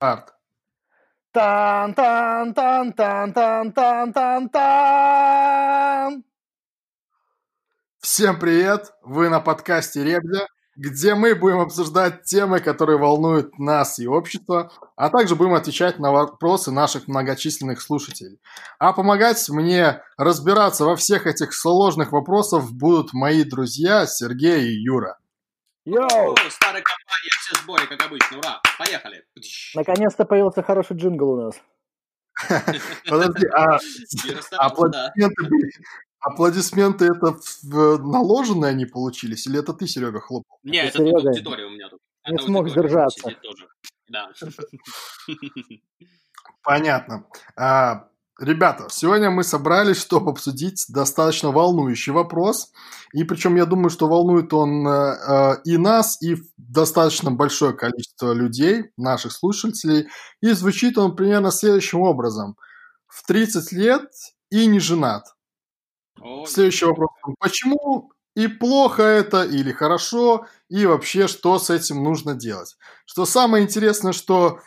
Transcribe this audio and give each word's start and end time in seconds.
Арт. 0.00 0.32
Тан 1.30 1.92
тан 1.92 2.54
тан 2.54 2.92
тан 2.94 3.32
тан 3.34 3.72
тан 3.72 4.12
тан 4.14 4.48
тан. 4.48 6.24
Всем 8.00 8.38
привет! 8.38 8.94
Вы 9.02 9.28
на 9.28 9.40
подкасте 9.40 10.02
Ребля, 10.02 10.46
где 10.74 11.14
мы 11.14 11.34
будем 11.34 11.60
обсуждать 11.60 12.22
темы, 12.22 12.60
которые 12.60 12.98
волнуют 12.98 13.58
нас 13.58 13.98
и 13.98 14.06
общество, 14.06 14.72
а 14.96 15.10
также 15.10 15.36
будем 15.36 15.52
отвечать 15.52 15.98
на 15.98 16.12
вопросы 16.12 16.70
наших 16.70 17.06
многочисленных 17.06 17.82
слушателей. 17.82 18.40
А 18.78 18.94
помогать 18.94 19.46
мне 19.50 20.00
разбираться 20.16 20.86
во 20.86 20.96
всех 20.96 21.26
этих 21.26 21.52
сложных 21.52 22.12
вопросах 22.12 22.70
будут 22.70 23.12
мои 23.12 23.44
друзья 23.44 24.06
Сергей 24.06 24.62
и 24.62 24.82
Юра. 24.82 25.19
Йоу! 25.94 26.36
Старая 26.50 26.82
компания, 26.82 27.30
все 27.40 27.62
сбои, 27.62 27.86
как 27.86 28.04
обычно, 28.06 28.38
ура, 28.38 28.60
поехали. 28.78 29.24
Наконец-то 29.74 30.24
появился 30.24 30.62
хороший 30.62 30.96
джингл 30.96 31.30
у 31.30 31.36
нас. 31.42 31.60
Подожди, 33.08 33.46
а 33.48 33.78
аплодисменты, 34.56 35.42
были- 35.48 35.72
аплодисменты 36.20 37.04
это 37.06 37.36
в- 37.62 37.98
наложенные 37.98 38.70
они 38.70 38.86
получились, 38.86 39.46
или 39.46 39.58
это 39.58 39.72
ты, 39.72 39.86
Серега, 39.86 40.20
хлопал? 40.20 40.58
Не, 40.62 40.78
это 40.84 40.98
Серега 40.98 41.18
тут 41.18 41.26
аудитория 41.28 41.64
у 41.66 41.70
меня 41.70 41.88
тут. 41.88 42.00
не 42.28 42.38
смог 42.38 42.68
сдержаться. 42.68 43.34
Да. 44.08 44.30
Понятно. 46.62 47.26
А, 47.56 48.08
ребята, 48.40 48.86
сегодня 48.90 49.30
мы 49.30 49.44
собрались, 49.44 49.98
чтобы 50.00 50.30
обсудить 50.30 50.86
достаточно 50.88 51.50
волнующий 51.50 52.12
вопрос. 52.12 52.72
И 53.12 53.24
причем 53.24 53.56
я 53.56 53.66
думаю, 53.66 53.90
что 53.90 54.08
волнует 54.08 54.52
он 54.52 54.86
э, 54.86 54.90
э, 54.90 55.56
и 55.64 55.76
нас, 55.76 56.20
и 56.22 56.36
достаточно 56.56 57.30
большое 57.30 57.72
количество 57.74 58.32
людей, 58.32 58.90
наших 58.96 59.32
слушателей. 59.32 60.08
И 60.40 60.50
звучит 60.52 60.98
он 60.98 61.14
примерно 61.14 61.50
следующим 61.50 62.00
образом. 62.00 62.56
В 63.06 63.26
30 63.26 63.72
лет 63.72 64.10
и 64.50 64.66
не 64.66 64.80
женат. 64.80 65.34
Ой, 66.20 66.46
Следующий 66.46 66.86
вопрос. 66.86 67.10
Почему 67.38 68.12
и 68.36 68.46
плохо 68.46 69.02
это 69.02 69.42
или 69.42 69.72
хорошо, 69.72 70.46
и 70.68 70.86
вообще 70.86 71.26
что 71.28 71.58
с 71.58 71.70
этим 71.70 72.02
нужно 72.02 72.34
делать? 72.34 72.76
Что 73.04 73.26
самое 73.26 73.64
интересное, 73.64 74.12
что, 74.12 74.60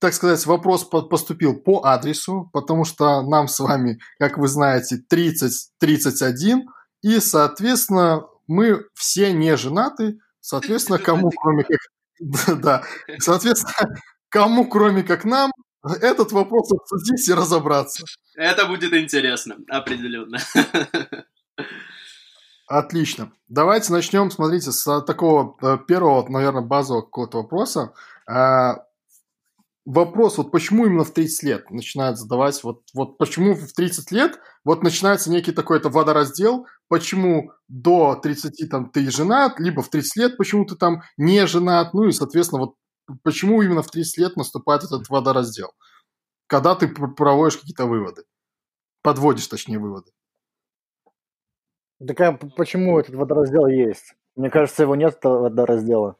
так 0.00 0.14
сказать, 0.14 0.44
вопрос 0.46 0.84
по- 0.84 1.02
поступил 1.02 1.54
по 1.54 1.84
адресу, 1.84 2.48
потому 2.52 2.84
что 2.84 3.22
нам 3.22 3.48
с 3.48 3.60
вами, 3.60 4.00
как 4.18 4.38
вы 4.38 4.48
знаете, 4.48 5.02
30-31, 5.12 6.62
и, 7.02 7.20
соответственно, 7.20 8.26
мы 8.46 8.86
все 8.94 9.32
не 9.32 9.56
женаты, 9.56 10.18
соответственно, 10.40 10.98
кому, 10.98 11.30
кроме 11.30 11.64
как... 11.64 11.78
Да, 12.60 12.82
соответственно, 13.18 13.96
кому, 14.28 14.68
кроме 14.68 15.02
как 15.02 15.24
нам, 15.24 15.52
этот 15.82 16.32
вопрос 16.32 16.70
обсудить 16.72 17.28
и 17.28 17.34
разобраться. 17.34 18.04
Это 18.36 18.66
будет 18.66 18.92
интересно, 18.92 19.56
определенно. 19.68 20.38
Отлично. 22.66 23.32
Давайте 23.48 23.92
начнем, 23.92 24.30
смотрите, 24.30 24.70
с 24.70 25.00
такого 25.02 25.56
э, 25.60 25.78
первого, 25.88 26.28
наверное, 26.28 26.62
базового 26.62 27.02
какого-то 27.02 27.38
вопроса. 27.38 27.92
Вопрос, 29.92 30.38
вот 30.38 30.52
почему 30.52 30.86
именно 30.86 31.02
в 31.02 31.10
30 31.10 31.42
лет 31.42 31.70
начинают 31.72 32.16
задавать, 32.16 32.62
вот, 32.62 32.82
вот 32.94 33.18
почему 33.18 33.54
в 33.54 33.72
30 33.72 34.12
лет 34.12 34.38
вот 34.64 34.84
начинается 34.84 35.32
некий 35.32 35.50
такой-то 35.50 35.88
водораздел, 35.88 36.68
почему 36.86 37.50
до 37.66 38.14
30 38.14 38.70
там 38.70 38.88
ты 38.90 39.10
женат, 39.10 39.58
либо 39.58 39.82
в 39.82 39.88
30 39.88 40.16
лет 40.16 40.36
почему 40.36 40.64
ты 40.64 40.76
там 40.76 41.02
не 41.16 41.44
женат, 41.48 41.92
ну 41.92 42.04
и, 42.04 42.12
соответственно, 42.12 42.66
вот 42.66 42.76
почему 43.24 43.62
именно 43.62 43.82
в 43.82 43.90
30 43.90 44.18
лет 44.18 44.36
наступает 44.36 44.84
этот 44.84 45.08
водораздел, 45.08 45.72
когда 46.46 46.76
ты 46.76 46.86
пр- 46.86 47.12
проводишь 47.12 47.58
какие-то 47.58 47.86
выводы, 47.86 48.22
подводишь, 49.02 49.48
точнее, 49.48 49.80
выводы. 49.80 50.12
Так 52.06 52.20
а 52.20 52.38
почему 52.56 53.00
этот 53.00 53.16
водораздел 53.16 53.66
есть? 53.66 54.14
Мне 54.36 54.50
кажется, 54.50 54.84
его 54.84 54.94
нет, 54.94 55.16
этого 55.16 55.40
водораздела. 55.40 56.16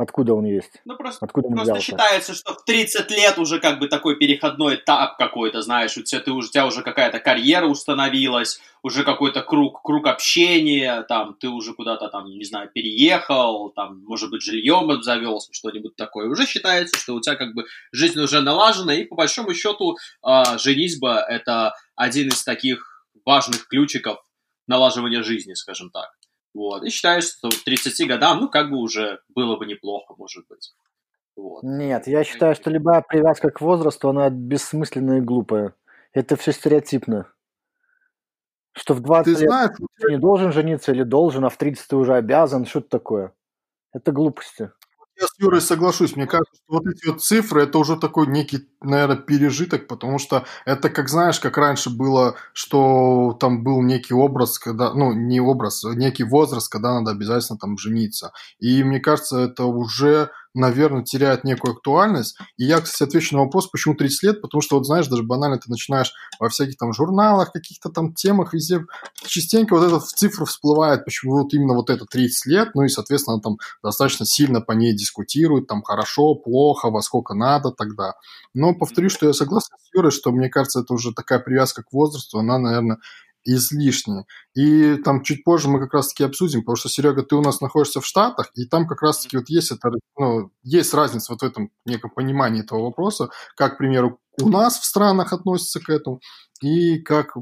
Откуда 0.00 0.32
он 0.32 0.46
есть? 0.46 0.80
Ну, 0.86 0.96
просто 0.96 1.22
Откуда 1.22 1.48
он 1.48 1.56
Просто 1.56 1.74
взялся? 1.74 1.90
считается, 1.90 2.34
что 2.34 2.54
в 2.54 2.64
30 2.64 3.10
лет 3.10 3.36
уже 3.36 3.60
как 3.60 3.78
бы 3.78 3.86
такой 3.86 4.16
переходной 4.16 4.76
этап 4.76 5.18
какой-то, 5.18 5.60
знаешь, 5.60 5.94
у 5.98 6.02
тебя, 6.02 6.22
ты 6.22 6.30
у 6.32 6.40
тебя 6.40 6.66
уже 6.66 6.80
какая-то 6.80 7.20
карьера 7.20 7.66
установилась, 7.66 8.62
уже 8.82 9.04
какой-то 9.04 9.42
круг, 9.42 9.82
круг 9.82 10.06
общения, 10.06 11.02
там, 11.02 11.34
ты 11.34 11.48
уже 11.50 11.74
куда-то 11.74 12.08
там, 12.08 12.24
не 12.24 12.44
знаю, 12.44 12.70
переехал, 12.72 13.68
там, 13.76 14.02
может 14.06 14.30
быть, 14.30 14.40
жильем 14.40 14.90
обзавелся, 14.90 15.52
что-нибудь 15.52 15.96
такое. 15.96 16.30
Уже 16.30 16.46
считается, 16.46 16.98
что 16.98 17.14
у 17.14 17.20
тебя 17.20 17.36
как 17.36 17.52
бы 17.52 17.66
жизнь 17.92 18.18
уже 18.18 18.40
налажена, 18.40 18.94
и 18.94 19.04
по 19.04 19.16
большому 19.16 19.52
счету 19.52 19.98
а, 20.22 20.56
женитьба– 20.56 21.20
это 21.28 21.74
один 21.94 22.28
из 22.28 22.42
таких 22.42 23.04
важных 23.26 23.68
ключиков 23.68 24.16
налаживания 24.66 25.22
жизни, 25.22 25.52
скажем 25.52 25.90
так. 25.90 26.08
Вот. 26.54 26.84
И 26.84 26.90
считается, 26.90 27.36
что 27.38 27.48
к 27.48 27.64
30 27.64 28.06
годам, 28.08 28.40
ну, 28.40 28.48
как 28.48 28.70
бы 28.70 28.78
уже 28.78 29.20
было 29.28 29.56
бы 29.56 29.66
неплохо, 29.66 30.14
может 30.16 30.46
быть. 30.48 30.74
Вот. 31.36 31.62
Нет, 31.62 32.06
я 32.06 32.24
считаю, 32.24 32.54
что 32.54 32.70
любая 32.70 33.02
привязка 33.06 33.50
к 33.50 33.60
возрасту, 33.60 34.08
она 34.08 34.28
бессмысленная 34.30 35.18
и 35.18 35.22
глупая. 35.22 35.74
Это 36.12 36.36
все 36.36 36.52
стереотипно. 36.52 37.32
Что 38.72 38.94
в 38.94 39.00
20 39.00 39.24
Ты 39.34 39.40
лет 39.40 39.50
знаешь, 39.50 39.70
ты 39.98 40.10
не 40.10 40.18
должен 40.18 40.52
жениться 40.52 40.92
или 40.92 41.02
должен, 41.02 41.44
а 41.44 41.48
в 41.48 41.56
30 41.56 41.88
ты 41.88 41.96
уже 41.96 42.14
обязан. 42.14 42.66
Что 42.66 42.80
это 42.80 42.88
такое? 42.88 43.32
Это 43.92 44.12
глупости. 44.12 44.70
Я 45.20 45.26
Юрой 45.40 45.62
соглашусь. 45.62 46.16
Мне 46.16 46.26
кажется, 46.26 46.52
что 46.56 46.74
вот 46.76 46.86
эти 46.86 47.06
вот 47.06 47.22
цифры, 47.22 47.62
это 47.62 47.78
уже 47.78 47.96
такой 47.96 48.26
некий, 48.26 48.68
наверное, 48.82 49.16
пережиток, 49.16 49.86
потому 49.88 50.18
что 50.18 50.44
это, 50.66 50.90
как 50.90 51.08
знаешь, 51.08 51.40
как 51.40 51.56
раньше 51.56 51.88
было, 51.88 52.34
что 52.52 53.36
там 53.40 53.64
был 53.64 53.80
некий 53.80 54.12
образ, 54.14 54.58
когда, 54.58 54.92
ну, 54.92 55.12
не 55.14 55.40
образ, 55.40 55.84
а 55.84 55.94
некий 55.94 56.24
возраст, 56.24 56.70
когда 56.70 56.92
надо 57.00 57.12
обязательно 57.12 57.58
там 57.58 57.78
жениться. 57.78 58.32
И 58.58 58.84
мне 58.84 59.00
кажется, 59.00 59.38
это 59.40 59.64
уже, 59.64 60.30
наверное, 60.52 61.04
теряет 61.04 61.44
некую 61.44 61.72
актуальность. 61.72 62.36
И 62.58 62.64
я, 62.64 62.80
кстати, 62.80 63.08
отвечу 63.08 63.34
на 63.36 63.44
вопрос, 63.44 63.68
почему 63.68 63.94
30 63.94 64.22
лет, 64.24 64.42
потому 64.42 64.60
что, 64.60 64.76
вот 64.76 64.84
знаешь, 64.84 65.06
даже 65.06 65.22
банально 65.22 65.56
ты 65.58 65.70
начинаешь 65.70 66.12
во 66.38 66.50
всяких 66.50 66.76
там 66.76 66.92
журналах, 66.92 67.52
каких-то 67.52 67.88
там 67.88 68.12
темах, 68.12 68.52
везде 68.52 68.80
частенько 69.24 69.74
вот 69.76 69.84
эта 69.86 70.00
цифра 70.00 70.44
всплывает, 70.44 71.04
почему 71.04 71.38
вот 71.42 71.54
именно 71.54 71.74
вот 71.74 71.88
это 71.88 72.04
30 72.04 72.46
лет, 72.46 72.70
ну 72.74 72.82
и, 72.82 72.88
соответственно, 72.88 73.40
там 73.40 73.56
достаточно 73.82 74.26
сильно 74.26 74.60
по 74.60 74.72
ней 74.72 74.92
дискутируют, 74.94 75.29
там 75.66 75.82
хорошо, 75.82 76.34
плохо, 76.34 76.90
во 76.90 77.02
сколько 77.02 77.34
надо 77.34 77.70
тогда. 77.70 78.14
Но 78.54 78.74
повторю, 78.74 79.08
что 79.08 79.26
я 79.26 79.32
согласен 79.32 79.76
с 79.78 79.94
Юрой, 79.94 80.10
что 80.10 80.32
мне 80.32 80.48
кажется, 80.48 80.80
это 80.80 80.94
уже 80.94 81.12
такая 81.12 81.38
привязка 81.38 81.82
к 81.82 81.92
возрасту, 81.92 82.38
она, 82.38 82.58
наверное, 82.58 82.98
излишняя. 83.44 84.26
И 84.54 84.96
там 84.96 85.22
чуть 85.22 85.44
позже 85.44 85.68
мы 85.68 85.80
как 85.80 85.94
раз-таки 85.94 86.24
обсудим, 86.24 86.60
потому 86.60 86.76
что, 86.76 86.88
Серега, 86.88 87.22
ты 87.22 87.36
у 87.36 87.42
нас 87.42 87.60
находишься 87.60 88.00
в 88.00 88.06
Штатах, 88.06 88.50
и 88.54 88.66
там 88.66 88.86
как 88.86 89.02
раз-таки 89.02 89.36
вот 89.36 89.48
есть, 89.48 89.72
это, 89.72 89.90
ну, 90.18 90.50
есть 90.62 90.92
разница 90.94 91.32
вот 91.32 91.42
в 91.42 91.44
этом 91.44 91.70
неком 91.86 92.10
понимании 92.10 92.62
этого 92.62 92.82
вопроса, 92.82 93.30
как, 93.56 93.74
к 93.74 93.78
примеру, 93.78 94.18
у 94.40 94.48
нас 94.48 94.78
в 94.78 94.84
странах 94.84 95.32
относятся 95.32 95.80
к 95.80 95.88
этому, 95.88 96.20
и 96.62 96.98
как 96.98 97.34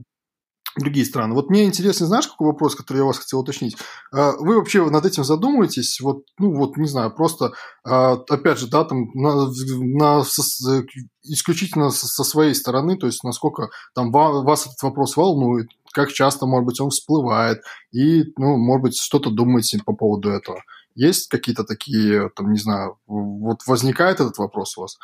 другие 0.78 1.04
страны. 1.06 1.34
Вот 1.34 1.50
мне 1.50 1.64
интересно, 1.64 2.06
знаешь, 2.06 2.26
какой 2.28 2.48
вопрос, 2.48 2.74
который 2.74 2.98
я 2.98 3.04
вас 3.04 3.18
хотел 3.18 3.40
уточнить? 3.40 3.76
А, 4.12 4.32
Вы 4.38 4.56
вообще 4.56 4.88
над 4.88 5.04
этим 5.04 5.24
задумываетесь? 5.24 6.00
Вот, 6.00 6.24
ну 6.38 6.54
вот, 6.54 6.76
не 6.76 6.86
знаю, 6.88 7.14
просто, 7.14 7.52
а, 7.84 8.12
опять 8.28 8.58
же, 8.58 8.68
да, 8.68 8.84
там, 8.84 9.10
на, 9.14 9.46
на- 9.46 10.24
со- 10.24 10.84
исключительно 11.22 11.90
со, 11.90 12.06
со 12.06 12.24
своей 12.24 12.54
стороны, 12.54 12.96
то 12.96 13.06
есть 13.06 13.22
насколько 13.24 13.68
там 13.94 14.10
ва- 14.12 14.42
вас 14.42 14.66
этот 14.66 14.82
вопрос 14.82 15.16
волнует, 15.16 15.68
как 15.92 16.12
часто, 16.12 16.46
может 16.46 16.66
быть, 16.66 16.80
он 16.80 16.90
всплывает, 16.90 17.62
и, 17.92 18.24
ну, 18.36 18.56
может 18.56 18.82
быть, 18.82 18.96
что-то 18.98 19.30
думаете 19.30 19.80
по 19.84 19.92
поводу 19.94 20.30
этого. 20.30 20.62
Есть 20.94 21.28
какие-то 21.28 21.64
такие, 21.64 22.30
там, 22.34 22.52
не 22.52 22.58
знаю, 22.58 22.98
вот 23.06 23.58
возникает 23.66 24.20
этот 24.20 24.38
вопрос 24.38 24.76
у 24.76 24.82
вас? 24.82 24.98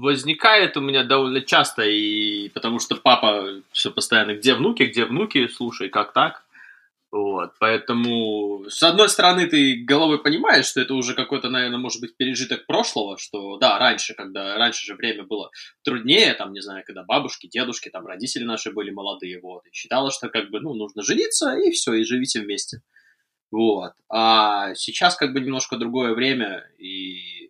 Возникает 0.00 0.76
у 0.76 0.80
меня 0.80 1.04
довольно 1.04 1.42
часто, 1.42 1.82
и 1.82 2.48
потому 2.50 2.78
что 2.78 2.96
папа 2.96 3.60
все 3.72 3.90
постоянно, 3.90 4.34
где 4.34 4.54
внуки, 4.54 4.84
где 4.84 5.04
внуки, 5.04 5.46
слушай, 5.48 5.88
как 5.88 6.12
так? 6.12 6.44
Вот, 7.10 7.52
поэтому, 7.60 8.64
с 8.70 8.82
одной 8.82 9.10
стороны, 9.10 9.46
ты 9.46 9.84
головой 9.84 10.22
понимаешь, 10.22 10.64
что 10.64 10.80
это 10.80 10.94
уже 10.94 11.12
какой-то, 11.12 11.50
наверное, 11.50 11.78
может 11.78 12.00
быть, 12.00 12.16
пережиток 12.16 12.64
прошлого, 12.64 13.18
что, 13.18 13.58
да, 13.58 13.78
раньше, 13.78 14.14
когда, 14.14 14.56
раньше 14.56 14.86
же 14.86 14.94
время 14.94 15.24
было 15.24 15.50
труднее, 15.84 16.32
там, 16.32 16.54
не 16.54 16.62
знаю, 16.62 16.84
когда 16.86 17.02
бабушки, 17.02 17.48
дедушки, 17.48 17.90
там, 17.90 18.06
родители 18.06 18.44
наши 18.44 18.72
были 18.72 18.90
молодые, 18.90 19.40
вот, 19.42 19.66
и 19.66 19.74
считалось, 19.74 20.14
что, 20.14 20.30
как 20.30 20.48
бы, 20.48 20.60
ну, 20.60 20.72
нужно 20.72 21.02
жениться, 21.02 21.54
и 21.54 21.70
все, 21.70 21.92
и 21.92 22.04
живите 22.04 22.40
вместе. 22.40 22.80
Вот. 23.50 23.92
А 24.08 24.74
сейчас, 24.74 25.14
как 25.14 25.34
бы, 25.34 25.40
немножко 25.40 25.76
другое 25.76 26.14
время, 26.14 26.66
и 26.78 27.41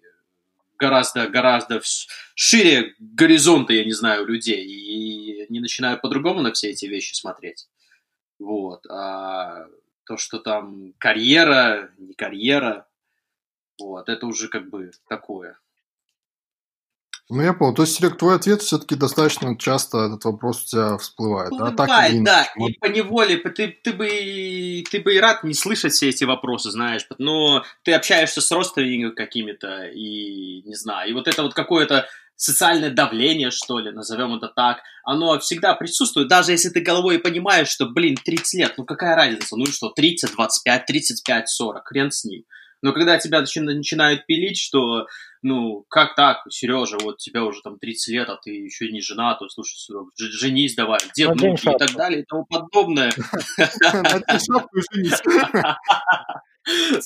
гораздо, 0.83 1.29
гораздо 1.29 1.77
вс- 1.77 2.09
шире 2.35 2.95
горизонты, 2.99 3.75
я 3.75 3.85
не 3.85 3.93
знаю, 3.93 4.27
людей, 4.27 4.65
и 4.67 5.47
они 5.49 5.61
начинают 5.61 6.03
по-другому 6.03 6.43
на 6.43 6.53
все 6.53 6.71
эти 6.71 6.87
вещи 6.87 7.15
смотреть. 7.15 7.69
Вот. 8.41 8.85
А 8.91 9.67
то, 10.05 10.17
что 10.17 10.39
там 10.39 10.93
карьера, 10.99 11.91
не 11.99 12.15
карьера, 12.15 12.89
вот, 13.79 14.09
это 14.09 14.27
уже 14.27 14.49
как 14.49 14.69
бы 14.71 14.91
такое. 15.09 15.59
Ну, 17.29 17.41
я 17.43 17.55
понял. 17.55 17.75
То 17.75 17.83
есть, 17.83 17.95
Серег, 17.95 18.19
твой 18.19 18.37
ответ 18.37 18.63
все-таки 18.63 18.95
достаточно 18.95 19.57
часто 19.57 20.07
этот 20.07 20.25
вопрос 20.25 20.65
у 20.65 20.67
тебя 20.67 20.99
всплывает. 20.99 21.51
Бывает, 21.51 21.77
да, 21.77 21.87
так 21.87 22.11
или 22.11 22.25
да. 22.25 22.47
И 22.69 22.73
по 22.79 22.87
неволе 22.87 23.37
ты, 23.39 23.69
ты, 23.69 23.93
бы, 23.93 24.85
ты 24.91 25.01
бы 25.01 25.15
и 25.15 25.19
рад 25.19 25.43
не 25.45 25.55
слышать 25.55 25.93
все 25.93 26.11
эти 26.11 26.25
вопросы, 26.25 26.71
знаешь, 26.71 27.07
но 27.19 27.65
ты 27.85 27.95
общаешься 27.95 28.41
с 28.41 28.51
родственниками 28.51 29.15
какими-то, 29.15 29.87
и 29.87 30.63
не 30.63 30.75
знаю, 30.75 31.11
и 31.11 31.15
вот 31.15 31.27
это 31.27 31.43
вот 31.43 31.55
какое-то 31.55 32.07
социальное 32.37 32.91
давление, 32.91 33.51
что 33.51 33.79
ли, 33.79 33.93
назовем 33.93 34.35
это 34.35 34.49
так, 34.49 34.81
оно 35.05 35.39
всегда 35.39 35.75
присутствует, 35.75 36.29
даже 36.29 36.53
если 36.53 36.71
ты 36.71 36.81
головой 36.81 37.19
понимаешь, 37.21 37.69
что, 37.69 37.87
блин, 37.87 38.17
30 38.17 38.55
лет, 38.55 38.75
ну 38.77 38.85
какая 38.85 39.15
разница, 39.15 39.57
ну 39.57 39.65
и 39.65 39.71
что, 39.71 39.91
30, 39.91 40.33
25, 40.33 40.87
35, 40.87 41.49
40, 41.49 41.87
хрен 41.87 42.11
с 42.11 42.25
ним. 42.25 42.43
Но 42.83 42.93
когда 42.93 43.17
тебя 43.19 43.41
начинают 43.41 44.27
пилить, 44.27 44.59
что, 44.59 45.07
ну, 45.41 45.85
как 45.89 46.17
так, 46.17 46.39
Сережа, 46.51 46.99
вот 47.01 47.19
тебя 47.19 47.45
уже 47.45 47.63
там 47.63 47.79
30 47.79 48.15
лет, 48.15 48.29
а 48.29 48.37
ты 48.37 48.51
еще 48.51 48.91
не 48.91 49.01
жена, 49.01 49.35
то 49.37 49.49
слушай, 49.49 49.77
женись 50.17 50.75
давай, 50.75 50.99
где 51.13 51.29
внуки 51.29 51.69
и 51.69 51.79
так 51.79 51.93
далее 51.93 52.23
и 52.23 52.25
тому 52.25 52.45
подобное. 52.45 53.13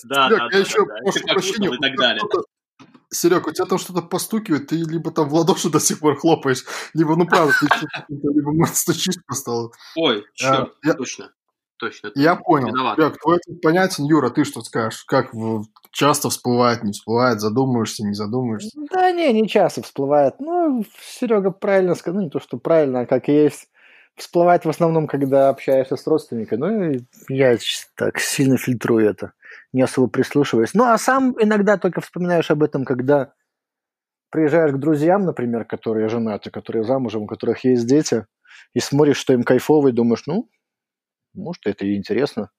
Да, 0.05 0.29
да, 0.29 0.49
да. 0.51 0.59
еще 0.59 0.85
прошу 0.85 1.27
прощения. 1.27 1.75
И 1.75 1.79
так 1.79 1.97
далее. 1.97 2.23
Серег, 3.11 3.47
у 3.47 3.53
тебя 3.53 3.65
там 3.65 3.79
что-то 3.79 4.03
постукивает, 4.03 4.67
ты 4.67 4.77
либо 4.77 5.11
там 5.11 5.31
в 5.31 5.35
ладоши 5.35 5.71
до 5.71 5.81
сих 5.81 6.01
пор 6.01 6.19
хлопаешь, 6.19 6.65
либо, 6.93 7.17
ну 7.17 7.27
правда, 7.27 7.55
ты 7.61 7.67
либо 8.09 8.65
стучишь 8.67 9.15
просто. 9.27 9.71
Ой, 9.97 10.25
черт, 10.35 10.75
а, 10.85 10.95
точно. 10.95 11.33
Точно. 11.79 12.11
Я 12.15 12.37
понял. 12.37 12.69
Виноват. 12.69 12.97
Серег, 12.97 13.19
твой 13.21 13.37
ответ 13.37 13.61
понятен. 13.61 14.05
Юра, 14.05 14.31
ты 14.31 14.45
что 14.45 14.63
скажешь? 14.63 15.05
Как 15.05 15.31
часто 15.91 16.31
всплывает, 16.31 16.83
не 16.83 16.93
всплывает, 16.93 17.41
задумываешься, 17.41 18.05
не 18.05 18.15
задумываешься? 18.15 18.71
Да 18.91 19.13
не, 19.13 19.33
не 19.33 19.49
часто 19.49 19.83
всплывает. 19.83 20.37
Ну, 20.41 20.85
Серега 21.03 21.51
правильно 21.51 21.95
сказал, 21.95 22.21
ну 22.21 22.25
не 22.25 22.31
то, 22.31 22.41
что 22.41 22.57
правильно, 22.57 23.01
а 23.01 23.07
как 23.07 23.29
есть. 23.29 23.69
Всплывает 24.15 24.65
в 24.65 24.69
основном, 24.71 25.07
когда 25.07 25.51
общаешься 25.51 25.97
с 25.97 26.07
родственниками. 26.07 26.59
Ну, 26.59 27.07
я 27.29 27.59
так 27.97 28.19
сильно 28.19 28.57
фильтрую 28.57 29.11
это 29.11 29.33
не 29.77 29.83
особо 29.83 30.09
прислушиваясь. 30.09 30.75
Ну, 30.75 30.85
а 30.85 30.97
сам 30.97 31.37
иногда 31.39 31.77
только 31.77 32.01
вспоминаешь 32.01 32.51
об 32.51 32.63
этом, 32.63 32.85
когда 32.85 33.35
приезжаешь 34.31 34.73
к 34.73 34.79
друзьям, 34.79 35.25
например, 35.25 35.65
которые 35.65 36.09
женаты, 36.09 36.51
которые 36.51 36.83
замужем, 36.83 37.23
у 37.23 37.27
которых 37.27 37.65
есть 37.65 37.87
дети, 37.87 38.27
и 38.73 38.81
смотришь, 38.81 39.19
что 39.19 39.35
им 39.35 39.43
кайфово, 39.45 39.89
и 39.89 39.93
думаешь, 39.93 40.23
ну, 40.27 40.49
может, 41.37 41.67
это 41.67 41.85
и 41.87 41.97
интересно. 41.97 42.51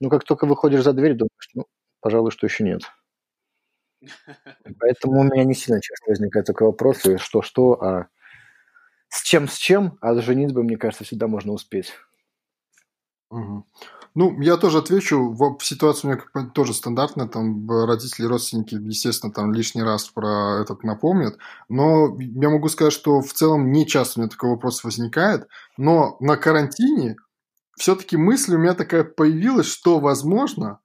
Но 0.00 0.10
как 0.10 0.24
только 0.24 0.46
выходишь 0.46 0.82
за 0.84 0.92
дверь, 0.92 1.14
думаешь, 1.14 1.50
ну, 1.54 1.66
пожалуй, 2.00 2.30
что 2.30 2.46
еще 2.46 2.64
нет. 2.64 2.82
Поэтому 4.78 5.20
у 5.20 5.24
меня 5.24 5.44
не 5.44 5.54
сильно 5.54 5.80
часто 5.80 6.10
возникает 6.10 6.46
такой 6.46 6.68
вопрос, 6.68 7.02
что-что, 7.18 7.82
а 7.82 8.06
с 9.08 9.22
чем 9.22 9.48
с 9.48 9.56
чем, 9.56 9.98
а 10.00 10.14
с 10.14 10.22
женитьбой, 10.22 10.64
мне 10.64 10.76
кажется, 10.76 11.04
всегда 11.04 11.26
можно 11.28 11.52
успеть. 11.52 11.92
Угу. 13.30 13.66
Ну, 14.14 14.40
я 14.40 14.56
тоже 14.56 14.78
отвечу. 14.78 15.30
В, 15.32 15.58
ситуация 15.62 16.10
у 16.10 16.14
меня 16.14 16.50
тоже 16.50 16.72
стандартная. 16.72 17.28
Там 17.28 17.68
родители, 17.68 18.24
родственники, 18.24 18.74
естественно, 18.74 19.32
там 19.32 19.52
лишний 19.52 19.82
раз 19.82 20.08
про 20.08 20.60
этот 20.62 20.84
напомнят. 20.84 21.36
Но 21.68 22.16
я 22.18 22.48
могу 22.48 22.68
сказать, 22.68 22.94
что 22.94 23.20
в 23.20 23.32
целом 23.32 23.72
не 23.72 23.86
часто 23.86 24.18
у 24.18 24.22
меня 24.22 24.30
такой 24.30 24.50
вопрос 24.50 24.84
возникает. 24.84 25.48
Но 25.76 26.16
на 26.20 26.36
карантине 26.36 27.16
все-таки 27.76 28.16
мысль 28.16 28.54
у 28.54 28.58
меня 28.58 28.74
такая 28.74 29.04
появилась, 29.04 29.66
что, 29.66 30.00
возможно, 30.00 30.80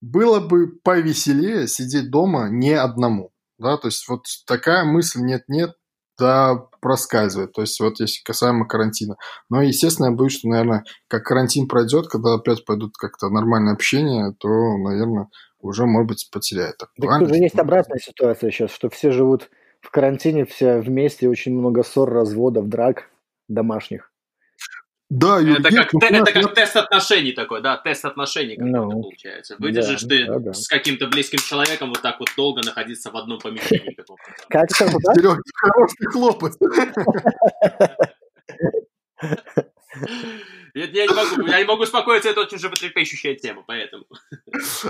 было 0.00 0.40
бы 0.40 0.68
повеселее 0.82 1.66
сидеть 1.66 2.10
дома 2.10 2.48
не 2.48 2.72
одному. 2.72 3.32
Да, 3.58 3.76
то 3.78 3.88
есть 3.88 4.08
вот 4.08 4.26
такая 4.46 4.84
мысль 4.84 5.20
нет-нет, 5.20 5.74
да, 6.18 6.54
проскальзывает. 6.80 7.52
То 7.52 7.62
есть 7.62 7.80
вот 7.80 8.00
если 8.00 8.22
касаемо 8.22 8.66
карантина. 8.66 9.16
Но, 9.50 9.62
естественно, 9.62 10.06
я 10.06 10.12
боюсь, 10.12 10.38
что, 10.38 10.48
наверное, 10.48 10.84
как 11.08 11.24
карантин 11.24 11.66
пройдет, 11.66 12.08
когда 12.08 12.34
опять 12.34 12.64
пойдут 12.64 12.96
как-то 12.96 13.28
нормальное 13.28 13.72
общение, 13.72 14.34
то, 14.38 14.48
наверное, 14.48 15.28
уже, 15.60 15.86
может 15.86 16.08
быть, 16.08 16.28
потеряет. 16.30 16.76
Так, 16.78 16.90
так 17.00 17.22
уже 17.22 17.36
есть 17.36 17.58
обратная 17.58 17.98
ситуация 17.98 18.50
сейчас, 18.50 18.70
что 18.70 18.88
все 18.90 19.10
живут 19.10 19.50
в 19.80 19.90
карантине, 19.90 20.44
все 20.44 20.80
вместе, 20.80 21.28
очень 21.28 21.56
много 21.56 21.82
ссор, 21.82 22.10
разводов, 22.10 22.68
драк 22.68 23.10
домашних. 23.48 24.10
Да, 25.08 25.40
это, 25.40 25.70
как, 25.70 25.92
ну, 25.92 26.00
те, 26.00 26.06
это 26.06 26.32
как 26.32 26.54
тест 26.54 26.74
отношений 26.74 27.30
такой, 27.30 27.62
да, 27.62 27.76
тест 27.76 28.04
отношений 28.04 28.56
какой-то 28.56 28.76
ну, 28.76 29.02
получается. 29.02 29.54
Выдержишь 29.58 30.02
да, 30.02 30.08
ты 30.08 30.26
да, 30.26 30.38
да. 30.40 30.52
с 30.52 30.66
каким-то 30.66 31.06
близким 31.06 31.38
человеком 31.38 31.90
вот 31.90 32.02
так 32.02 32.18
вот 32.18 32.28
долго 32.36 32.60
находиться 32.64 33.12
в 33.12 33.16
одном 33.16 33.38
помещении. 33.38 33.96
Как 34.48 34.64
это, 34.64 34.98
да? 35.04 35.14
Серег, 35.14 35.38
хороший 35.54 36.06
хлопот. 36.06 36.52
Я, 40.74 40.84
я, 40.84 41.06
не 41.06 41.14
могу, 41.14 41.48
я 41.48 41.58
не 41.58 41.64
могу 41.64 41.84
успокоиться, 41.84 42.28
это 42.28 42.42
очень 42.42 42.58
животрепещущая 42.58 43.34
тема, 43.34 43.64
поэтому. 43.66 44.04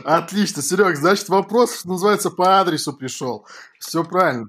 Отлично, 0.03 0.61
Серег, 0.61 0.97
значит, 0.97 1.29
вопрос, 1.29 1.79
что 1.79 1.91
называется, 1.91 2.31
по 2.31 2.59
адресу 2.59 2.93
пришел. 2.93 3.47
Все 3.79 4.03
правильно. 4.03 4.49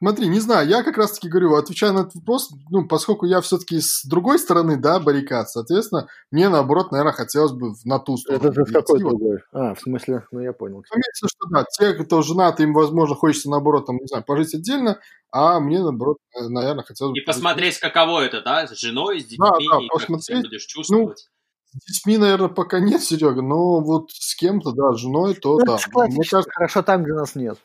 Смотри, 0.00 0.28
не 0.28 0.38
знаю, 0.38 0.68
я 0.68 0.84
как 0.84 0.96
раз-таки 0.96 1.28
говорю, 1.28 1.54
отвечая 1.56 1.90
на 1.90 2.00
этот 2.00 2.14
вопрос, 2.14 2.50
ну, 2.70 2.86
поскольку 2.86 3.26
я 3.26 3.40
все-таки 3.40 3.80
с 3.80 4.04
другой 4.04 4.38
стороны, 4.38 4.76
да, 4.76 5.00
баррикад, 5.00 5.50
соответственно, 5.50 6.06
мне, 6.30 6.48
наоборот, 6.48 6.92
наверное, 6.92 7.12
хотелось 7.12 7.50
бы 7.50 7.72
на 7.84 7.98
ту 7.98 8.16
сторону. 8.16 8.44
Это 8.44 8.54
же 8.54 8.64
в 8.64 8.72
какой 8.72 9.00
другой? 9.00 9.38
А, 9.52 9.74
в 9.74 9.80
смысле, 9.80 10.24
ну, 10.30 10.38
я 10.40 10.52
понял. 10.52 10.84
Имеется, 10.94 11.26
что 11.26 11.48
да, 11.50 11.64
те, 11.64 11.94
кто 11.94 12.22
женат, 12.22 12.60
им, 12.60 12.74
возможно, 12.74 13.16
хочется, 13.16 13.50
наоборот, 13.50 13.86
там, 13.86 13.96
не 13.96 14.06
знаю, 14.06 14.22
пожить 14.24 14.54
отдельно, 14.54 15.00
а 15.32 15.58
мне, 15.58 15.80
наоборот, 15.80 16.18
э, 16.32 16.46
наверное, 16.48 16.84
хотелось 16.84 17.12
бы... 17.12 17.18
И 17.18 17.24
посмотреть, 17.24 17.78
каково 17.80 18.20
это, 18.20 18.40
да, 18.40 18.68
с 18.68 18.78
женой, 18.78 19.20
с 19.20 19.24
детьми, 19.24 19.48
да, 19.50 19.78
да, 19.78 19.84
и 19.84 19.88
посмотреть, 19.88 20.26
как 20.28 20.42
ты 20.42 20.48
будешь 20.48 20.66
ну, 20.68 20.68
чувствовать. 20.68 21.28
Ну, 21.74 21.80
с 21.80 21.84
детьми, 21.84 22.18
наверное, 22.18 22.48
пока 22.48 22.78
нет, 22.78 23.02
Серега, 23.02 23.42
но 23.42 23.80
вот 23.80 24.12
с 24.12 24.36
кем-то, 24.36 24.70
да, 24.70 24.92
с 24.92 25.00
женой, 25.00 25.34
то 25.34 25.58
ну, 25.58 25.64
да. 25.66 25.78
Мне 26.06 26.22
кажется, 26.22 26.52
хорошо 26.52 26.82
там, 26.82 27.02
где 27.02 27.14
нас 27.14 27.34
нет. 27.34 27.58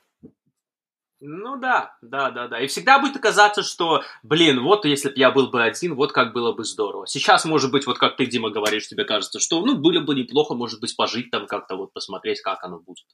Ну 1.26 1.58
да, 1.58 1.96
да, 2.02 2.32
да, 2.32 2.50
да. 2.50 2.60
И 2.60 2.68
всегда 2.68 3.00
будет 3.00 3.22
казаться, 3.22 3.64
что, 3.64 4.04
блин, 4.24 4.62
вот 4.62 4.84
если 4.84 5.08
бы 5.08 5.16
я 5.16 5.32
был 5.32 5.48
бы 5.48 5.64
один, 5.64 5.96
вот 5.96 6.12
как 6.12 6.34
было 6.34 6.52
бы 6.52 6.66
здорово. 6.66 7.08
Сейчас, 7.08 7.46
может 7.46 7.72
быть, 7.72 7.88
вот 7.88 7.98
как 7.98 8.18
ты, 8.18 8.26
Дима, 8.26 8.50
говоришь, 8.50 8.90
тебе 8.90 9.06
кажется, 9.06 9.40
что, 9.40 9.66
ну, 9.66 9.78
было 9.78 10.02
бы 10.02 10.16
неплохо, 10.16 10.54
может 10.54 10.82
быть, 10.82 10.94
пожить 10.98 11.32
там 11.32 11.48
как-то, 11.48 11.78
вот 11.78 11.94
посмотреть, 11.94 12.42
как 12.42 12.62
оно 12.66 12.80
будет. 12.80 13.06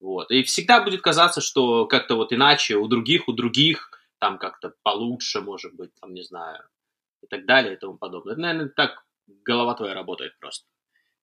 Вот. 0.00 0.32
И 0.32 0.42
всегда 0.42 0.82
будет 0.82 1.02
казаться, 1.02 1.40
что 1.40 1.86
как-то 1.86 2.16
вот 2.16 2.32
иначе 2.32 2.74
у 2.74 2.88
других, 2.88 3.28
у 3.28 3.32
других 3.32 3.92
там 4.18 4.36
как-то 4.38 4.74
получше, 4.82 5.40
может 5.40 5.76
быть, 5.76 5.92
там, 6.00 6.12
не 6.12 6.24
знаю, 6.24 6.64
и 7.22 7.28
так 7.28 7.46
далее 7.46 7.74
и 7.74 7.76
тому 7.76 7.96
подобное. 7.96 8.32
Это, 8.32 8.42
наверное, 8.42 8.72
так 8.74 9.04
голова 9.44 9.74
твоя 9.74 9.94
работает 9.94 10.36
просто. 10.40 10.66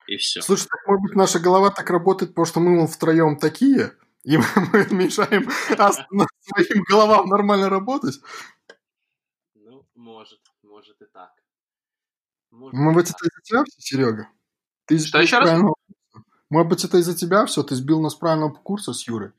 И 0.08 0.16
все. 0.16 0.42
Слушай, 0.42 0.68
так, 0.70 0.88
может 0.88 1.04
быть, 1.04 1.16
наша 1.16 1.40
голова 1.40 1.70
так 1.70 1.90
работает, 1.90 2.32
потому 2.32 2.46
что 2.46 2.62
мы 2.62 2.88
втроем 2.88 3.38
такие, 3.38 3.92
и 4.24 4.38
мы 4.74 4.88
мешаем 4.92 5.50
своим 5.50 6.84
головам 6.84 7.28
нормально 7.28 7.70
работать? 7.70 8.20
Ну, 9.56 9.86
может, 9.96 10.40
может 10.64 11.02
и 11.02 11.06
так. 11.06 11.32
Может 12.52 12.74
Может 12.74 12.96
быть, 12.96 13.10
это 13.10 13.26
из-за 13.26 13.42
тебя 13.44 13.64
все, 13.66 13.82
Серега? 13.82 14.30
Ты 14.86 15.00
Что 15.00 15.20
еще 15.20 15.40
раз? 15.40 15.62
Может 16.50 16.70
быть, 16.70 16.84
это 16.84 16.98
из-за 16.98 17.16
тебя 17.16 17.46
все? 17.46 17.64
Ты 17.64 17.76
сбил 17.76 18.02
нас 18.02 18.16
правильного 18.16 18.52
курса 18.52 18.94
с 18.94 19.08
Юрой? 19.08 19.32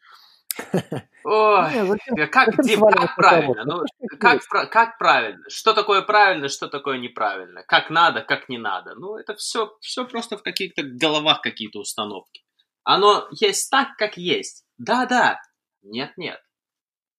Ой, 1.24 1.98
как, 2.30 2.62
Дим, 2.62 2.80
как 2.80 3.16
правильно? 3.16 3.64
Ну, 3.64 3.84
как, 4.18 4.42
как 4.48 4.98
правильно? 4.98 5.44
Что 5.48 5.74
такое 5.74 6.02
правильно, 6.02 6.48
что 6.48 6.68
такое 6.68 6.98
неправильно? 6.98 7.62
Как 7.64 7.90
надо, 7.90 8.22
как 8.22 8.48
не 8.48 8.58
надо? 8.58 8.94
Ну, 8.94 9.16
это 9.16 9.34
все, 9.34 9.76
все 9.80 10.04
просто 10.06 10.36
в 10.38 10.42
каких-то 10.42 10.82
головах 10.82 11.40
какие-то 11.42 11.80
установки. 11.80 12.42
Оно 12.84 13.28
есть 13.32 13.70
так, 13.70 13.96
как 13.96 14.16
есть. 14.16 14.64
Да-да, 14.80 15.42
нет-нет. 15.82 16.42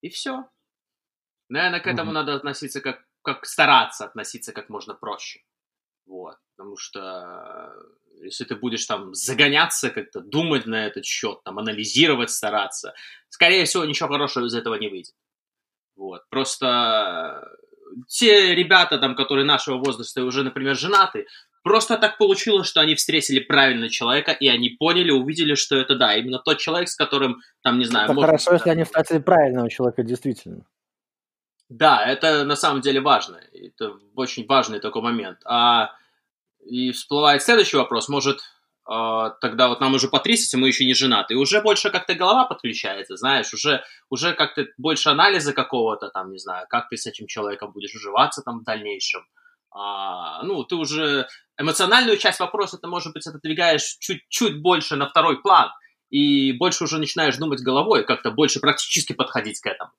И 0.02 0.10
все. 0.10 0.50
Наверное, 1.48 1.80
к 1.80 1.86
этому 1.86 2.10
mm-hmm. 2.10 2.14
надо 2.16 2.34
относиться 2.34 2.82
как, 2.82 3.06
как 3.22 3.46
стараться 3.46 4.06
относиться 4.06 4.52
как 4.52 4.70
можно 4.70 4.96
проще. 4.96 5.42
Вот. 6.08 6.38
Потому 6.56 6.76
что 6.76 7.72
э, 8.20 8.24
если 8.24 8.46
ты 8.46 8.56
будешь 8.56 8.84
там 8.88 9.14
загоняться, 9.14 9.92
как-то 9.92 10.22
думать 10.22 10.66
на 10.66 10.88
этот 10.88 11.06
счет, 11.06 11.44
там, 11.44 11.60
анализировать, 11.60 12.32
стараться, 12.32 12.96
скорее 13.30 13.66
всего, 13.66 13.86
ничего 13.86 14.10
хорошего 14.10 14.48
из 14.48 14.56
этого 14.56 14.74
не 14.76 14.88
выйдет. 14.88 15.14
Вот. 15.96 16.28
Просто 16.30 17.46
э, 17.46 18.02
те 18.08 18.56
ребята, 18.56 18.98
там, 18.98 19.16
которые 19.16 19.46
нашего 19.46 19.78
возраста 19.78 20.24
уже, 20.24 20.42
например, 20.42 20.76
женаты, 20.76 21.28
Просто 21.64 21.98
так 21.98 22.18
получилось, 22.18 22.68
что 22.68 22.82
они 22.82 22.96
встретили 22.96 23.40
правильного 23.40 23.90
человека, 23.90 24.32
и 24.32 24.48
они 24.48 24.70
поняли, 24.70 25.12
увидели, 25.12 25.54
что 25.54 25.76
это, 25.76 25.96
да, 25.96 26.16
именно 26.16 26.40
тот 26.40 26.58
человек, 26.58 26.90
с 26.90 26.96
которым, 26.96 27.42
там, 27.62 27.78
не 27.78 27.86
знаю... 27.86 28.06
Это 28.06 28.14
можно 28.14 28.28
хорошо, 28.28 28.54
если 28.54 28.70
они 28.72 28.84
встретили 28.84 29.20
правильного 29.20 29.70
человека, 29.70 30.02
действительно. 30.04 30.66
Да, 31.70 32.04
это 32.06 32.44
на 32.46 32.56
самом 32.56 32.82
деле 32.82 33.00
важно. 33.00 33.40
Это 33.54 33.94
очень 34.16 34.46
важный 34.48 34.80
такой 34.80 35.04
момент. 35.04 35.38
А, 35.46 35.92
и 36.66 36.92
всплывает 36.92 37.44
следующий 37.44 37.78
вопрос. 37.78 38.10
Может, 38.10 38.40
э, 38.90 39.30
тогда 39.40 39.70
вот 39.70 39.80
нам 39.80 39.94
уже 39.94 40.08
по 40.08 40.20
30, 40.20 40.54
и 40.54 40.58
мы 40.58 40.68
еще 40.68 40.86
не 40.86 40.94
женаты, 40.94 41.34
и 41.34 41.38
уже 41.38 41.62
больше 41.62 41.90
как-то 41.90 42.14
голова 42.16 42.46
подключается, 42.46 43.16
знаешь, 43.16 43.54
уже, 43.54 43.84
уже 44.10 44.34
как-то 44.34 44.66
больше 44.78 45.10
анализа 45.10 45.54
какого-то 45.54 46.10
там, 46.10 46.32
не 46.32 46.40
знаю, 46.40 46.66
как 46.70 46.90
ты 46.90 46.98
с 46.98 47.06
этим 47.06 47.28
человеком 47.28 47.72
будешь 47.72 47.96
уживаться 47.96 48.42
там 48.42 48.60
в 48.60 48.64
дальнейшем. 48.64 49.22
А, 49.72 50.44
ну, 50.44 50.64
ты 50.66 50.76
уже 50.76 51.28
эмоциональную 51.62 52.18
часть 52.18 52.40
вопроса, 52.40 52.78
ты, 52.78 52.88
может 52.88 53.14
быть, 53.14 53.26
отодвигаешь 53.26 53.98
чуть-чуть 54.00 54.62
больше 54.62 54.96
на 54.96 55.08
второй 55.08 55.42
план, 55.42 55.70
и 56.10 56.52
больше 56.54 56.84
уже 56.84 56.98
начинаешь 56.98 57.38
думать 57.38 57.62
головой, 57.62 58.06
как-то 58.06 58.32
больше 58.32 58.60
практически 58.60 59.14
подходить 59.14 59.60
к 59.60 59.68
этому. 59.68 59.92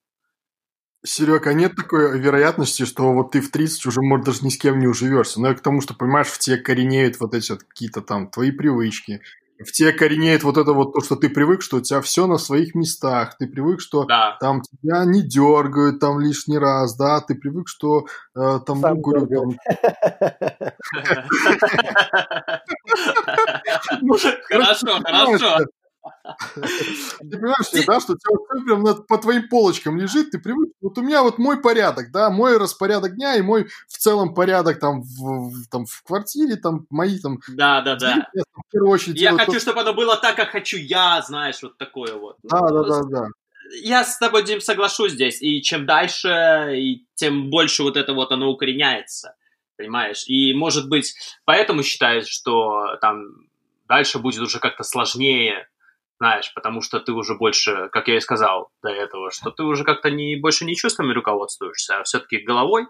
Серега, 1.04 1.50
а 1.50 1.52
нет 1.52 1.75
такой 1.75 2.21
вероятности, 2.21 2.85
что 2.85 3.12
вот 3.12 3.33
ты 3.33 3.40
в 3.40 3.50
30 3.50 3.87
уже, 3.87 4.00
может, 4.02 4.26
даже 4.26 4.45
ни 4.45 4.50
с 4.50 4.59
кем 4.59 4.78
не 4.78 4.87
уживешься. 4.87 5.40
Но 5.40 5.49
я 5.49 5.54
к 5.54 5.61
тому, 5.61 5.81
что, 5.81 5.95
понимаешь, 5.95 6.28
в 6.28 6.38
тебе 6.38 6.59
коренеют 6.59 7.19
вот 7.19 7.35
эти 7.35 7.50
вот 7.50 7.64
какие-то 7.64 8.02
там 8.02 8.31
твои 8.31 8.52
привычки, 8.52 9.21
в 9.59 9.73
тебе 9.73 9.92
коренеет 9.92 10.42
вот 10.42 10.56
это 10.56 10.73
вот 10.73 10.92
то, 10.92 11.00
что 11.00 11.16
ты 11.16 11.28
привык, 11.28 11.62
что 11.62 11.78
у 11.78 11.80
тебя 11.80 12.00
все 12.00 12.26
на 12.26 12.38
своих 12.38 12.75
местах, 12.75 13.37
ты 13.38 13.47
привык, 13.47 13.80
что 13.80 14.04
да. 14.04 14.37
там 14.40 14.62
тебя 14.62 15.04
не 15.04 15.23
дергают 15.23 16.00
там 16.00 16.21
лишний 16.21 16.59
раз, 16.59 16.97
да, 16.97 17.21
ты 17.21 17.35
привык, 17.35 17.68
что 17.68 18.06
э, 18.37 18.61
там, 18.66 18.80
Сам 18.80 18.94
ну, 18.94 19.00
говорю, 19.00 19.26
там... 19.26 19.56
Хорошо, 24.49 25.00
хорошо. 25.02 25.59
Ты 26.22 27.38
понимаешь, 27.38 27.86
да, 27.86 28.00
что 28.00 28.12
у 28.12 28.16
тебя 28.16 28.64
прям 28.64 29.04
по 29.06 29.18
твоим 29.18 29.48
полочкам 29.48 29.98
лежит, 29.98 30.30
ты 30.30 30.38
привык. 30.38 30.72
Вот 30.80 30.96
у 30.98 31.02
меня 31.02 31.22
вот 31.22 31.38
мой 31.38 31.60
порядок, 31.60 32.12
да, 32.12 32.30
мой 32.30 32.58
распорядок 32.58 33.16
дня 33.16 33.36
и 33.36 33.42
мой 33.42 33.68
в 33.88 33.98
целом 33.98 34.34
порядок 34.34 34.78
там 34.78 35.02
в, 35.02 35.66
там, 35.68 35.86
в 35.86 36.02
квартире, 36.04 36.56
там 36.56 36.86
мои 36.90 37.18
там... 37.18 37.40
Да, 37.48 37.80
да, 37.80 37.96
да. 37.96 38.28
Я, 38.34 38.42
в 38.54 38.70
первую 38.70 38.92
очередь, 38.92 39.20
я 39.20 39.32
хочу, 39.32 39.52
то... 39.52 39.60
чтобы 39.60 39.80
оно 39.80 39.94
было 39.94 40.16
так, 40.16 40.36
как 40.36 40.50
хочу 40.50 40.76
я, 40.76 41.22
знаешь, 41.22 41.62
вот 41.62 41.76
такое 41.76 42.14
вот. 42.14 42.36
Да, 42.42 42.60
ну, 42.60 42.84
да, 42.84 43.02
да, 43.02 43.08
да. 43.08 43.28
Я 43.82 44.04
с 44.04 44.18
тобой, 44.18 44.44
Дим, 44.44 44.60
соглашусь 44.60 45.12
здесь. 45.12 45.40
И 45.40 45.62
чем 45.62 45.86
дальше, 45.86 46.72
и 46.76 47.06
тем 47.14 47.50
больше 47.50 47.82
вот 47.82 47.96
это 47.96 48.12
вот 48.12 48.30
оно 48.30 48.50
укореняется. 48.50 49.34
Понимаешь? 49.76 50.24
И, 50.28 50.54
может 50.54 50.88
быть, 50.88 51.14
поэтому 51.44 51.82
считаешь, 51.82 52.26
что 52.26 52.96
там 53.00 53.48
дальше 53.88 54.18
будет 54.18 54.42
уже 54.42 54.60
как-то 54.60 54.84
сложнее 54.84 55.66
знаешь, 56.22 56.54
потому 56.54 56.82
что 56.82 57.00
ты 57.00 57.10
уже 57.10 57.34
больше, 57.34 57.88
как 57.88 58.06
я 58.06 58.16
и 58.16 58.20
сказал 58.20 58.70
до 58.80 58.90
этого, 58.90 59.32
что 59.32 59.50
ты 59.50 59.64
уже 59.64 59.82
как-то 59.82 60.08
не, 60.08 60.36
больше 60.36 60.64
не 60.64 60.76
чувствами 60.76 61.12
руководствуешься, 61.12 61.98
а 61.98 62.04
все-таки 62.04 62.38
головой, 62.38 62.86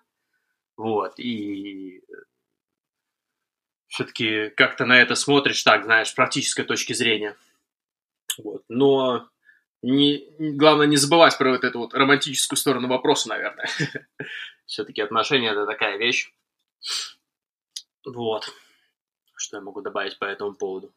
вот, 0.77 1.19
и 1.19 2.03
все-таки 3.89 4.51
как-то 4.51 4.85
на 4.85 5.01
это 5.01 5.15
смотришь 5.15 5.63
так, 5.63 5.85
знаешь, 5.85 6.09
с 6.09 6.13
практической 6.13 6.65
точки 6.65 6.93
зрения. 6.93 7.35
Вот. 8.37 8.65
Но 8.69 9.31
не, 9.81 10.27
главное 10.39 10.87
не 10.87 10.99
забывать 10.99 11.39
про 11.39 11.53
вот 11.53 11.65
эту 11.65 11.79
вот 11.79 11.95
романтическую 11.95 12.59
сторону 12.59 12.89
вопроса, 12.89 13.31
наверное. 13.31 13.67
Все-таки 14.67 15.01
отношения 15.01 15.53
это 15.53 15.65
такая 15.65 15.97
вещь. 15.97 16.31
Вот. 18.05 18.47
Что 19.37 19.57
я 19.57 19.63
могу 19.63 19.81
добавить 19.81 20.19
по 20.19 20.27
этому 20.27 20.53
поводу? 20.53 20.93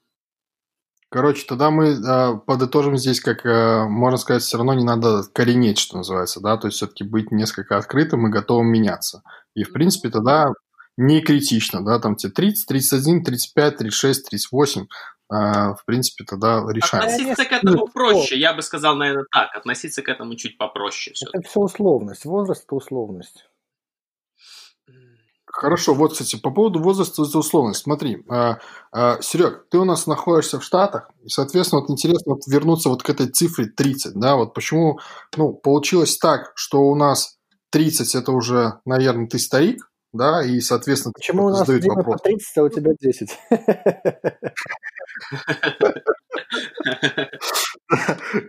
Короче, 1.10 1.46
тогда 1.48 1.70
мы 1.70 1.90
э, 1.90 2.38
подытожим 2.46 2.98
здесь, 2.98 3.22
как 3.22 3.46
э, 3.46 3.86
можно 3.88 4.18
сказать, 4.18 4.44
все 4.44 4.58
равно 4.58 4.74
не 4.74 4.84
надо 4.84 5.24
коренеть, 5.34 5.78
что 5.78 5.98
называется, 5.98 6.42
да, 6.42 6.58
то 6.58 6.68
есть 6.68 6.78
все-таки 6.78 7.04
быть 7.04 7.32
несколько 7.32 7.78
открытым 7.78 8.28
и 8.28 8.32
готовым 8.32 8.68
меняться. 8.68 9.24
И, 9.54 9.64
в 9.64 9.72
принципе, 9.72 10.10
тогда 10.10 10.52
не 10.98 11.22
критично, 11.22 11.86
да, 11.86 12.00
там 12.00 12.16
тебе 12.16 12.34
30, 12.34 12.68
31, 12.68 13.24
35, 13.24 13.78
36, 13.78 14.30
38, 14.30 14.82
э, 14.82 14.86
в 15.30 15.80
принципе, 15.86 16.26
тогда 16.26 16.64
решаем. 16.70 17.06
Относиться 17.06 17.46
к 17.46 17.52
этому 17.52 17.78
ну, 17.78 17.88
проще, 17.88 18.38
я 18.38 18.54
бы 18.54 18.62
сказал, 18.62 18.96
наверное, 18.96 19.26
так, 19.32 19.56
относиться 19.56 20.02
к 20.02 20.10
этому 20.10 20.36
чуть 20.36 20.58
попроще. 20.58 21.16
Это 21.34 21.48
все 21.48 21.60
условность, 21.60 22.26
возраст– 22.26 22.64
это 22.66 22.76
условность. 22.76 23.46
Хорошо, 25.56 25.94
вот, 25.94 26.12
кстати, 26.12 26.36
по 26.36 26.52
поводу 26.52 26.82
возраста 26.82 27.24
за 27.24 27.40
условность. 27.40 27.84
Смотри, 27.84 28.26
а, 28.28 28.58
а, 28.92 29.22
Серег, 29.22 29.68
ты 29.70 29.78
у 29.78 29.86
нас 29.86 30.06
находишься 30.06 30.60
в 30.60 30.66
Штатах, 30.66 31.10
и, 31.24 31.30
соответственно, 31.30 31.80
вот 31.80 31.90
интересно 31.90 32.34
вот 32.34 32.42
вернуться 32.46 32.90
вот 32.90 33.04
к 33.04 33.10
этой 33.10 33.28
цифре 33.28 33.68
30, 33.68 34.16
да, 34.16 34.36
вот 34.36 34.54
почему, 34.54 35.00
ну, 35.38 35.54
получилось 35.54 36.18
так, 36.18 36.52
что 36.56 36.82
у 36.82 36.94
нас 36.94 37.38
30 37.70 38.16
это 38.16 38.34
уже, 38.34 38.82
наверное, 38.84 39.28
ты 39.28 39.40
старик, 39.40 39.90
да, 40.12 40.44
и, 40.44 40.60
соответственно, 40.60 41.14
почему 41.16 41.46
у 41.46 41.50
нас 41.50 41.66
Дима 41.66 41.96
вопрос. 41.96 42.18
по 42.18 42.24
30, 42.24 42.58
а 42.58 42.64
у 42.64 42.70
тебя 42.70 42.92
10? 43.00 43.30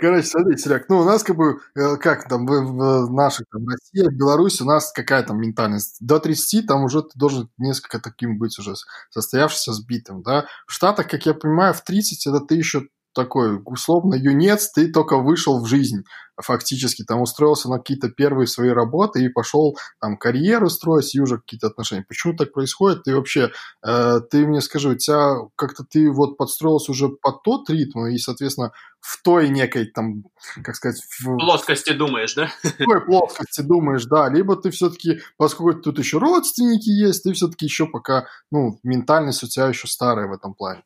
Короче, 0.00 0.26
смотри, 0.26 0.56
Серег, 0.56 0.88
ну 0.88 0.98
у 1.00 1.04
нас 1.04 1.22
как 1.22 1.36
бы, 1.36 1.58
э, 1.75 1.96
как 1.96 2.28
там, 2.28 2.46
в 2.46 3.10
наших, 3.12 3.46
там, 3.50 3.66
Россия, 3.68 4.08
Беларусь, 4.10 4.60
у 4.60 4.64
нас 4.64 4.92
какая 4.92 5.22
там 5.22 5.40
ментальность? 5.40 5.98
До 6.00 6.18
30 6.18 6.62
там 6.62 6.84
уже 6.84 7.02
ты 7.02 7.10
должен 7.18 7.50
несколько 7.58 7.98
таким 8.00 8.38
быть 8.38 8.58
уже 8.58 8.75
состоявшимся, 9.10 9.72
сбитым, 9.72 10.22
да? 10.22 10.46
В 10.66 10.72
Штатах, 10.72 11.08
как 11.08 11.26
я 11.26 11.34
понимаю, 11.34 11.75
в 11.75 11.82
30 11.82 12.26
это 12.26 12.40
ты 12.40 12.54
еще 12.56 12.88
такой, 13.16 13.61
условно, 13.64 14.14
юнец, 14.14 14.70
ты 14.70 14.92
только 14.92 15.16
вышел 15.16 15.61
в 15.61 15.66
жизнь 15.66 16.04
фактически, 16.40 17.02
там 17.02 17.23
устроился 17.23 17.70
на 17.70 17.78
какие-то 17.78 18.11
первые 18.11 18.46
свои 18.46 18.68
работы 18.68 19.25
и 19.25 19.28
пошел 19.28 19.76
там 20.00 20.16
карьеру 20.18 20.68
строить 20.68 21.14
и 21.14 21.20
уже 21.20 21.38
какие-то 21.38 21.68
отношения. 21.68 22.04
Почему 22.06 22.35
так 22.37 22.52
происходит? 22.52 23.04
Ты 23.04 23.16
вообще, 23.16 23.50
э, 23.87 24.20
ты 24.30 24.46
мне 24.46 24.61
скажи, 24.61 24.90
у 24.90 24.94
тебя 24.94 25.37
как-то 25.56 25.85
ты 25.85 26.11
вот 26.11 26.37
подстроился 26.37 26.92
уже 26.92 27.08
под 27.08 27.42
тот 27.42 27.70
ритм 27.70 28.06
и, 28.06 28.18
соответственно, 28.18 28.73
в 29.00 29.23
той 29.23 29.49
некой 29.49 29.87
там, 29.87 30.25
как 30.62 30.75
сказать... 30.75 31.00
В 31.20 31.37
плоскости 31.38 31.92
думаешь, 31.92 32.35
да? 32.35 32.50
В 32.62 32.85
той 32.85 33.04
плоскости 33.04 33.62
думаешь, 33.62 34.04
да. 34.04 34.28
Либо 34.28 34.56
ты 34.56 34.70
все-таки, 34.70 35.20
поскольку 35.37 35.80
тут 35.80 35.99
еще 35.99 36.18
родственники 36.18 36.90
есть, 36.90 37.23
ты 37.23 37.32
все-таки 37.32 37.66
еще 37.66 37.87
пока, 37.87 38.26
ну, 38.50 38.78
ментальность 38.82 39.42
у 39.42 39.46
тебя 39.46 39.68
еще 39.68 39.87
старая 39.87 40.26
в 40.28 40.32
этом 40.32 40.54
плане 40.54 40.82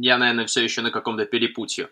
я, 0.00 0.18
наверное, 0.18 0.46
все 0.46 0.62
еще 0.62 0.82
на 0.82 0.90
каком-то 0.90 1.24
перепутье. 1.26 1.88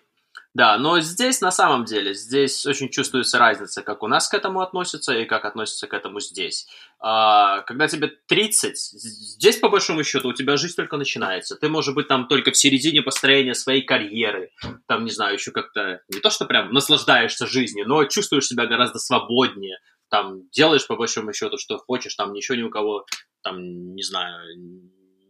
Да, 0.55 0.77
но 0.77 1.01
здесь 1.01 1.41
на 1.41 1.51
самом 1.51 1.87
деле, 1.87 2.13
здесь 2.13 2.67
очень 2.67 2.91
чувствуется 2.91 3.39
разница, 3.39 3.81
как 3.83 4.03
у 4.03 4.07
нас 4.07 4.29
к 4.29 4.35
этому 4.35 4.61
относятся 4.61 5.15
и 5.15 5.25
как 5.25 5.47
относятся 5.47 5.87
к 5.87 5.95
этому 5.95 6.21
здесь. 6.21 6.69
А, 7.01 7.63
когда 7.63 7.89
тебе 7.89 8.09
30, 8.29 8.77
здесь 8.77 9.57
по 9.57 9.71
большому 9.71 10.05
счету 10.05 10.29
у 10.29 10.35
тебя 10.35 10.59
жизнь 10.59 10.77
только 10.77 10.99
начинается. 10.99 11.57
Ты, 11.57 11.71
может 11.71 11.95
быть, 11.95 12.07
там 12.09 12.29
только 12.29 12.51
в 12.51 12.57
середине 12.57 13.01
построения 13.01 13.55
своей 13.55 13.81
карьеры, 13.81 14.51
там, 14.87 15.05
не 15.05 15.11
знаю, 15.11 15.35
еще 15.35 15.53
как-то, 15.53 16.03
не 16.13 16.21
то 16.21 16.29
что 16.29 16.45
прям 16.45 16.71
наслаждаешься 16.71 17.47
жизнью, 17.47 17.89
но 17.89 18.05
чувствуешь 18.05 18.47
себя 18.47 18.67
гораздо 18.67 18.99
свободнее, 18.99 19.79
там, 20.11 20.51
делаешь 20.51 20.87
по 20.87 20.97
большому 20.97 21.33
счету, 21.33 21.57
что 21.57 21.79
хочешь, 21.79 22.15
там, 22.15 22.35
ничего 22.35 22.59
ни 22.59 22.63
у 22.63 22.71
кого, 22.71 23.07
там, 23.43 23.95
не 23.95 24.03
знаю, 24.03 24.37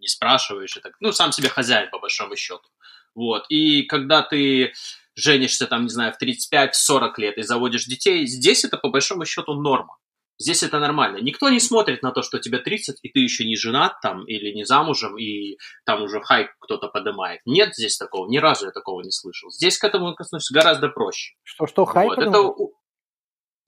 не 0.02 0.08
спрашиваешь, 0.08 0.76
и 0.76 0.80
так, 0.80 0.92
ну, 1.00 1.12
сам 1.12 1.32
себе 1.32 1.48
хозяин, 1.48 1.88
по 1.90 1.98
большому 1.98 2.36
счету. 2.36 2.68
Вот. 3.14 3.46
И 3.48 3.82
когда 3.82 4.22
ты 4.22 4.72
женишься, 5.14 5.66
там, 5.66 5.84
не 5.84 5.88
знаю, 5.88 6.12
в 6.12 6.22
35-40 6.22 7.12
лет 7.18 7.38
и 7.38 7.42
заводишь 7.42 7.86
детей, 7.86 8.26
здесь 8.26 8.64
это, 8.64 8.76
по 8.76 8.88
большому 8.88 9.24
счету, 9.24 9.54
норма. 9.54 9.96
Здесь 10.38 10.62
это 10.64 10.80
нормально. 10.80 11.18
Никто 11.18 11.50
не 11.50 11.60
смотрит 11.60 12.02
на 12.02 12.10
то, 12.10 12.22
что 12.22 12.38
тебе 12.40 12.58
30, 12.58 12.98
и 13.02 13.08
ты 13.10 13.20
еще 13.20 13.44
не 13.44 13.56
женат 13.56 14.00
там, 14.02 14.24
или 14.24 14.52
не 14.52 14.64
замужем, 14.64 15.16
и 15.16 15.56
там 15.84 16.02
уже 16.02 16.20
хайп 16.20 16.48
кто-то 16.58 16.88
поднимает. 16.88 17.40
Нет 17.44 17.74
здесь 17.76 17.96
такого, 17.96 18.28
ни 18.28 18.38
разу 18.38 18.66
я 18.66 18.72
такого 18.72 19.02
не 19.02 19.12
слышал. 19.12 19.50
Здесь 19.50 19.78
к 19.78 19.84
этому 19.84 20.08
относится 20.08 20.52
гораздо 20.52 20.88
проще. 20.88 21.34
Что, 21.44 21.66
что, 21.66 21.84
хайп? 21.84 22.16
Вот. 22.16 22.18
Это, 22.18 22.54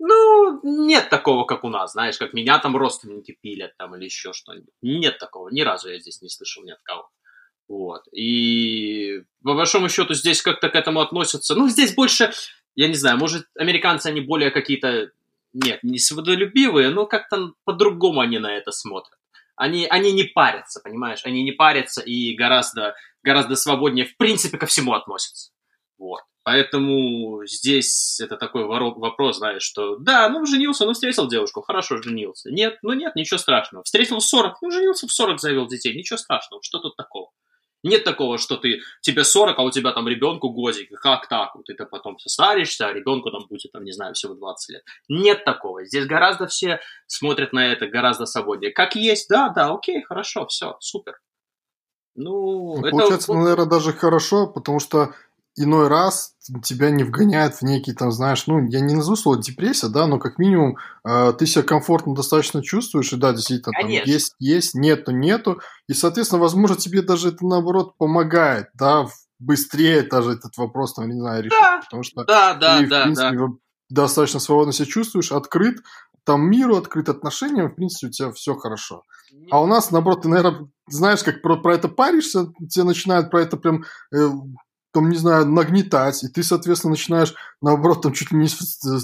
ну, 0.07 0.61
нет 0.63 1.09
такого, 1.09 1.47
как 1.47 1.65
у 1.65 1.71
нас, 1.71 1.93
знаешь, 1.93 2.19
как 2.19 2.35
меня 2.35 2.59
там 2.59 2.77
родственники 2.77 3.35
пилят 3.41 3.75
там 3.79 3.97
или 3.97 4.05
еще 4.05 4.35
что-нибудь. 4.35 4.75
Нет 4.83 5.19
такого, 5.19 5.49
ни 5.49 5.63
разу 5.63 5.89
я 5.89 5.99
здесь 5.99 6.21
не 6.21 6.29
слышал 6.29 6.63
ни 6.63 6.73
от 6.73 6.83
кого. 6.83 7.09
Вот. 7.69 8.03
И 8.13 9.23
по 9.43 9.55
большому 9.55 9.89
счету 9.89 10.13
здесь 10.13 10.43
как-то 10.43 10.69
к 10.69 10.75
этому 10.75 11.01
относятся. 11.01 11.55
Ну, 11.55 11.71
здесь 11.71 11.95
больше, 11.95 12.35
я 12.75 12.89
не 12.89 12.97
знаю, 12.97 13.17
может, 13.17 13.47
американцы, 13.59 14.09
они 14.09 14.21
более 14.21 14.51
какие-то, 14.51 15.11
нет, 15.55 15.83
не 15.83 15.99
свободолюбивые, 15.99 16.91
но 16.91 17.07
как-то 17.07 17.55
по-другому 17.65 18.21
они 18.21 18.39
на 18.39 18.55
это 18.55 18.73
смотрят. 18.73 19.19
Они, 19.57 19.87
они 19.87 20.13
не 20.13 20.25
парятся, 20.25 20.81
понимаешь? 20.85 21.25
Они 21.25 21.43
не 21.43 21.53
парятся 21.53 22.03
и 22.03 22.35
гораздо, 22.35 22.95
гораздо 23.23 23.57
свободнее, 23.57 24.05
в 24.05 24.19
принципе, 24.19 24.59
ко 24.59 24.67
всему 24.67 24.93
относятся. 24.93 25.54
Вот. 25.99 26.21
Поэтому 26.45 27.47
здесь 27.47 28.21
это 28.21 28.37
такой 28.37 28.65
вопрос, 28.67 29.39
знаешь, 29.39 29.63
что 29.63 29.97
да, 29.97 30.29
ну 30.29 30.45
женился, 30.45 30.85
ну 30.85 30.93
встретил 30.93 31.27
девушку, 31.27 31.63
хорошо 31.63 32.03
женился. 32.03 32.51
Нет, 32.51 32.79
ну 32.83 32.93
нет, 32.93 33.17
ничего 33.17 33.39
страшного. 33.39 33.83
Встретил 33.85 34.19
в 34.19 34.25
40, 34.25 34.61
ну 34.61 34.71
женился 34.71 35.07
в 35.07 35.13
40, 35.13 35.41
завел 35.41 35.67
детей, 35.67 35.97
ничего 35.97 36.19
страшного, 36.19 36.63
что 36.63 36.81
тут 36.81 36.97
такого? 36.97 37.31
Нет 37.85 38.03
такого, 38.03 38.39
что 38.39 38.57
ты, 38.57 38.81
тебе 39.03 39.25
40, 39.25 39.59
а 39.59 39.63
у 39.63 39.71
тебя 39.71 39.93
там 39.93 40.09
ребенку 40.09 40.51
годик, 40.51 40.89
как 41.01 41.29
так? 41.29 41.55
Вот 41.55 41.67
ты 41.67 41.75
потом 41.85 42.19
состаришься, 42.19 42.89
а 42.89 42.93
ребенку 42.95 43.31
там 43.31 43.47
будет, 43.49 43.73
там, 43.73 43.85
не 43.85 43.93
знаю, 43.93 44.15
всего 44.15 44.35
20 44.35 44.71
лет. 44.71 44.83
Нет 45.09 45.45
такого. 45.45 45.85
Здесь 45.85 46.07
гораздо 46.07 46.47
все 46.47 46.81
смотрят 47.07 47.53
на 47.53 47.73
это 47.73 47.87
гораздо 47.87 48.25
свободнее. 48.25 48.73
Как 48.73 48.97
есть, 48.97 49.29
да, 49.29 49.51
да, 49.51 49.71
окей, 49.71 50.03
хорошо, 50.03 50.47
все, 50.47 50.77
супер. 50.81 51.21
Ну, 52.15 52.77
Ну, 52.77 52.81
это... 52.81 52.91
Получается, 52.91 53.33
ну, 53.35 53.43
наверное, 53.43 53.67
даже 53.67 53.93
хорошо, 53.93 54.47
потому 54.47 54.81
что 54.81 55.15
иной 55.57 55.89
раз 55.89 56.35
тебя 56.63 56.91
не 56.91 57.05
вгоняет 57.05 57.55
в 57.57 57.63
некий, 57.63 57.93
там, 57.93 58.11
знаешь, 58.13 58.47
ну, 58.47 58.67
я 58.69 58.81
не 58.81 58.95
назову 58.95 59.17
слово 59.17 59.41
депрессия, 59.41 59.89
да, 59.89 60.07
но 60.07 60.19
как 60.19 60.39
минимум 60.39 60.77
э, 61.09 61.33
ты 61.39 61.47
себя 61.47 61.63
комфортно 61.63 62.15
достаточно 62.15 62.63
чувствуешь, 62.63 63.13
и 63.13 63.17
да, 63.17 63.33
действительно, 63.33 63.73
там 63.73 63.83
Конечно. 63.87 64.11
есть, 64.11 64.35
есть, 64.39 64.75
нету, 64.75 65.13
нету, 65.13 65.61
и, 65.89 65.95
соответственно, 65.95 66.41
возможно, 66.43 66.77
тебе 66.77 67.03
даже 67.03 67.29
это, 67.29 67.47
наоборот, 67.47 67.97
помогает, 67.97 68.67
да, 68.75 69.05
в- 69.05 69.13
быстрее 69.39 70.03
даже 70.03 70.33
этот 70.33 70.57
вопрос, 70.57 70.95
там, 70.95 71.09
не 71.09 71.19
знаю, 71.19 71.43
решить, 71.45 71.59
Да, 71.61 71.81
потому 71.85 72.03
что 72.03 72.25
да, 72.25 72.55
да, 72.55 72.79
ты, 72.79 72.87
в 72.87 72.89
да, 72.89 73.03
принципе, 73.05 73.37
да. 73.37 73.47
достаточно 73.91 74.41
свободно 74.41 74.73
себя 74.73 74.87
чувствуешь, 74.87 75.33
открыт, 75.33 75.79
там, 76.25 76.49
миру 76.51 76.77
открыт 76.77 77.09
отношениям, 77.09 77.71
в 77.71 77.75
принципе, 77.75 78.09
у 78.09 78.11
тебя 78.11 78.33
все 78.33 78.55
хорошо. 78.55 79.03
А 79.51 79.61
у 79.61 79.67
нас, 79.67 79.91
наоборот, 79.91 80.23
ты, 80.23 80.29
наверное, 80.29 80.69
знаешь, 80.89 81.23
как 81.23 81.43
про, 81.43 81.57
про 81.57 81.75
это 81.75 81.89
паришься, 81.89 82.53
тебе 82.71 82.85
начинают 82.85 83.31
про 83.31 83.43
это 83.43 83.57
прям, 83.57 83.85
э, 84.15 84.31
там, 84.95 85.11
не 85.11 85.17
знаю, 85.17 85.47
нагнетать, 85.47 86.23
и 86.23 86.29
ты, 86.29 86.45
соответственно, 86.45 86.93
начинаешь, 86.93 87.35
наоборот, 87.61 88.03
там, 88.03 88.13
чуть 88.13 88.31
ли 88.31 88.39
не 88.39 88.49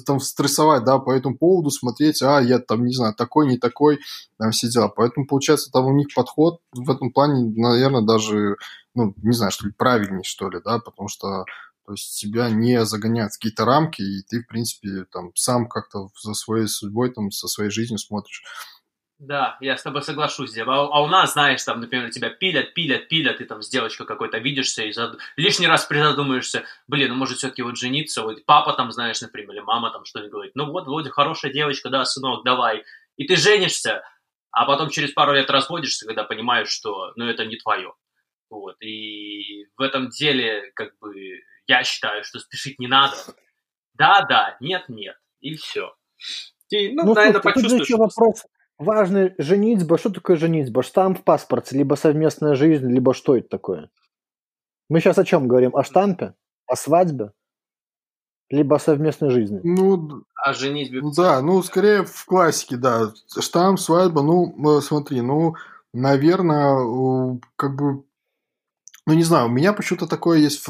там, 0.06 0.20
стрессовать, 0.20 0.84
да, 0.84 0.98
по 0.98 1.10
этому 1.10 1.36
поводу, 1.36 1.70
смотреть, 1.70 2.22
а, 2.22 2.40
я 2.40 2.60
там, 2.60 2.86
не 2.86 2.94
знаю, 2.94 3.12
такой, 3.12 3.48
не 3.48 3.58
такой, 3.58 3.98
там, 4.38 4.52
все 4.52 4.68
дела. 4.68 4.86
Поэтому, 4.86 5.26
получается, 5.26 5.68
там 5.72 5.86
у 5.86 5.92
них 5.92 6.06
подход 6.14 6.60
в 6.72 6.88
этом 6.88 7.12
плане, 7.12 7.52
наверное, 7.56 8.02
даже, 8.02 8.56
ну, 8.94 9.14
не 9.16 9.32
знаю, 9.32 9.50
что 9.50 9.66
ли, 9.66 9.72
правильнее, 9.76 10.22
что 10.22 10.48
ли, 10.48 10.60
да, 10.64 10.78
потому 10.78 11.08
что 11.08 11.44
то 11.86 11.94
есть 11.94 12.20
тебя 12.20 12.48
не 12.50 12.84
загоняют 12.84 13.32
в 13.32 13.38
какие-то 13.38 13.64
рамки, 13.64 14.00
и 14.00 14.22
ты, 14.22 14.44
в 14.44 14.46
принципе, 14.46 15.06
там, 15.10 15.32
сам 15.34 15.66
как-то 15.66 16.10
за 16.22 16.34
своей 16.34 16.68
судьбой, 16.68 17.10
там, 17.10 17.32
со 17.32 17.48
своей 17.48 17.70
жизнью 17.70 17.98
смотришь. 17.98 18.44
Да, 19.20 19.58
я 19.60 19.76
с 19.76 19.82
тобой 19.82 20.00
соглашусь, 20.02 20.52
Деб. 20.52 20.66
А, 20.70 20.76
а 20.80 21.02
у 21.02 21.06
нас, 21.06 21.34
знаешь, 21.34 21.62
там, 21.62 21.80
например, 21.80 22.10
тебя 22.10 22.30
пилят, 22.30 22.72
пилят, 22.72 23.06
пилят, 23.08 23.36
ты 23.36 23.44
там 23.44 23.60
с 23.60 23.68
девочкой 23.68 24.06
какой-то 24.06 24.38
видишься 24.38 24.82
и 24.84 24.92
зад- 24.92 25.18
лишний 25.36 25.66
раз 25.66 25.84
призадумаешься, 25.84 26.64
блин, 26.88 27.10
ну 27.10 27.16
может 27.16 27.36
все-таки 27.36 27.60
вот 27.60 27.76
жениться, 27.76 28.22
вот 28.22 28.42
папа 28.46 28.72
там, 28.72 28.90
знаешь, 28.92 29.20
например, 29.20 29.50
или 29.52 29.60
мама 29.60 29.90
там 29.90 30.06
что-нибудь 30.06 30.32
говорит, 30.32 30.52
ну 30.54 30.72
вот, 30.72 30.86
вроде 30.86 31.10
хорошая 31.10 31.52
девочка, 31.52 31.90
да, 31.90 32.06
сынок, 32.06 32.44
давай. 32.44 32.82
И 33.18 33.26
ты 33.26 33.36
женишься, 33.36 34.02
а 34.52 34.64
потом 34.64 34.88
через 34.88 35.12
пару 35.12 35.34
лет 35.34 35.50
разводишься, 35.50 36.06
когда 36.06 36.24
понимаешь, 36.24 36.70
что, 36.70 37.12
ну, 37.16 37.26
это 37.26 37.44
не 37.44 37.56
твое. 37.56 37.92
Вот, 38.48 38.76
и 38.80 39.66
в 39.76 39.82
этом 39.82 40.08
деле, 40.08 40.72
как 40.74 40.98
бы, 40.98 41.14
я 41.66 41.84
считаю, 41.84 42.24
что 42.24 42.38
спешить 42.38 42.78
не 42.78 42.86
надо. 42.86 43.16
Да, 43.92 44.22
да, 44.22 44.56
нет, 44.60 44.88
нет, 44.88 45.18
и 45.40 45.56
все. 45.56 45.94
Ну, 46.72 47.04
Ну, 47.04 47.14
на 47.14 47.24
это 47.26 47.42
слушай, 47.42 47.42
тут 47.42 47.42
же 47.42 47.42
почувствуешь. 47.52 47.82
еще 47.82 47.96
вопрос 47.98 48.44
важный. 48.80 49.34
Женитьба. 49.38 49.98
Что 49.98 50.10
такое 50.10 50.36
женитьба? 50.36 50.82
Штамп 50.82 51.20
в 51.20 51.22
паспорте, 51.22 51.76
либо 51.76 51.94
совместная 51.94 52.54
жизнь, 52.54 52.90
либо 52.90 53.14
что 53.14 53.36
это 53.36 53.48
такое? 53.48 53.90
Мы 54.88 55.00
сейчас 55.00 55.18
о 55.18 55.24
чем 55.24 55.46
говорим? 55.46 55.76
О 55.76 55.84
штампе? 55.84 56.34
О 56.66 56.74
свадьбе? 56.74 57.32
Либо 58.48 58.76
о 58.76 58.80
совместной 58.80 59.30
жизни? 59.30 59.60
Ну, 59.62 60.24
А 60.34 60.52
женитьбе 60.52 61.00
ну 61.00 61.12
да, 61.12 61.40
ну, 61.40 61.62
скорее 61.62 62.04
в 62.04 62.24
классике, 62.24 62.76
да. 62.76 63.12
Штамп, 63.38 63.78
свадьба, 63.78 64.22
ну, 64.22 64.80
смотри, 64.80 65.20
ну, 65.20 65.54
наверное, 65.92 67.38
как 67.54 67.76
бы, 67.76 68.02
ну, 69.06 69.14
не 69.14 69.22
знаю, 69.22 69.46
у 69.46 69.50
меня 69.50 69.72
почему-то 69.72 70.08
такое 70.08 70.38
есть, 70.40 70.66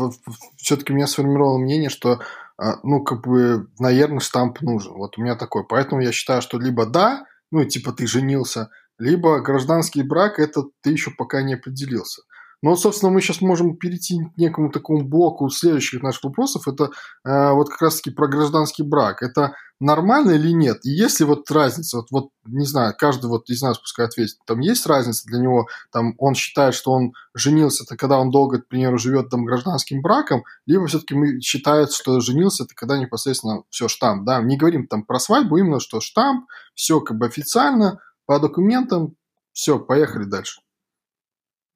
все-таки 0.57 0.93
у 0.93 0.97
меня 0.97 1.07
сформировало 1.07 1.57
мнение, 1.57 1.89
что, 1.89 2.21
а, 2.59 2.77
ну, 2.83 3.03
как 3.03 3.27
бы, 3.27 3.69
наверное, 3.79 4.21
штамп 4.21 4.61
нужен. 4.61 4.93
Вот 4.93 5.17
у 5.17 5.23
меня 5.23 5.35
такой. 5.35 5.65
Поэтому 5.67 6.03
я 6.03 6.13
считаю, 6.13 6.43
что 6.43 6.59
либо 6.59 6.85
да, 6.85 7.25
ну, 7.51 7.65
типа 7.65 7.93
ты 7.93 8.07
женился, 8.07 8.71
либо 8.99 9.41
гражданский 9.41 10.03
брак, 10.03 10.39
это 10.39 10.65
ты 10.83 10.91
еще 10.91 11.11
пока 11.11 11.43
не 11.43 11.55
определился. 11.55 12.23
Но, 12.63 12.77
собственно, 12.77 13.11
мы 13.11 13.23
сейчас 13.23 13.41
можем 13.41 13.77
перейти 13.77 14.19
к 14.19 14.37
некому 14.37 14.71
такому 14.71 15.03
блоку 15.03 15.49
следующих 15.49 16.03
наших 16.03 16.25
вопросов. 16.25 16.69
Это 16.69 16.91
э, 17.25 17.53
вот 17.53 17.71
как 17.71 17.81
раз-таки 17.81 18.11
про 18.11 18.29
гражданский 18.29 18.83
брак. 18.83 19.23
Это 19.23 19.55
нормально 19.81 20.33
или 20.33 20.51
нет? 20.51 20.85
И 20.85 20.91
есть 20.91 21.21
ли 21.21 21.27
вот 21.27 21.51
разница? 21.51 21.97
Вот, 21.97 22.11
вот 22.11 22.29
не 22.45 22.67
знаю, 22.67 22.95
каждый 22.97 23.27
вот 23.27 23.49
из 23.49 23.63
нас 23.63 23.79
пускай 23.79 24.05
ответит. 24.05 24.37
Там 24.45 24.61
есть 24.61 24.87
разница 24.87 25.27
для 25.27 25.39
него? 25.39 25.69
Там 25.91 26.15
он 26.19 26.35
считает, 26.35 26.75
что 26.75 26.93
он 26.93 27.13
женился, 27.35 27.85
это 27.85 27.97
когда 27.97 28.19
он 28.19 28.31
долго, 28.31 28.61
к 28.61 28.69
примеру, 28.69 28.99
живет 28.99 29.31
там 29.31 29.47
гражданским 29.47 30.03
браком, 30.03 30.45
либо 30.67 30.87
все-таки 30.87 31.15
мы 31.15 31.41
считает, 31.41 31.93
что 31.93 32.21
женился, 32.21 32.65
это 32.65 32.75
когда 32.75 32.99
непосредственно 32.99 33.63
все 33.71 33.89
штамп, 33.89 34.27
да, 34.27 34.43
не 34.43 34.59
говорим 34.59 34.87
там 34.87 35.05
про 35.05 35.19
свадьбу, 35.19 35.57
именно 35.57 35.81
что 35.81 36.01
штамп, 36.01 36.47
все 36.75 37.01
как 37.01 37.17
бы 37.17 37.27
официально, 37.27 38.01
по 38.27 38.39
документам, 38.39 39.17
все, 39.53 39.79
поехали 39.79 40.25
дальше. 40.25 40.61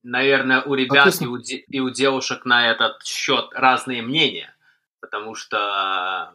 Наверное, 0.05 0.61
у 0.62 0.75
ребят 0.75 1.21
и 1.21 1.27
у, 1.27 1.38
де- 1.38 1.64
и 1.67 1.81
у 1.81 1.88
девушек 1.88 2.45
на 2.45 2.71
этот 2.71 3.03
счет 3.05 3.49
разные 3.53 4.03
мнения, 4.03 4.55
потому 5.01 5.35
что, 5.35 6.35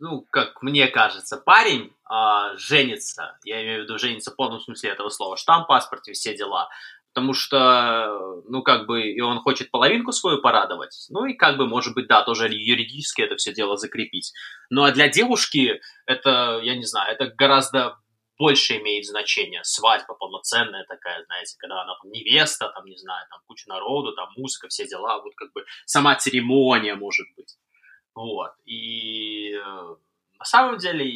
ну, 0.00 0.26
как 0.30 0.62
мне 0.62 0.88
кажется, 0.88 1.36
парень 1.36 1.92
а, 2.04 2.56
женится, 2.56 3.38
я 3.44 3.62
имею 3.62 3.82
в 3.82 3.84
виду 3.84 3.98
женится 3.98 4.30
в 4.30 4.36
полном 4.36 4.60
смысле 4.60 4.90
этого 4.90 5.10
слова, 5.10 5.36
штамп 5.36 5.66
в 5.66 5.68
паспорте, 5.68 6.14
все 6.14 6.34
дела, 6.34 6.70
потому 7.12 7.34
что, 7.34 8.40
ну, 8.48 8.62
как 8.62 8.86
бы, 8.86 9.02
и 9.02 9.20
он 9.20 9.40
хочет 9.40 9.70
половинку 9.70 10.12
свою 10.12 10.40
порадовать, 10.40 11.08
ну, 11.10 11.26
и 11.26 11.34
как 11.34 11.58
бы, 11.58 11.66
может 11.66 11.94
быть, 11.94 12.06
да, 12.06 12.22
тоже 12.22 12.48
юридически 12.48 13.20
это 13.20 13.36
все 13.36 13.52
дело 13.52 13.76
закрепить. 13.76 14.32
Ну, 14.70 14.84
а 14.84 14.92
для 14.92 15.08
девушки 15.08 15.82
это, 16.06 16.60
я 16.62 16.74
не 16.74 16.84
знаю, 16.84 17.12
это 17.12 17.26
гораздо 17.26 17.98
больше 18.38 18.78
имеет 18.78 19.04
значение. 19.04 19.64
Свадьба 19.64 20.14
полноценная 20.14 20.84
такая, 20.84 21.24
знаете, 21.24 21.56
когда 21.58 21.82
она 21.82 21.96
там 22.00 22.10
невеста, 22.10 22.68
там, 22.74 22.86
не 22.86 22.96
знаю, 22.96 23.26
там 23.30 23.40
куча 23.46 23.68
народу, 23.68 24.14
там 24.14 24.28
музыка, 24.36 24.68
все 24.68 24.86
дела, 24.86 25.20
вот 25.20 25.34
как 25.34 25.52
бы 25.52 25.64
сама 25.84 26.14
церемония 26.14 26.94
может 26.94 27.26
быть. 27.36 27.56
Вот. 28.14 28.52
И 28.64 29.52
э, 29.52 29.96
на 30.38 30.44
самом 30.44 30.78
деле 30.78 31.06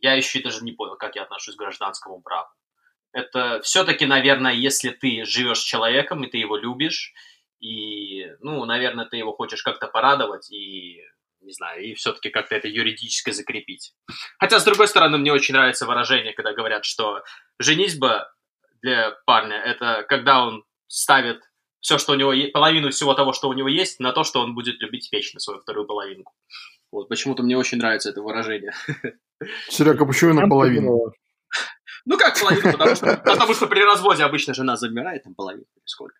я 0.00 0.14
еще 0.14 0.42
даже 0.42 0.64
не 0.64 0.72
понял, 0.72 0.96
как 0.96 1.16
я 1.16 1.22
отношусь 1.22 1.56
к 1.56 1.58
гражданскому 1.58 2.18
браку. 2.20 2.54
Это 3.12 3.60
все-таки, 3.62 4.06
наверное, 4.06 4.52
если 4.52 4.90
ты 4.90 5.24
живешь 5.24 5.60
с 5.60 5.64
человеком, 5.64 6.24
и 6.24 6.30
ты 6.30 6.36
его 6.36 6.56
любишь, 6.56 7.14
и, 7.58 8.30
ну, 8.40 8.64
наверное, 8.64 9.06
ты 9.06 9.16
его 9.16 9.32
хочешь 9.32 9.62
как-то 9.62 9.88
порадовать, 9.88 10.50
и 10.52 11.02
не 11.48 11.54
знаю, 11.54 11.82
и 11.82 11.94
все-таки 11.94 12.28
как-то 12.28 12.54
это 12.54 12.68
юридически 12.68 13.30
закрепить. 13.30 13.94
Хотя, 14.38 14.60
с 14.60 14.64
другой 14.64 14.86
стороны, 14.86 15.16
мне 15.16 15.32
очень 15.32 15.54
нравится 15.54 15.86
выражение, 15.86 16.34
когда 16.34 16.52
говорят, 16.52 16.84
что 16.84 17.22
женитьба 17.58 18.30
для 18.82 19.12
парня– 19.24 19.56
это 19.64 20.04
когда 20.08 20.44
он 20.44 20.64
ставит 20.86 21.40
все, 21.80 21.96
что 21.96 22.12
у 22.12 22.16
него 22.16 22.32
есть, 22.32 22.52
половину 22.52 22.90
всего 22.90 23.14
того, 23.14 23.32
что 23.32 23.48
у 23.48 23.54
него 23.54 23.68
есть, 23.68 23.98
на 23.98 24.12
то, 24.12 24.24
что 24.24 24.40
он 24.40 24.54
будет 24.54 24.80
любить 24.80 25.10
вечно 25.10 25.40
свою 25.40 25.60
вторую 25.60 25.86
половинку. 25.86 26.34
Вот, 26.92 27.08
почему-то 27.08 27.42
мне 27.42 27.56
очень 27.56 27.78
нравится 27.78 28.10
это 28.10 28.20
выражение. 28.20 28.72
Серега, 29.68 30.04
почему 30.04 30.34
наполовину? 30.34 31.12
Ну, 32.04 32.18
как 32.18 32.38
половину, 32.38 32.72
потому 32.72 32.94
что, 32.94 33.16
потому 33.16 33.54
что 33.54 33.66
при 33.66 33.80
разводе 33.80 34.24
обычно 34.24 34.54
жена 34.54 34.76
забирает 34.76 35.24
там 35.24 35.34
половину 35.34 35.66
или 35.76 35.82
сколько. 35.86 36.18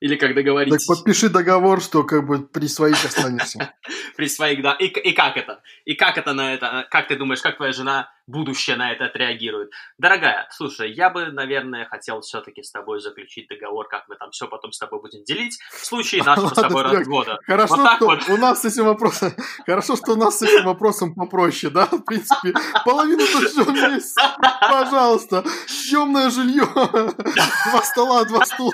Или 0.00 0.16
как 0.16 0.34
договоритесь. 0.34 0.84
Так 0.84 0.96
подпиши 0.96 1.28
договор, 1.28 1.80
что 1.80 2.04
как 2.04 2.26
бы 2.26 2.46
при 2.46 2.66
своих 2.66 3.02
останешься. 3.04 3.74
При 4.16 4.28
своих, 4.28 4.62
да. 4.62 4.72
И, 4.72 4.86
и 4.86 5.12
как 5.12 5.36
это? 5.36 5.60
И 5.84 5.94
как 5.94 6.16
это 6.16 6.32
на 6.32 6.54
это? 6.54 6.86
Как 6.90 7.08
ты 7.08 7.16
думаешь, 7.16 7.42
как 7.42 7.56
твоя 7.56 7.72
жена 7.72 8.10
будущее 8.26 8.76
на 8.76 8.92
это 8.92 9.06
отреагирует? 9.06 9.70
Дорогая, 9.98 10.48
слушай, 10.50 10.90
я 10.90 11.10
бы, 11.10 11.26
наверное, 11.26 11.84
хотел 11.84 12.20
все-таки 12.22 12.62
с 12.62 12.70
тобой 12.70 13.00
заключить 13.00 13.48
договор, 13.48 13.88
как 13.88 14.04
мы 14.08 14.16
там 14.16 14.30
все 14.30 14.48
потом 14.48 14.72
с 14.72 14.78
тобой 14.78 15.00
будем 15.00 15.22
делить 15.24 15.58
в 15.70 15.84
случае 15.84 16.22
нашего 16.24 16.48
с 16.48 16.54
тобой 16.54 16.82
развода. 16.82 17.38
Хорошо, 17.44 17.76
Вот 17.76 17.92
что 17.98 18.06
вот. 18.06 18.28
у 18.28 18.36
нас 18.38 18.62
с 18.62 18.64
этим 18.64 18.84
вопросом, 18.84 19.32
хорошо, 19.66 19.96
что 19.96 20.12
у 20.12 20.16
нас 20.16 20.38
с 20.38 20.42
этим 20.42 20.64
вопросом 20.64 21.14
попроще, 21.14 21.70
да? 21.70 21.86
В 21.86 22.02
принципе, 22.02 22.54
половину-то 22.84 23.48
все 23.48 23.94
есть. 23.94 24.16
Пожалуйста, 24.60 25.44
съемное 25.66 26.30
жилье, 26.30 26.66
два 26.74 27.82
стола, 27.82 28.24
два 28.24 28.44
стула. 28.44 28.72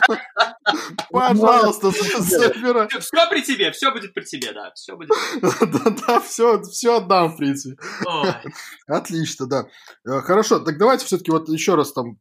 Пожалуйста, 1.11 1.91
забирай. 2.21 2.89
Все 2.89 3.29
при 3.31 3.43
тебе, 3.43 3.71
все 3.73 3.91
будет 3.93 4.15
при 4.15 4.25
тебе, 4.25 4.53
да. 4.53 4.73
Все 4.75 4.97
будет. 4.97 5.11
Да, 5.61 5.91
да, 6.07 6.21
все, 6.21 6.61
все 6.63 6.97
отдам, 6.99 7.33
в 7.33 7.37
принципе. 7.37 7.77
Отлично, 8.87 9.47
да. 9.47 9.67
Э, 10.07 10.21
Хорошо, 10.21 10.61
так 10.61 10.79
давайте 10.79 11.05
все-таки 11.07 11.31
вот 11.31 11.49
еще 11.49 11.75
раз 11.75 11.93
там 11.93 12.19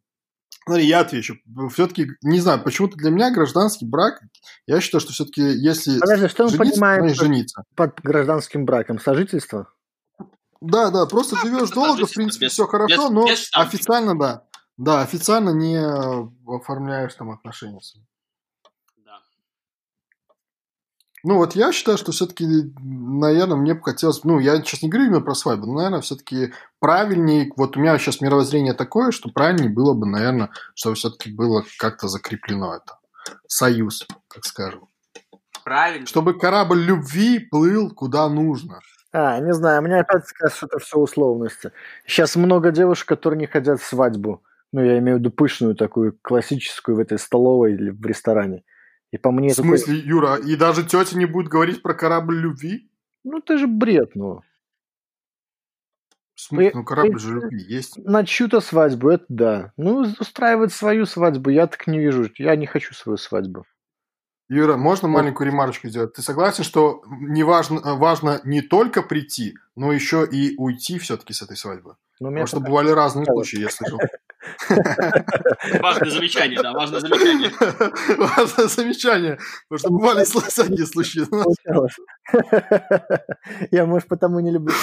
Смотри, 0.66 0.86
я 0.86 1.00
отвечу. 1.00 1.38
Все-таки, 1.74 2.08
не 2.22 2.40
знаю, 2.40 2.64
почему-то 2.64 2.96
для 2.96 3.10
меня 3.10 3.32
гражданский 3.32 3.86
брак, 3.86 4.22
я 4.68 4.80
считаю, 4.80 5.02
что 5.02 5.12
все-таки 5.12 5.42
если 5.42 6.00
Подожди, 6.00 6.28
что 6.28 6.44
мы 6.44 6.50
жениться, 6.50 6.72
понимаем 6.74 7.02
значит 7.02 7.18
жениться. 7.20 7.64
под 7.76 8.00
гражданским 8.02 8.66
браком? 8.66 9.00
Сожительство? 9.00 9.74
Да, 10.62 10.92
да, 10.92 11.08
просто 11.08 11.36
Да, 11.36 11.42
живешь 11.42 11.72
долго, 11.72 12.06
в 12.06 12.14
принципе, 12.14 12.46
без- 12.46 12.52
все 12.54 12.68
хорошо, 12.68 13.08
без- 13.08 13.10
но 13.10 13.26
без 13.28 13.50
официально, 13.54 14.18
да. 14.18 14.44
Да, 14.78 15.02
официально 15.02 15.50
не 15.50 15.76
э, 15.78 16.28
оформляешь 16.48 17.16
там 17.16 17.32
отношения. 17.32 17.82
свои. 17.82 18.04
Да. 18.98 19.20
Ну, 21.24 21.38
вот 21.38 21.56
я 21.56 21.72
считаю, 21.72 21.98
что 21.98 22.12
все-таки, 22.12 22.46
наверное, 22.80 23.56
мне 23.56 23.76
бы 23.76 23.82
хотелось... 23.84 24.24
Ну, 24.24 24.40
я 24.40 24.56
сейчас 24.58 24.82
не 24.82 24.90
говорю 24.90 25.08
именно 25.08 25.22
про 25.22 25.36
свадьбу, 25.36 25.68
но, 25.68 25.74
наверное, 25.74 26.02
все-таки 26.02 26.54
правильнее... 26.80 27.52
Вот 27.58 27.78
у 27.78 27.80
меня 27.80 27.98
сейчас 28.00 28.22
мировоззрение 28.22 28.74
такое, 28.74 29.12
что 29.12 29.30
правильнее 29.30 29.70
было 29.70 29.94
бы, 29.94 30.08
наверное, 30.08 30.50
чтобы 30.74 30.96
все-таки 30.96 31.32
было 31.32 31.64
как-то 31.78 32.08
закреплено 32.08 32.74
это. 32.76 32.98
союз, 33.48 34.08
так 34.34 34.46
скажем. 34.46 34.88
Правильно. 35.64 36.08
Чтобы 36.08 36.38
корабль 36.38 36.82
любви 36.82 37.40
плыл 37.40 37.92
куда 37.92 38.28
нужно. 38.28 38.80
А, 39.14 39.40
не 39.40 39.54
знаю, 39.54 39.82
мне 39.82 40.00
опять 40.00 40.24
кажется, 40.34 40.58
что 40.58 40.68
это 40.68 40.80
все 40.80 40.98
условности. 40.98 41.72
Сейчас 42.08 42.36
много 42.36 42.72
девушек, 42.72 43.08
которые 43.08 43.40
не 43.40 43.46
хотят 43.46 43.82
свадьбу. 43.82 44.42
Ну, 44.72 44.82
я 44.82 44.98
имею 45.00 45.18
в 45.18 45.20
виду 45.20 45.32
пышную 45.32 45.76
такую, 45.76 46.18
классическую 46.22 46.96
в 46.96 47.00
этой 47.00 47.20
столовой 47.20 47.74
или 47.74 47.90
в 47.90 48.06
ресторане. 48.06 48.64
И 49.12 49.18
по 49.18 49.32
мне... 49.32 49.50
В 49.50 49.56
смысле, 49.56 49.98
такой... 49.98 50.10
Юра, 50.10 50.36
и 50.36 50.56
даже 50.56 50.84
тетя 50.84 51.18
не 51.18 51.26
будет 51.26 51.50
говорить 51.50 51.82
про 51.82 51.94
корабль 51.94 52.40
любви? 52.40 52.90
Ну, 53.24 53.40
это 53.40 53.58
же 53.58 53.68
бред, 53.68 54.12
ну. 54.16 54.42
В 56.34 56.42
смысле, 56.42 56.72
ну 56.74 56.84
корабль 56.84 57.20
же 57.20 57.36
любви 57.36 57.62
есть. 57.62 57.98
На 57.98 58.26
чью-то 58.26 58.62
свадьбу, 58.62 59.10
это 59.10 59.26
да. 59.28 59.74
Ну, 59.78 60.08
устраивать 60.20 60.74
свою 60.74 61.06
свадьбу 61.06 61.50
я 61.50 61.68
так 61.68 61.86
не 61.88 62.00
вижу. 62.00 62.32
Я 62.38 62.56
не 62.56 62.66
хочу 62.66 62.94
свою 62.94 63.18
свадьбу. 63.18 63.66
Юра, 64.50 64.76
можно 64.76 65.08
маленькую 65.08 65.48
ремарочку 65.48 65.88
сделать? 65.88 66.14
Ты 66.14 66.22
согласен, 66.22 66.64
что 66.64 67.04
не 67.08 67.44
важно, 67.44 67.80
э, 67.80 67.94
важно 67.96 68.42
не 68.44 68.62
только 68.62 69.02
прийти, 69.02 69.56
но 69.76 69.94
еще 69.94 70.28
и 70.30 70.56
уйти 70.58 71.00
все-таки 71.00 71.32
с 71.32 71.42
этой 71.42 71.56
свадьбы? 71.56 71.96
Ну, 72.20 72.30
Потому 72.30 72.48
что 72.48 72.60
бывали 72.60 72.90
разные 72.90 73.26
случаи, 73.26 73.60
я 73.60 73.70
слышал. 73.70 73.98
Важное 75.82 76.10
замечание, 76.10 76.62
да, 76.62 76.74
важное 76.74 77.00
замечание. 77.00 77.52
Важное 78.18 78.68
замечание, 78.68 79.40
потому 79.70 79.80
что 79.80 79.90
бывали 79.90 80.24
всякие 80.24 80.86
случаи. 80.86 81.22
Я, 83.76 83.86
может, 83.86 84.08
потому 84.08 84.40
не 84.40 84.52
люблю. 84.52 84.74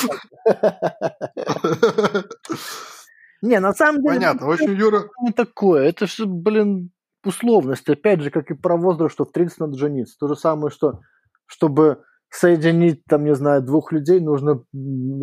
Не, 3.42 3.60
на 3.60 3.72
самом 3.72 4.02
деле... 4.02 4.14
Понятно. 4.14 4.46
В 4.46 4.50
общем, 4.50 4.74
Юра... 4.74 5.08
Не 5.22 5.32
такое. 5.32 5.88
Это 5.88 6.06
же, 6.06 6.26
блин, 6.26 6.90
условность. 7.24 7.88
Опять 7.88 8.20
же, 8.20 8.30
как 8.30 8.50
и 8.50 8.54
про 8.54 8.76
возраст, 8.76 9.14
что 9.14 9.24
в 9.24 9.32
30 9.32 9.60
надо 9.60 9.78
жениться. 9.78 10.16
То 10.18 10.28
же 10.28 10.36
самое, 10.36 10.70
что 10.70 11.00
чтобы 11.46 12.02
соединить, 12.30 13.04
там, 13.08 13.24
не 13.24 13.34
знаю, 13.34 13.62
двух 13.62 13.92
людей, 13.92 14.20
нужно 14.20 14.62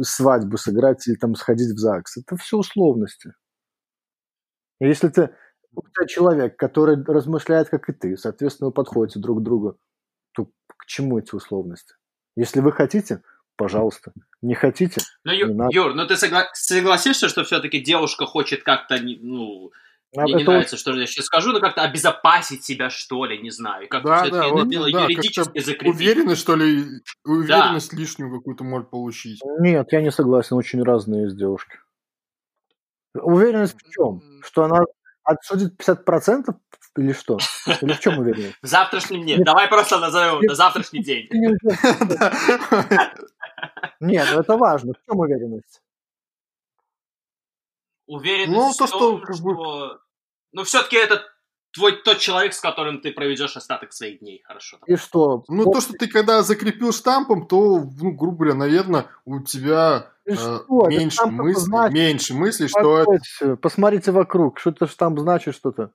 свадьбу 0.02 0.58
сыграть 0.58 1.08
или 1.08 1.15
там 1.15 1.36
сходить 1.36 1.71
в 1.71 1.78
ЗАГС. 1.78 2.17
Это 2.17 2.38
все 2.38 2.58
условности. 2.58 3.32
Если 4.88 5.10
ты 5.10 5.30
человек, 6.08 6.58
который 6.58 7.04
размышляет, 7.04 7.69
как 7.69 7.89
и 7.89 7.93
ты, 7.93 8.17
соответственно, 8.17 8.67
вы 8.67 8.74
подходите 8.74 9.19
друг 9.19 9.39
к 9.39 9.43
другу, 9.43 9.78
то 10.34 10.45
к 10.67 10.86
чему 10.86 11.19
эти 11.19 11.36
условности? 11.36 11.95
Если 12.36 12.60
вы 12.60 12.71
хотите, 12.71 13.21
пожалуйста. 13.56 14.12
Не 14.41 14.56
хотите? 14.56 15.02
Ну, 15.24 15.32
Ю, 15.32 15.48
не 15.54 15.74
Юр, 15.74 15.93
ну 15.93 16.06
ты 16.08 16.15
согла- 16.15 16.48
согласишься, 16.54 17.30
что 17.30 17.43
все-таки 17.43 17.80
девушка 17.80 18.26
хочет 18.26 18.63
как-то, 18.63 18.98
ну, 19.02 19.71
а 20.17 20.24
мне 20.24 20.34
это 20.34 20.39
не 20.39 20.43
нравится, 20.45 20.78
что 20.78 20.93
я 20.93 21.08
сейчас 21.08 21.26
скажу, 21.26 21.52
но 21.52 21.60
как-то 21.60 21.82
обезопасить 21.82 22.63
себя, 22.63 22.89
что 22.89 23.26
ли, 23.26 23.38
не 23.41 23.50
знаю. 23.50 23.88
Как 23.89 24.04
да, 24.04 24.30
да, 24.30 24.48
вот, 24.50 24.69
дело 24.69 24.89
да, 24.91 25.04
юридически 25.04 25.60
закрепить. 25.60 25.95
Уверенность, 25.95 26.41
что 26.41 26.56
ли, 26.56 26.86
уверенность 27.26 27.91
да. 27.91 27.98
лишнюю 27.98 28.32
какую-то 28.32 28.63
может 28.63 28.89
получить. 28.89 29.41
Нет, 29.60 29.88
я 29.91 30.02
не 30.02 30.12
согласен, 30.12 30.56
очень 30.56 30.84
разные 30.84 31.24
есть 31.24 31.38
девушки. 31.38 31.78
Уверенность 33.21 33.75
в 33.75 33.89
чем? 33.91 34.21
Что 34.41 34.63
она 34.65 34.80
отсудит 35.23 35.73
50% 35.80 36.56
или 36.97 37.13
что? 37.13 37.38
Или 37.82 37.93
в 37.93 37.99
чем 37.99 38.19
уверенность? 38.19 38.58
В 38.62 38.67
завтрашнем 38.67 39.21
дне. 39.23 39.38
Давай 39.43 39.67
просто 39.67 39.99
назовем 39.99 40.41
на 40.41 40.56
завтрашний 40.56 41.04
день. 41.04 41.28
Нет, 43.99 44.28
ну 44.34 44.39
это 44.39 44.58
важно. 44.58 44.93
В 44.93 45.06
чем 45.06 45.19
уверенность? 45.19 45.82
Уверенность 48.08 48.80
ну, 48.80 48.86
то, 48.86 48.88
что, 48.88 49.34
что... 49.34 49.99
Ну, 50.51 50.63
все-таки 50.63 50.95
это 50.95 51.23
твой 51.75 52.01
тот 52.04 52.19
человек, 52.19 52.54
с 52.54 52.62
которым 52.62 53.01
ты 53.01 53.12
проведешь 53.12 53.58
остаток 53.58 53.91
своих 53.93 54.19
дней, 54.19 54.41
хорошо. 54.45 54.78
И 54.88 54.95
что? 54.95 55.43
Ну, 55.47 55.71
то, 55.71 55.82
что 55.82 55.93
ты 55.93 56.08
когда 56.08 56.41
закрепил 56.41 56.93
штампом, 56.93 57.47
то, 57.47 57.80
ну, 57.80 58.12
грубо 58.12 58.38
говоря, 58.38 58.56
наверное, 58.56 59.08
у 59.25 59.41
тебя 59.41 60.13
э, 60.26 60.60
меньше 60.88 61.26
мыслей, 61.26 61.92
меньше 61.92 62.34
мыслей, 62.34 62.68
что 62.68 63.00
это... 63.00 63.56
Посмотрите 63.58 64.12
вокруг, 64.12 64.60
что 64.60 64.72
это 64.72 64.88
штамп 64.88 65.20
значит 65.20 65.56
что-то. 65.56 65.92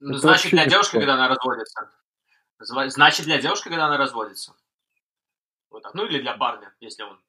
Ну, 0.00 0.14
значит, 0.14 0.50
для 0.50 0.66
девушки, 0.66 0.96
когда 0.96 1.14
она 1.14 1.28
разводится. 1.28 1.90
Значит, 2.58 3.26
для 3.26 3.40
девушки, 3.40 3.68
когда 3.68 3.86
она 3.86 3.96
разводится. 3.96 4.54
Вот 5.70 5.82
так. 5.82 5.94
Ну, 5.94 6.06
или 6.06 6.20
для 6.20 6.34
парня, 6.34 6.74
если 6.80 7.02
он... 7.02 7.20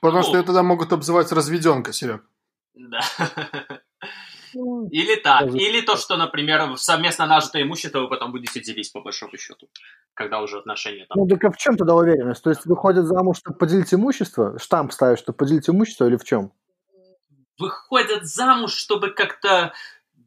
Потому 0.00 0.22
ну, 0.22 0.28
что 0.28 0.36
ее 0.36 0.42
тогда 0.42 0.62
могут 0.62 0.92
обзывать 0.92 1.30
разведенка, 1.30 1.92
Серег. 1.92 2.24
Да. 2.74 3.00
Ну, 4.54 4.88
или 4.88 5.16
так. 5.16 5.54
Или 5.54 5.80
то, 5.80 5.96
что, 5.96 6.16
например, 6.16 6.76
совместно 6.76 7.26
нажитое 7.26 7.62
имущество 7.62 8.00
вы 8.00 8.08
потом 8.08 8.32
будете 8.32 8.60
делить, 8.60 8.92
по 8.92 9.00
большому 9.00 9.36
счету, 9.36 9.68
когда 10.14 10.40
уже 10.40 10.58
отношения 10.58 11.06
там. 11.06 11.18
Ну, 11.18 11.26
так 11.26 11.44
а 11.44 11.50
в 11.50 11.56
чем 11.56 11.76
тогда 11.76 11.94
уверенность? 11.94 12.42
То 12.42 12.50
есть 12.50 12.66
выходит 12.66 13.04
замуж, 13.04 13.38
чтобы 13.38 13.58
поделить 13.58 13.92
имущество? 13.92 14.58
Штамп 14.58 14.92
ставишь, 14.92 15.18
чтобы 15.18 15.36
поделить 15.36 15.68
имущество 15.68 16.06
или 16.06 16.16
в 16.16 16.24
чем? 16.24 16.52
Выходят 17.58 18.24
замуж, 18.24 18.72
чтобы 18.72 19.10
как-то, 19.10 19.72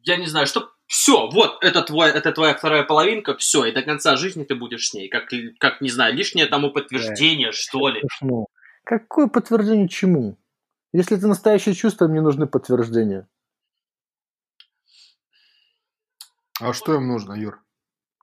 я 0.04 0.18
не 0.18 0.28
знаю, 0.28 0.48
чтобы 0.48 0.68
все, 0.88 1.30
вот, 1.30 1.58
это, 1.62 1.82
твой, 1.84 2.10
это 2.10 2.32
твоя 2.32 2.54
вторая 2.54 2.84
половинка, 2.84 3.36
все, 3.36 3.66
и 3.66 3.74
до 3.74 3.82
конца 3.82 4.16
жизни 4.16 4.46
ты 4.46 4.56
будешь 4.56 4.90
с 4.90 4.94
ней. 4.94 5.10
Как, 5.10 5.26
как 5.60 5.82
не 5.82 5.90
знаю, 5.90 6.16
лишнее 6.16 6.46
тому 6.46 6.72
подтверждение, 6.72 7.50
да. 7.50 7.54
что 7.54 7.90
ли. 7.90 8.02
Ну, 8.22 8.48
какое 8.86 9.28
подтверждение 9.28 9.90
чему? 9.90 10.38
Если 10.94 11.18
это 11.18 11.28
настоящее 11.28 11.76
чувство, 11.76 12.08
мне 12.08 12.22
нужны 12.22 12.48
подтверждения. 12.48 13.28
А 16.60 16.74
что 16.74 16.96
им 16.96 17.08
нужно, 17.08 17.34
Юр? 17.34 17.64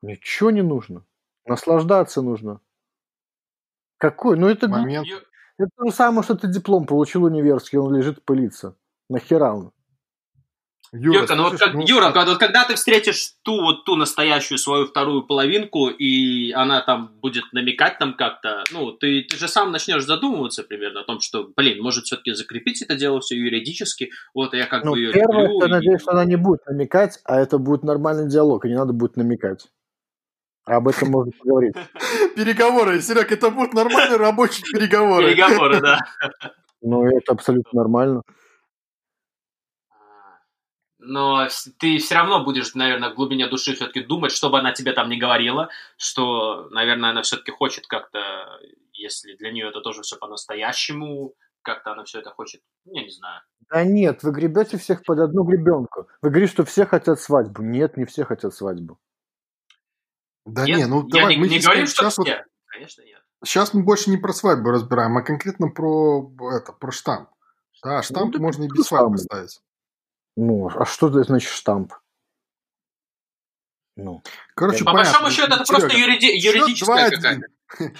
Ничего 0.02 0.50
не 0.50 0.62
нужно. 0.62 1.04
Наслаждаться 1.46 2.22
нужно. 2.22 2.60
Какой? 3.98 4.36
Ну 4.36 4.48
это... 4.48 4.68
Момент. 4.68 5.06
Это 5.56 5.70
то 5.76 5.86
же 5.86 5.92
самое, 5.92 6.24
что 6.24 6.34
ты 6.34 6.48
диплом 6.48 6.84
получил 6.84 7.24
университет, 7.24 7.80
он 7.80 7.94
лежит 7.94 8.24
пылиться. 8.24 8.76
Нахера 9.08 9.52
он? 9.52 9.72
Юра, 10.96 11.20
Юрка, 11.20 11.34
ну 11.34 11.42
вот 11.44 11.58
как, 11.58 11.74
ну, 11.74 11.82
Юра, 11.84 12.12
а... 12.14 12.24
вот 12.24 12.38
когда 12.38 12.64
ты 12.64 12.76
встретишь 12.76 13.34
ту 13.42 13.60
вот 13.60 13.84
ту 13.84 13.96
настоящую 13.96 14.58
свою 14.58 14.86
вторую 14.86 15.26
половинку, 15.26 15.88
и 15.88 16.52
она 16.52 16.82
там 16.82 17.10
будет 17.20 17.44
намекать 17.52 17.98
там 17.98 18.14
как-то, 18.14 18.62
ну, 18.70 18.92
ты, 18.92 19.22
ты 19.28 19.36
же 19.36 19.48
сам 19.48 19.72
начнешь 19.72 20.04
задумываться 20.04 20.62
примерно 20.62 21.00
о 21.00 21.04
том, 21.04 21.18
что, 21.18 21.48
блин, 21.56 21.82
может 21.82 22.04
все-таки 22.04 22.32
закрепить 22.32 22.80
это 22.80 22.94
дело 22.94 23.20
все 23.20 23.36
юридически, 23.36 24.12
вот 24.34 24.54
я 24.54 24.66
как 24.66 24.84
ну, 24.84 24.92
бы 24.92 24.98
ее 25.00 25.12
первое, 25.12 25.48
люблю. 25.48 25.60
Я 25.62 25.66
и... 25.66 25.70
надеюсь, 25.70 26.00
что 26.00 26.12
она 26.12 26.24
не 26.24 26.36
будет 26.36 26.64
намекать, 26.66 27.18
а 27.24 27.40
это 27.40 27.58
будет 27.58 27.82
нормальный 27.82 28.28
диалог, 28.28 28.64
и 28.64 28.68
не 28.68 28.76
надо 28.76 28.92
будет 28.92 29.16
намекать. 29.16 29.66
Об 30.64 30.86
этом 30.86 31.10
можно 31.10 31.32
поговорить. 31.32 31.74
Переговоры, 32.36 33.00
Серег, 33.00 33.32
это 33.32 33.50
будут 33.50 33.74
нормальные 33.74 34.16
рабочие 34.16 34.64
переговоры. 34.72 35.34
Переговоры, 35.34 35.80
да. 35.82 35.98
Ну, 36.82 37.04
это 37.04 37.32
абсолютно 37.32 37.80
нормально 37.80 38.22
но 41.04 41.48
ты 41.78 41.98
все 41.98 42.14
равно 42.14 42.44
будешь, 42.44 42.74
наверное, 42.74 43.10
в 43.10 43.14
глубине 43.14 43.48
души 43.48 43.74
все-таки 43.74 44.00
думать, 44.00 44.32
чтобы 44.32 44.58
она 44.58 44.72
тебе 44.72 44.92
там 44.92 45.08
не 45.08 45.18
говорила, 45.18 45.68
что, 45.96 46.68
наверное, 46.70 47.10
она 47.10 47.22
все-таки 47.22 47.50
хочет 47.50 47.86
как-то, 47.86 48.18
если 48.92 49.34
для 49.36 49.52
нее 49.52 49.68
это 49.68 49.80
тоже 49.80 50.02
все 50.02 50.16
по-настоящему, 50.16 51.34
как-то 51.62 51.92
она 51.92 52.04
все 52.04 52.20
это 52.20 52.30
хочет, 52.30 52.62
я 52.84 53.02
не 53.02 53.10
знаю. 53.10 53.42
Да 53.70 53.84
нет, 53.84 54.22
вы 54.22 54.32
гребете 54.32 54.78
всех 54.78 55.02
под 55.04 55.18
одну 55.18 55.44
гребенку. 55.44 56.08
Вы 56.22 56.30
говорите, 56.30 56.52
что 56.52 56.64
все 56.64 56.86
хотят 56.86 57.20
свадьбу. 57.20 57.62
Нет, 57.62 57.96
не 57.96 58.04
все 58.04 58.24
хотят 58.24 58.54
свадьбу. 58.54 58.98
Да 60.44 60.64
нет, 60.64 60.78
не, 60.78 60.86
ну 60.86 61.02
я 61.06 61.20
давай, 61.20 61.34
не, 61.34 61.40
мы 61.40 61.48
не 61.48 61.60
говорим, 61.60 61.86
что 61.86 62.02
сейчас 62.02 62.12
все. 62.12 62.22
Вот, 62.22 62.44
Конечно, 62.66 63.02
нет. 63.02 63.22
Сейчас 63.44 63.72
мы 63.72 63.82
больше 63.82 64.10
не 64.10 64.16
про 64.16 64.32
свадьбу 64.32 64.70
разбираем, 64.70 65.16
а 65.16 65.22
конкретно 65.22 65.68
про 65.68 66.30
это, 66.52 66.72
про 66.72 66.90
штамп. 66.90 67.28
Да, 67.82 68.02
штамп 68.02 68.34
ну, 68.34 68.42
можно 68.42 68.64
и 68.64 68.68
без 68.68 68.86
свадьбы 68.86 69.18
ставить. 69.18 69.60
Ну, 70.36 70.68
а 70.68 70.84
что 70.84 71.08
это 71.08 71.22
значит 71.22 71.50
штамп? 71.50 71.92
Ну. 73.96 74.22
Короче, 74.56 74.84
По 74.84 74.92
большому 74.92 75.30
счету, 75.30 75.52
это 75.52 75.64
Серега, 75.64 75.80
просто 75.80 75.96
юриди- 75.96 76.36
юридическая 76.36 77.10
какая-то. 77.10 77.46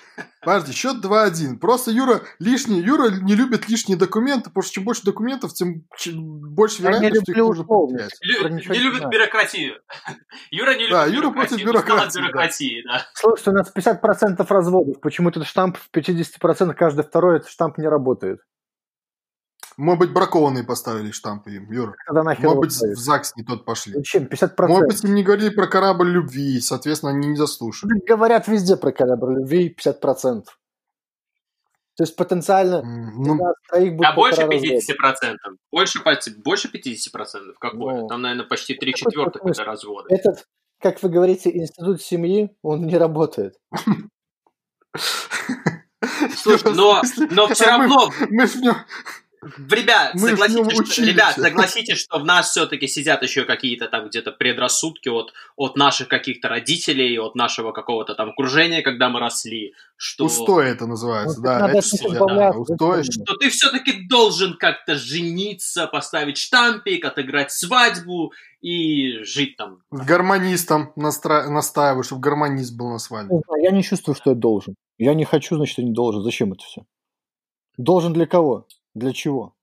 Подожди, 0.42 0.73
счет 0.73 1.05
2-1. 1.05 1.59
Просто 1.59 1.90
Юра 1.90 2.23
лишний, 2.38 2.81
Юра 2.81 3.11
не 3.11 3.35
любит 3.35 3.68
лишние 3.68 3.97
документы, 3.97 4.51
потому 4.51 4.62
что 4.62 4.75
чем 4.75 4.85
больше 4.85 5.05
документов, 5.05 5.53
тем 5.55 5.85
больше 6.07 6.83
вероятности, 6.83 7.31
что 7.31 7.40
их 7.40 7.47
можно 7.47 7.64
потерять. 7.64 8.12
Не 8.68 8.79
любит 8.79 9.09
бюрократию. 9.09 9.81
Юра 10.51 10.75
не 10.75 10.85
любит 10.85 10.92
да, 10.92 11.07
Юра 11.07 11.31
против 11.31 11.64
бюрократии. 11.64 12.18
бюрократии 12.18 12.83
да. 12.85 13.07
Слушайте, 13.14 13.51
у 13.51 13.55
нас 13.55 13.73
50% 13.75 14.47
разводов. 14.49 15.01
Почему 15.01 15.31
этот 15.31 15.47
штамп 15.47 15.79
в 15.79 15.88
50% 15.97 16.75
каждый 16.75 17.05
второй 17.05 17.38
этот 17.38 17.49
штамп 17.49 17.79
не 17.79 17.88
работает? 17.88 18.40
Может 19.76 20.00
быть, 20.00 20.12
бракованные 20.12 20.64
поставили 20.64 21.10
штампы 21.10 21.50
им, 21.56 21.70
Юра. 21.72 21.94
Тогда 22.06 22.22
нахер 22.22 22.44
Может 22.44 22.60
быть, 22.60 22.72
в 22.72 22.96
ЗАГС 23.00 23.37
не 23.37 23.44
тот 23.44 23.64
пошли. 23.64 23.92
Зачем? 23.94 24.24
50%. 24.24 24.68
Может 24.68 24.87
быть, 24.88 25.04
им 25.04 25.14
не 25.14 25.22
говорили 25.22 25.50
про 25.50 25.66
корабль 25.66 26.10
любви, 26.10 26.60
соответственно, 26.60 27.12
они 27.12 27.28
не 27.28 27.37
заслушали. 27.37 27.92
Говорят 28.06 28.46
везде 28.48 28.76
про 28.76 28.92
корабль 28.92 29.34
любви 29.40 29.74
50%. 29.76 30.44
То 31.96 32.02
есть 32.02 32.16
потенциально 32.16 32.82
Ну, 32.82 33.38
троих 33.68 33.94
будет 33.94 34.08
А 34.08 34.12
больше 34.14 34.40
полтора 34.40 34.56
развода. 34.58 35.28
50%. 35.28 35.56
Больше, 35.70 36.02
больше 36.44 36.68
50%? 36.68 37.54
Какое? 37.60 38.00
Ну, 38.00 38.08
Там, 38.08 38.22
наверное, 38.22 38.46
почти 38.46 38.74
3 38.74 38.92
какой 38.92 39.10
четвертых 39.12 39.42
это 39.44 39.64
разводы. 39.64 40.12
Этот, 40.12 40.44
как 40.80 41.00
вы 41.04 41.08
говорите, 41.08 41.50
институт 41.56 42.02
семьи, 42.02 42.50
он 42.62 42.87
не 42.87 42.96
работает. 42.98 43.54
Слушай, 46.37 46.74
но, 46.74 47.00
но 47.30 47.46
все 47.48 47.64
мы- 47.64 47.70
равно, 47.70 48.10
Мы 48.28 48.46
ж 48.46 48.50
в 48.54 48.60
нем... 48.60 48.74
ребят, 49.70 50.14
мы 50.14 50.30
согласитесь, 50.30 50.92
что, 50.92 51.04
ребят, 51.04 51.35
согласитесь, 51.35 51.98
что 51.98 52.18
в 52.18 52.24
нас 52.24 52.50
все-таки 52.50 52.87
сидят 52.87 53.22
еще 53.22 53.44
какие-то 53.44 53.88
там 53.88 54.09
где-то 54.09 54.33
предрассудки 54.33 55.09
от, 55.09 55.33
от 55.57 55.76
наших 55.76 56.09
каких-то 56.09 56.48
родителей, 56.48 57.18
от 57.18 57.35
нашего 57.35 57.72
какого-то 57.72 58.14
там 58.14 58.30
окружения, 58.30 58.83
когда 58.83 59.09
мы 59.09 59.20
росли, 59.20 59.74
что, 59.96 60.26
Устой 60.26 60.70
это 60.70 60.87
называется, 60.87 61.38
Ну, 61.38 61.44
да. 61.44 61.59
надо 61.61 61.78
это 61.78 61.87
избавляться, 61.87 62.37
да, 62.37 62.50
Устой. 62.59 63.04
что 63.04 63.37
ты 63.37 63.50
все-таки 63.50 64.07
должен 64.09 64.57
как-то 64.57 64.96
жениться, 64.96 65.87
поставить 65.87 66.37
штампик, 66.37 67.04
отыграть 67.04 67.52
свадьбу 67.52 68.33
и 68.61 69.22
жить 69.24 69.57
там. 69.57 69.78
С 69.90 70.00
гармонистом 70.07 70.92
настра... 70.96 71.48
настаиваю, 71.48 72.02
чтобы 72.02 72.22
гармонист 72.22 72.76
был 72.76 72.90
на 72.90 72.98
свадьбе. 72.98 73.37
Я 73.62 73.70
не 73.70 73.83
чувствую, 73.83 74.14
что 74.14 74.30
я 74.30 74.37
должен. 74.37 74.74
Я 74.98 75.14
не 75.14 75.24
хочу, 75.24 75.57
значит, 75.57 75.78
я 75.78 75.85
не 75.85 75.92
должен. 75.92 76.22
Зачем 76.22 76.52
это 76.52 76.64
все? 76.64 76.83
Должен 77.76 78.12
для 78.12 78.26
кого? 78.26 78.66
Для 78.94 79.12
чего? 79.12 79.54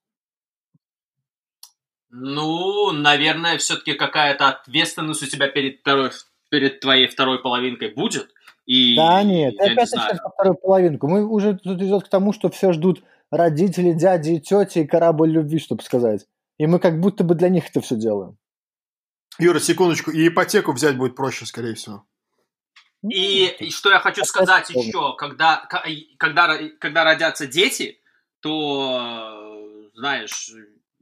Ну, 2.10 2.92
наверное, 2.92 3.56
все-таки 3.56 3.94
какая-то 3.94 4.48
ответственность 4.48 5.22
у 5.22 5.26
тебя 5.26 5.48
перед, 5.48 5.80
второй, 5.80 6.10
перед 6.50 6.80
твоей 6.80 7.06
второй 7.08 7.40
половинкой 7.40 7.94
будет. 7.94 8.28
И, 8.66 8.94
Да 8.96 9.22
нет, 9.22 9.54
я 9.58 9.68
не 9.68 9.72
опять 9.72 9.88
знаю. 9.88 10.10
сейчас 10.10 10.20
по 10.20 10.30
вторую 10.30 10.56
половинку. 10.56 11.08
Мы 11.08 11.26
уже 11.26 11.56
тут 11.56 11.80
идет 11.80 12.04
к 12.04 12.08
тому, 12.08 12.34
что 12.34 12.50
все 12.50 12.72
ждут 12.72 13.02
родители, 13.30 13.92
дяди 13.92 14.32
и 14.32 14.40
тети 14.40 14.80
и 14.80 14.86
корабль 14.86 15.30
любви, 15.30 15.58
чтобы 15.58 15.82
сказать. 15.82 16.26
И 16.58 16.66
мы 16.66 16.78
как 16.78 17.00
будто 17.00 17.24
бы 17.24 17.34
для 17.34 17.48
них 17.48 17.68
это 17.70 17.80
все 17.80 17.96
делаем. 17.96 18.36
Юра, 19.38 19.58
секундочку. 19.58 20.10
И 20.10 20.28
ипотеку 20.28 20.72
взять 20.72 20.98
будет 20.98 21.16
проще, 21.16 21.46
скорее 21.46 21.74
всего. 21.74 22.04
И, 23.02 23.46
и 23.46 23.70
что 23.70 23.90
я 23.90 23.98
хочу 23.98 24.24
сказать 24.24 24.70
еще, 24.70 25.16
когда, 25.16 25.66
когда, 26.18 26.58
когда 26.78 27.04
родятся 27.04 27.46
дети, 27.46 28.01
то, 28.42 28.98
э, 29.00 29.90
знаешь, 29.94 30.50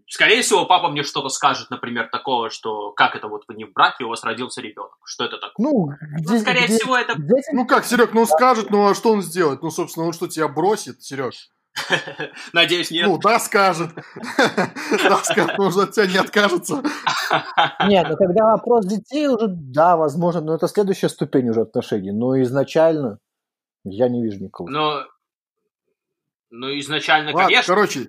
скорее 0.08 0.42
всего, 0.42 0.66
папа 0.66 0.88
мне 0.88 1.02
что-то 1.02 1.28
скажет, 1.28 1.70
например, 1.70 2.08
такого, 2.10 2.50
что 2.50 2.92
как 2.92 3.16
это 3.16 3.28
вот 3.28 3.44
вы 3.48 3.54
не 3.54 3.64
в 3.64 3.72
браке, 3.72 4.04
у 4.04 4.08
вас 4.08 4.22
родился 4.24 4.60
ребенок. 4.60 4.96
Что 5.04 5.24
это 5.24 5.38
такое? 5.38 5.54
Ну, 5.66 5.88
Ну, 5.90 6.18
где- 6.20 6.38
скорее 6.40 6.66
где- 6.66 6.76
всего, 6.78 6.96
это 6.96 7.14
дети- 7.16 7.52
Ну 7.54 7.66
как, 7.66 7.84
Серег, 7.84 8.12
ну 8.12 8.20
он 8.22 8.26
скажет, 8.26 8.70
ну 8.70 8.88
а 8.88 8.94
что 8.94 9.12
он 9.12 9.22
сделает? 9.22 9.62
Ну, 9.62 9.70
собственно, 9.70 10.06
он 10.06 10.12
что, 10.12 10.26
тебя 10.28 10.48
бросит, 10.48 11.02
Сереж? 11.02 11.48
Надеюсь, 12.52 12.90
нет. 12.90 13.06
Ну, 13.06 13.18
да, 13.18 13.38
скажет. 13.38 13.90
Да, 15.04 15.16
скажет, 15.18 15.56
может, 15.56 15.78
от 15.88 15.92
тебя 15.92 16.06
не 16.06 16.16
откажется. 16.18 16.82
Нет, 17.86 18.06
ну 18.10 18.16
когда 18.16 18.44
вопрос 18.52 18.86
детей 18.86 19.28
уже, 19.28 19.46
да, 19.48 19.96
возможно, 19.96 20.40
но 20.40 20.54
это 20.56 20.66
следующая 20.66 21.08
ступень 21.08 21.48
уже 21.48 21.60
отношений. 21.62 22.10
Но 22.10 22.40
изначально 22.42 23.18
я 23.84 24.08
не 24.08 24.20
вижу 24.22 24.42
никого. 24.42 24.68
Но, 24.68 25.04
ну, 26.50 26.78
изначально, 26.78 27.32
Ладно, 27.32 27.48
конечно. 27.48 27.74
короче, 27.74 28.08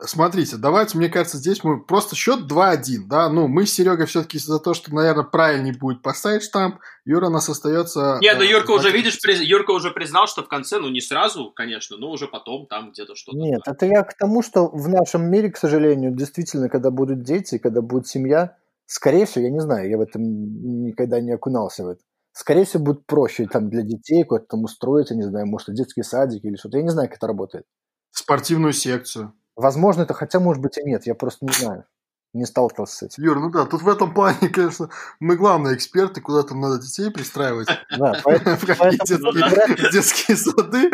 смотрите, 0.00 0.56
давайте, 0.56 0.98
мне 0.98 1.08
кажется, 1.08 1.38
здесь 1.38 1.62
мы 1.64 1.82
просто 1.82 2.16
счет 2.16 2.50
2-1, 2.50 3.06
да, 3.08 3.28
ну, 3.28 3.48
мы 3.48 3.66
с 3.66 3.72
Серегой 3.72 4.06
все-таки 4.06 4.38
за 4.38 4.58
то, 4.58 4.74
что, 4.74 4.94
наверное, 4.94 5.24
правильнее 5.24 5.74
будет 5.74 6.02
поставить 6.02 6.42
штамп, 6.42 6.80
Юра 7.04 7.26
у 7.26 7.30
нас 7.30 7.48
остается... 7.48 8.18
Нет, 8.20 8.36
ну 8.38 8.44
э, 8.44 8.50
Юрка 8.50 8.72
уже, 8.72 8.90
видишь, 8.90 9.18
приз- 9.24 9.42
Юрка 9.42 9.70
уже 9.72 9.90
признал, 9.90 10.26
что 10.26 10.42
в 10.42 10.48
конце, 10.48 10.78
ну 10.78 10.88
не 10.88 11.00
сразу, 11.00 11.50
конечно, 11.50 11.96
но 11.96 12.10
уже 12.10 12.26
потом 12.26 12.66
там 12.66 12.90
где-то 12.90 13.14
что-то. 13.14 13.38
Нет, 13.38 13.60
это 13.64 13.86
я 13.86 14.02
к 14.02 14.16
тому, 14.16 14.42
что 14.42 14.68
в 14.68 14.88
нашем 14.88 15.30
мире, 15.30 15.50
к 15.50 15.56
сожалению, 15.56 16.12
действительно, 16.12 16.68
когда 16.68 16.90
будут 16.90 17.22
дети, 17.22 17.58
когда 17.58 17.80
будет 17.80 18.06
семья, 18.06 18.56
скорее 18.86 19.26
всего, 19.26 19.44
я 19.44 19.50
не 19.50 19.60
знаю, 19.60 19.88
я 19.88 19.98
в 19.98 20.00
этом 20.00 20.22
никогда 20.22 21.20
не 21.20 21.32
окунался 21.32 21.84
в 21.84 21.88
это. 21.88 22.00
Скорее 22.36 22.66
всего, 22.66 22.84
будет 22.84 23.06
проще 23.06 23.46
там 23.46 23.70
для 23.70 23.80
детей 23.80 24.22
куда-то 24.22 24.48
там 24.48 24.64
устроиться, 24.64 25.14
не 25.14 25.22
знаю, 25.22 25.46
может, 25.46 25.74
детский 25.74 26.02
садик 26.02 26.44
или 26.44 26.56
что-то. 26.56 26.76
Я 26.76 26.82
не 26.82 26.90
знаю, 26.90 27.08
как 27.08 27.16
это 27.16 27.26
работает. 27.26 27.64
Спортивную 28.10 28.74
секцию. 28.74 29.32
Возможно, 29.56 30.02
это, 30.02 30.12
хотя, 30.12 30.38
может 30.38 30.62
быть, 30.62 30.76
и 30.76 30.82
нет, 30.82 31.06
я 31.06 31.14
просто 31.14 31.46
не 31.46 31.52
знаю. 31.54 31.86
Не 32.34 32.44
сталкивался 32.44 32.94
с 32.94 33.02
этим. 33.04 33.24
Юр, 33.24 33.40
ну 33.40 33.50
да, 33.50 33.64
тут 33.64 33.80
в 33.80 33.88
этом 33.88 34.12
плане, 34.12 34.36
конечно, 34.52 34.90
мы 35.18 35.36
главные 35.36 35.76
эксперты, 35.76 36.20
куда 36.20 36.42
там 36.42 36.60
надо 36.60 36.78
детей 36.78 37.10
пристраивать. 37.10 37.68
Да, 37.96 38.20
поэтому, 38.22 38.56
детские 39.90 40.36
сады. 40.36 40.90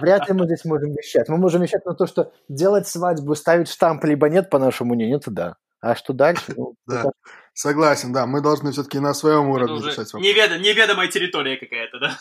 вряд 0.00 0.28
ли 0.28 0.34
мы 0.34 0.44
здесь 0.44 0.64
можем 0.64 0.92
вещать. 0.92 1.28
Мы 1.28 1.36
можем 1.36 1.62
вещать 1.62 1.84
на 1.84 1.94
то, 1.94 2.06
что 2.06 2.32
делать 2.48 2.86
свадьбу, 2.86 3.34
ставить 3.34 3.66
штамп, 3.66 4.04
либо 4.04 4.28
нет, 4.28 4.48
по 4.48 4.60
нашему 4.60 4.94
мнению, 4.94 5.18
это 5.18 5.32
да. 5.32 5.56
А 5.80 5.94
что 5.94 6.12
дальше? 6.12 6.54
Ну, 6.56 6.74
Да. 6.86 7.00
это- 7.00 7.12
Согласен, 7.52 8.12
да, 8.12 8.26
мы 8.26 8.40
должны 8.40 8.70
все-таки 8.72 9.00
на 9.00 9.12
своем 9.12 9.48
уровне 9.48 9.74
уже 9.74 9.88
решать 9.90 10.12
вопрос. 10.12 10.22
неведо- 10.28 10.58
неведомая 10.58 11.08
территория 11.08 11.56
какая-то, 11.56 11.98
да? 11.98 12.18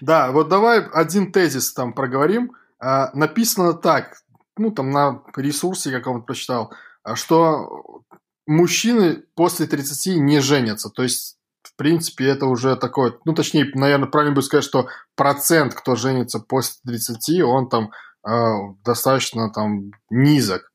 Да, 0.00 0.30
вот 0.32 0.48
давай 0.48 0.80
один 0.84 1.30
тезис 1.32 1.72
там 1.72 1.92
проговорим. 1.92 2.52
А, 2.80 3.10
написано 3.14 3.74
так, 3.74 4.16
ну 4.56 4.70
там 4.70 4.90
на 4.90 5.22
ресурсе 5.36 5.90
каком-то 5.92 6.24
прочитал, 6.24 6.72
а, 7.02 7.14
что 7.14 8.02
мужчины 8.46 9.22
после 9.34 9.66
30 9.66 10.16
не 10.18 10.40
женятся. 10.40 10.88
То 10.90 11.02
есть, 11.02 11.36
в 11.62 11.76
принципе, 11.76 12.26
это 12.26 12.46
уже 12.46 12.74
такое, 12.76 13.14
ну 13.24 13.34
точнее, 13.34 13.70
наверное, 13.74 14.08
правильно 14.08 14.34
будет 14.34 14.46
сказать, 14.46 14.64
что 14.64 14.88
процент, 15.14 15.74
кто 15.74 15.94
женится 15.96 16.40
после 16.40 16.74
30, 16.86 17.42
он 17.42 17.68
там 17.68 17.90
а, 18.22 18.72
достаточно 18.84 19.52
там 19.52 19.92
низок. 20.10 20.72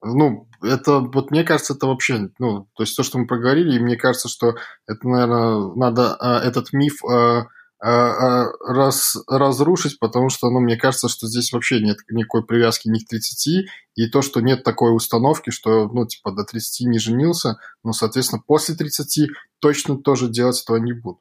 Ну, 0.00 0.48
это, 0.62 1.00
вот 1.00 1.30
мне 1.30 1.44
кажется, 1.44 1.74
это 1.74 1.86
вообще, 1.86 2.30
ну, 2.38 2.68
то 2.74 2.82
есть 2.82 2.96
то, 2.96 3.02
что 3.02 3.18
мы 3.18 3.26
проговорили, 3.26 3.76
и 3.76 3.80
мне 3.80 3.96
кажется, 3.96 4.28
что 4.28 4.54
это, 4.86 5.08
наверное, 5.08 5.74
надо 5.74 6.14
а, 6.16 6.40
этот 6.40 6.72
миф 6.72 7.04
а, 7.04 7.48
а, 7.80 7.90
а, 7.90 8.52
раз, 8.60 9.16
разрушить, 9.28 9.98
потому 9.98 10.30
что, 10.30 10.50
ну, 10.50 10.60
мне 10.60 10.76
кажется, 10.76 11.08
что 11.08 11.26
здесь 11.26 11.52
вообще 11.52 11.80
нет 11.80 11.98
никакой 12.10 12.44
привязки 12.44 12.88
ни 12.88 12.98
к 12.98 13.08
30, 13.08 13.66
и 13.94 14.08
то, 14.08 14.22
что 14.22 14.40
нет 14.40 14.64
такой 14.64 14.94
установки, 14.94 15.50
что, 15.50 15.88
ну, 15.88 16.06
типа, 16.06 16.32
до 16.32 16.44
30 16.44 16.86
не 16.88 16.98
женился, 16.98 17.56
ну, 17.84 17.92
соответственно, 17.92 18.42
после 18.44 18.74
30 18.74 19.30
точно 19.60 19.96
тоже 19.96 20.28
делать 20.28 20.60
этого 20.62 20.76
не 20.76 20.92
буду. 20.92 21.20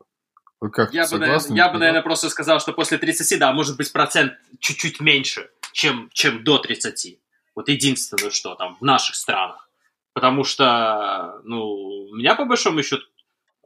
Вы 0.59 0.71
как, 0.71 0.93
Я 0.93 1.07
бы, 1.07 1.19
наверное, 1.19 1.55
я 1.55 1.69
бы, 1.69 1.77
наверное, 1.77 2.01
просто 2.01 2.29
сказал, 2.29 2.59
что 2.59 2.73
после 2.73 2.97
30, 2.97 3.39
да, 3.39 3.53
может 3.53 3.77
быть, 3.77 3.91
процент 3.91 4.33
чуть-чуть 4.59 4.99
меньше, 4.99 5.49
чем, 5.73 6.09
чем 6.11 6.43
до 6.43 6.57
30. 6.57 7.19
Вот 7.57 7.69
единственное, 7.69 8.29
что 8.29 8.53
там 8.53 8.77
в 8.79 8.83
наших 8.83 9.15
странах. 9.15 9.67
Потому 10.13 10.43
что, 10.43 11.41
ну, 11.43 11.63
у 12.11 12.15
меня, 12.15 12.35
по 12.35 12.45
большому 12.45 12.83
счету, 12.83 13.01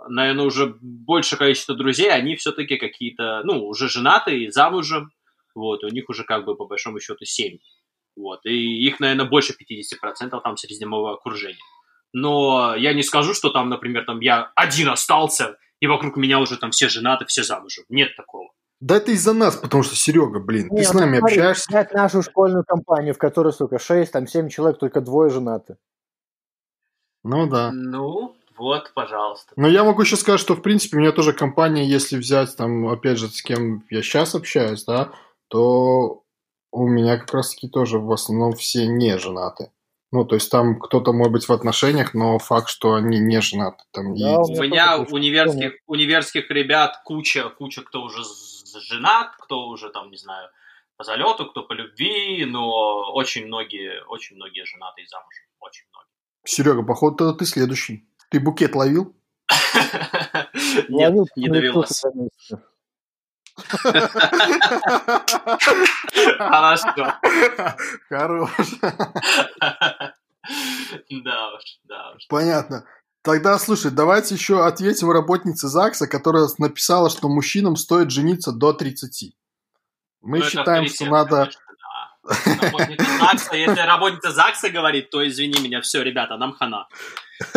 наверное, 0.08 0.45
уже 0.45 0.77
большее 0.80 1.38
количество 1.38 1.75
друзей, 1.75 2.10
они 2.10 2.38
все-таки 2.38 2.77
какие-то, 2.77 3.41
ну, 3.43 3.67
уже 3.67 3.89
женатые, 3.89 4.49
замужем, 4.49 5.12
вот, 5.54 5.84
у 5.84 5.89
них 5.89 6.08
уже 6.08 6.23
как 6.23 6.45
бы, 6.45 6.56
по 6.56 6.63
большому 6.63 7.01
счету, 7.01 7.25
7. 7.25 7.58
Вот, 8.15 8.45
и 8.45 8.88
их, 8.88 9.01
наверное, 9.01 9.25
больше 9.25 9.54
50% 9.60 10.39
там 10.41 10.56
среднемового 10.56 11.15
окружения. 11.15 11.60
Но 12.13 12.73
я 12.77 12.93
не 12.93 13.04
скажу, 13.04 13.34
что 13.34 13.49
там, 13.49 13.67
например, 13.67 14.06
там 14.06 14.21
я 14.21 14.54
один 14.56 14.88
остался, 14.88 15.58
и 15.82 15.88
вокруг 15.88 16.15
меня 16.15 16.39
уже 16.39 16.56
там 16.56 16.71
все 16.71 16.88
женаты, 16.88 17.25
все 17.25 17.43
замужем. 17.43 17.84
Нет 17.89 18.15
такого. 18.15 18.50
Да 18.82 18.96
это 18.98 19.12
из-за 19.12 19.34
нас, 19.34 19.56
потому 19.56 19.84
что, 19.84 19.96
Серега, 19.96 20.39
блин, 20.39 20.67
ты 20.70 20.76
Не, 20.76 20.84
с 20.84 20.91
ну 20.94 21.02
нами 21.02 21.20
смотри, 21.20 21.38
общаешься. 21.38 21.65
Взять 21.70 21.94
нашу 21.94 22.24
школьную 22.24 22.65
компанию, 22.65 23.13
в 23.13 23.20
которой, 23.20 23.54
сука, 23.54 23.78
6, 23.78 24.12
там 24.12 24.28
7 24.28 24.50
человек, 24.50 24.80
только 24.80 25.02
двое 25.02 25.30
женаты. 25.30 25.78
Ну 27.24 27.48
да. 27.48 27.72
Ну, 27.72 28.36
вот, 28.58 28.91
пожалуйста. 28.96 29.54
Но 29.56 29.67
я 29.67 29.84
могу 29.84 30.02
еще 30.02 30.17
сказать, 30.17 30.39
что, 30.39 30.56
в 30.56 30.63
принципе, 30.63 30.98
у 30.98 31.00
меня 31.00 31.12
тоже 31.12 31.32
компания, 31.32 31.88
если 31.88 32.17
взять, 32.17 32.58
там, 32.58 32.88
опять 32.88 33.20
же, 33.20 33.28
с 33.28 33.44
кем 33.44 33.86
я 33.91 34.02
сейчас 34.02 34.34
общаюсь, 34.34 34.84
да, 34.84 35.12
то 35.48 36.24
у 36.72 36.88
меня 36.88 37.17
как 37.17 37.34
раз-таки 37.36 37.70
тоже 37.70 38.00
в 38.00 38.12
основном 38.12 38.54
все 38.54 38.88
не 38.88 39.15
женаты. 39.20 39.72
Ну, 40.12 40.26
то 40.26 40.36
есть 40.36 40.50
там 40.52 40.80
кто-то 40.80 41.13
может 41.13 41.32
быть 41.32 41.48
в 41.48 41.54
отношениях, 41.54 42.13
но 42.13 42.38
факт, 42.39 42.67
что 42.67 42.96
они 42.96 43.20
не 43.20 43.39
женаты. 43.41 43.84
Там 43.91 44.13
и- 44.13 44.20
Да, 44.20 44.41
У 44.41 44.62
меня 44.62 44.98
универских, 44.98 45.74
универских 45.86 46.50
ребят 46.50 47.00
куча, 47.06 47.50
куча, 47.50 47.82
кто 47.82 48.02
уже 48.02 48.24
женат, 48.79 49.36
кто 49.38 49.67
уже 49.67 49.89
там, 49.89 50.10
не 50.10 50.17
знаю, 50.17 50.49
по 50.97 51.03
залету, 51.03 51.49
кто 51.49 51.63
по 51.63 51.73
любви, 51.73 52.45
но 52.45 53.12
очень 53.13 53.47
многие, 53.47 54.03
очень 54.05 54.36
многие 54.36 54.65
женаты 54.65 55.01
и 55.01 55.07
замужем. 55.07 55.45
Очень 55.60 55.86
Серега, 56.43 56.84
походу, 56.84 57.36
ты 57.36 57.45
следующий. 57.45 58.07
Ты 58.29 58.39
букет 58.39 58.75
ловил? 58.75 59.15
многие. 59.49 60.53
Нет, 60.89 61.13
не 61.36 61.49
довелось. 61.49 62.03
Хорошо. 66.38 67.19
Хорош. 68.10 68.51
Да 71.10 71.53
уж, 71.53 71.63
да 71.84 72.13
уж. 72.15 72.27
Понятно. 72.27 72.86
Тогда, 73.23 73.60
слушай, 73.60 73.91
давайте 73.91 74.34
еще 74.34 74.65
ответим 74.65 75.12
работнице 75.12 75.67
ЗАГСа, 75.67 76.07
которая 76.07 76.47
написала, 76.57 77.10
что 77.10 77.29
мужчинам 77.29 77.75
стоит 77.75 78.10
жениться 78.10 78.51
до 78.51 78.73
30. 78.73 79.36
Мы 80.21 80.39
ну, 80.39 80.45
считаем, 80.45 80.88
что 80.88 81.05
надо... 81.05 81.49
Работница 82.23 83.17
ЗАГСа, 83.19 83.55
если 83.55 83.79
работница 83.81 84.31
ЗАГСа 84.31 84.69
говорит, 84.69 85.10
то 85.10 85.27
извини 85.27 85.60
меня, 85.60 85.81
все, 85.81 86.01
ребята, 86.01 86.38
нам 86.38 86.53
хана. 86.53 86.88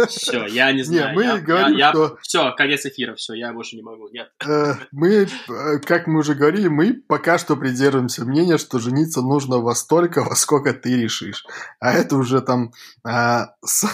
Все, 0.09 0.47
я 0.47 0.73
не 0.73 0.83
знаю. 0.83 1.11
Не, 1.11 1.15
мы 1.15 1.25
я, 1.25 1.39
говорим, 1.39 1.77
я, 1.77 1.91
что... 1.91 2.19
Все, 2.23 2.53
конец 2.53 2.87
эфира, 2.87 3.15
все, 3.15 3.35
я 3.35 3.53
больше 3.53 3.77
не 3.77 3.83
могу, 3.83 4.09
нет. 4.09 4.31
Э, 4.47 4.75
мы, 4.93 5.27
э, 5.27 5.79
как 5.81 6.07
мы 6.07 6.21
уже 6.21 6.35
говорили, 6.35 6.69
мы 6.69 6.95
пока 6.95 7.39
что 7.39 7.57
придерживаемся 7.57 8.25
мнения, 8.25 8.57
что 8.57 8.79
жениться 8.79 9.21
нужно 9.21 9.59
во 9.59 9.75
столько, 9.75 10.25
во 10.25 10.35
сколько 10.37 10.73
ты 10.73 10.97
решишь. 10.97 11.45
А 11.81 11.93
это 11.93 12.17
уже 12.17 12.41
там 12.41 12.73
а, 13.05 13.55
с, 13.63 13.85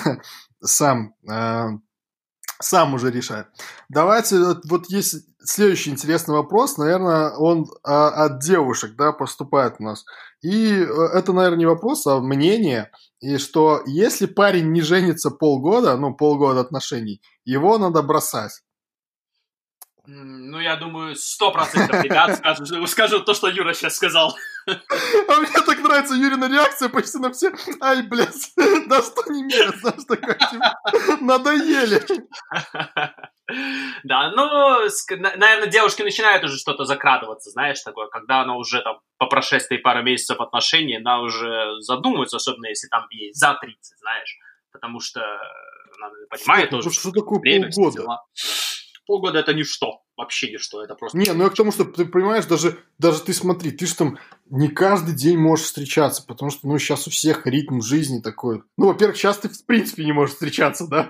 сам 0.62 1.14
а, 1.29 1.70
сам 2.61 2.94
уже 2.94 3.11
решает. 3.11 3.46
Давайте, 3.88 4.37
вот 4.68 4.87
есть 4.90 5.27
следующий 5.38 5.90
интересный 5.90 6.35
вопрос, 6.35 6.77
наверное, 6.77 7.31
он 7.31 7.66
а, 7.83 8.09
от 8.27 8.40
девушек, 8.40 8.94
да, 8.96 9.12
поступает 9.12 9.77
у 9.79 9.85
нас. 9.85 10.05
И 10.42 10.73
э, 10.73 10.85
это, 11.14 11.33
наверное, 11.33 11.59
не 11.59 11.66
вопрос, 11.66 12.07
а 12.07 12.20
мнение, 12.20 12.90
и 13.20 13.38
что 13.38 13.83
если 13.87 14.27
парень 14.27 14.73
не 14.73 14.83
женится 14.83 15.31
полгода, 15.31 15.96
ну, 15.96 16.14
полгода 16.14 16.61
отношений, 16.61 17.20
его 17.44 17.79
надо 17.79 18.03
бросать. 18.03 18.62
Ну, 20.12 20.59
я 20.59 20.75
думаю, 20.75 21.14
сто 21.14 21.53
процентов 21.53 22.03
ребят 22.03 22.37
скажут, 22.37 22.90
скажут 22.90 23.27
то, 23.27 23.35
что 23.35 23.49
Юра 23.49 23.75
сейчас 23.75 23.94
сказал. 23.94 24.37
А 24.66 25.37
мне 25.37 25.49
так 25.53 25.79
нравится 25.79 26.14
Юрина 26.14 26.49
реакция 26.49 26.88
почти 26.88 27.18
на 27.18 27.33
все. 27.33 27.53
Ай, 27.81 28.03
блядь, 28.03 28.51
да 28.88 29.03
что 29.03 29.33
не 29.33 29.44
мерят, 29.44 29.77
знаешь, 29.77 30.05
такой, 30.09 30.35
типа, 30.35 30.79
надоели. 31.20 32.03
Да, 34.03 34.31
ну, 34.31 34.81
наверное, 35.37 35.68
девушки 35.68 36.03
начинают 36.03 36.42
уже 36.42 36.57
что-то 36.59 36.85
закрадываться, 36.85 37.51
знаешь, 37.51 37.81
такое, 37.81 38.09
когда 38.09 38.42
она 38.42 38.57
уже 38.57 38.83
там 38.83 38.99
по 39.16 39.27
прошествии 39.27 39.77
пары 39.77 40.03
месяцев 40.03 40.40
отношений, 40.40 40.96
она 40.96 41.20
уже 41.20 41.81
задумывается, 41.81 42.37
особенно 42.37 42.66
если 42.66 42.88
там 42.88 43.07
ей 43.11 43.33
за 43.33 43.55
30, 43.61 43.99
знаешь, 43.99 44.38
потому 44.73 45.01
что 45.01 45.20
она 45.20 46.11
понимает 46.29 46.68
что, 46.68 46.77
тоже, 46.77 46.90
что 46.90 47.12
такое 47.12 47.38
время, 47.38 47.70
полгода? 47.75 48.18
Полгода 49.11 49.40
это 49.40 49.53
ничто. 49.55 50.05
Вообще 50.16 50.53
ничто, 50.53 50.85
это 50.85 50.94
просто... 50.94 51.18
Не, 51.18 51.33
ну 51.33 51.42
я 51.42 51.51
к 51.51 51.57
тому, 51.57 51.73
что 51.73 51.85
ты 51.85 52.05
понимаешь, 52.05 52.46
даже, 52.46 52.79
даже 52.96 53.20
ты 53.23 53.33
смотри, 53.33 53.73
ты 53.73 53.85
же 53.85 53.96
там 53.96 54.18
не 54.50 54.68
каждый 54.68 55.14
день 55.14 55.38
можешь 55.38 55.66
встречаться, 55.66 56.24
потому 56.26 56.50
что, 56.50 56.66
ну, 56.66 56.76
сейчас 56.78 57.06
у 57.06 57.10
всех 57.10 57.46
ритм 57.46 57.80
жизни 57.80 58.20
такой. 58.20 58.62
Ну, 58.76 58.88
во-первых, 58.88 59.16
сейчас 59.16 59.38
ты 59.38 59.48
в 59.48 59.64
принципе 59.64 60.04
не 60.04 60.12
можешь 60.12 60.34
встречаться, 60.34 60.88
да? 60.88 61.08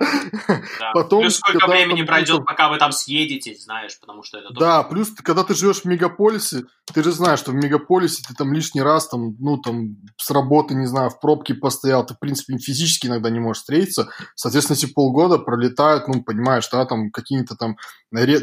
да. 0.78 0.90
Потом, 0.92 1.22
плюс 1.22 1.36
сколько 1.36 1.66
времени 1.66 1.98
там, 1.98 2.06
пройдет, 2.06 2.44
пока 2.44 2.68
вы 2.68 2.76
там 2.76 2.92
съедетесь, 2.92 3.64
знаешь, 3.64 3.98
потому 3.98 4.22
что 4.22 4.38
это... 4.38 4.52
Да, 4.52 4.82
плюс 4.82 5.10
когда 5.22 5.42
ты 5.42 5.54
живешь 5.54 5.80
в 5.80 5.84
мегаполисе, 5.86 6.64
ты 6.92 7.02
же 7.02 7.12
знаешь, 7.12 7.38
что 7.38 7.52
в 7.52 7.54
мегаполисе 7.54 8.22
ты 8.28 8.34
там 8.34 8.52
лишний 8.52 8.82
раз, 8.82 9.08
там, 9.08 9.34
ну, 9.38 9.56
там, 9.56 9.96
с 10.18 10.30
работы, 10.30 10.74
не 10.74 10.86
знаю, 10.86 11.08
в 11.08 11.18
пробке 11.18 11.54
постоял, 11.54 12.04
ты, 12.04 12.14
в 12.14 12.18
принципе, 12.18 12.58
физически 12.58 13.06
иногда 13.06 13.30
не 13.30 13.40
можешь 13.40 13.62
встретиться. 13.62 14.10
Соответственно, 14.34 14.76
эти 14.76 14.86
полгода 14.86 15.38
пролетают, 15.38 16.08
ну, 16.08 16.22
понимаешь, 16.22 16.68
да, 16.70 16.84
там, 16.84 17.10
какие-то 17.10 17.56
там 17.56 17.78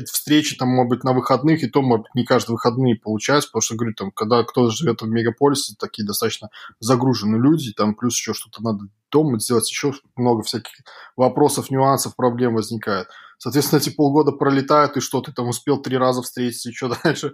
встречи 0.06 0.56
там, 0.56 0.70
может 0.70 0.90
быть, 0.90 1.04
на 1.04 1.14
выходных, 1.14 1.62
и 1.62 1.68
то, 1.68 1.82
может 1.82 2.04
быть, 2.04 2.16
не 2.16 2.26
каждые 2.26 2.54
выходные 2.54 2.96
получается, 2.96 3.50
потому 3.50 3.62
что, 3.62 3.76
говорю, 3.76 3.94
там, 3.94 4.12
когда 4.12 4.44
кто-то 4.44 4.72
живет 4.88 5.02
в 5.02 5.08
мегаполисе, 5.08 5.76
такие 5.78 6.06
достаточно 6.06 6.50
загруженные 6.80 7.42
люди, 7.42 7.74
там 7.74 7.96
плюс 7.96 8.16
еще 8.16 8.34
что-то 8.34 8.64
надо 8.64 8.86
дома 9.12 9.40
сделать, 9.40 9.70
еще 9.70 9.94
много 10.16 10.44
всяких 10.44 10.72
вопросов, 11.16 11.70
нюансов, 11.70 12.16
проблем 12.16 12.56
возникает. 12.56 13.08
Соответственно, 13.38 13.80
эти 13.80 13.90
полгода 13.90 14.32
пролетают, 14.32 14.98
и 14.98 15.02
что, 15.02 15.22
ты 15.22 15.32
там 15.32 15.48
успел 15.48 15.82
три 15.82 15.98
раза 15.98 16.22
встретиться, 16.22 16.70
и 16.70 16.74
что 16.74 16.96
дальше? 17.04 17.34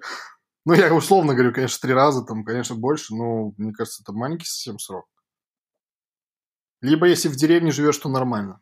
Ну, 0.66 0.74
я 0.74 0.94
условно 0.94 1.34
говорю, 1.34 1.54
конечно, 1.54 1.80
три 1.82 1.94
раза, 1.94 2.24
там, 2.24 2.44
конечно, 2.44 2.76
больше, 2.76 3.14
но 3.16 3.54
мне 3.58 3.74
кажется, 3.74 4.02
это 4.04 4.14
маленький 4.14 4.46
совсем 4.46 4.80
срок. 4.80 5.06
Либо 6.82 7.08
если 7.08 7.30
в 7.30 7.36
деревне 7.36 7.72
живешь, 7.72 7.98
то 7.98 8.10
нормально. 8.10 8.60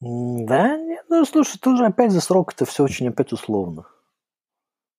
Да, 0.00 0.76
ну 1.08 1.24
слушай, 1.24 1.58
тоже 1.58 1.86
опять 1.86 2.12
за 2.12 2.20
срок 2.20 2.52
это 2.52 2.66
все 2.66 2.84
очень 2.84 3.08
опять 3.08 3.32
условно. 3.32 3.86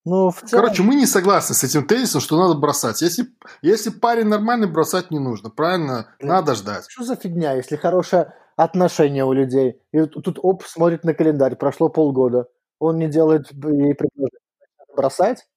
Ну, 0.06 0.30
в 0.30 0.42
целом... 0.42 0.64
Короче, 0.64 0.84
мы 0.84 0.96
не 0.96 1.08
согласны 1.08 1.56
с 1.56 1.64
этим 1.64 1.88
тезисом, 1.88 2.22
что 2.22 2.38
надо 2.38 2.54
бросать. 2.60 3.02
Если, 3.02 3.26
если 3.64 3.90
парень 3.90 4.28
нормальный, 4.28 4.68
бросать 4.68 5.10
не 5.10 5.18
нужно. 5.18 5.50
Правильно? 5.50 6.08
Надо 6.20 6.54
ждать. 6.54 6.86
Что 6.88 7.04
за 7.04 7.16
фигня, 7.16 7.54
если 7.54 7.76
хорошее 7.76 8.34
отношение 8.56 9.26
у 9.26 9.34
людей? 9.34 9.82
И 9.92 10.06
тут 10.06 10.38
оп, 10.42 10.64
смотрит 10.66 11.04
на 11.04 11.16
календарь, 11.16 11.56
прошло 11.56 11.90
полгода. 11.90 12.48
Он 12.80 13.00
не 13.00 13.08
делает 13.08 13.52
ей 13.52 13.96
предложение. 13.96 14.40
Бросать? 14.96 15.48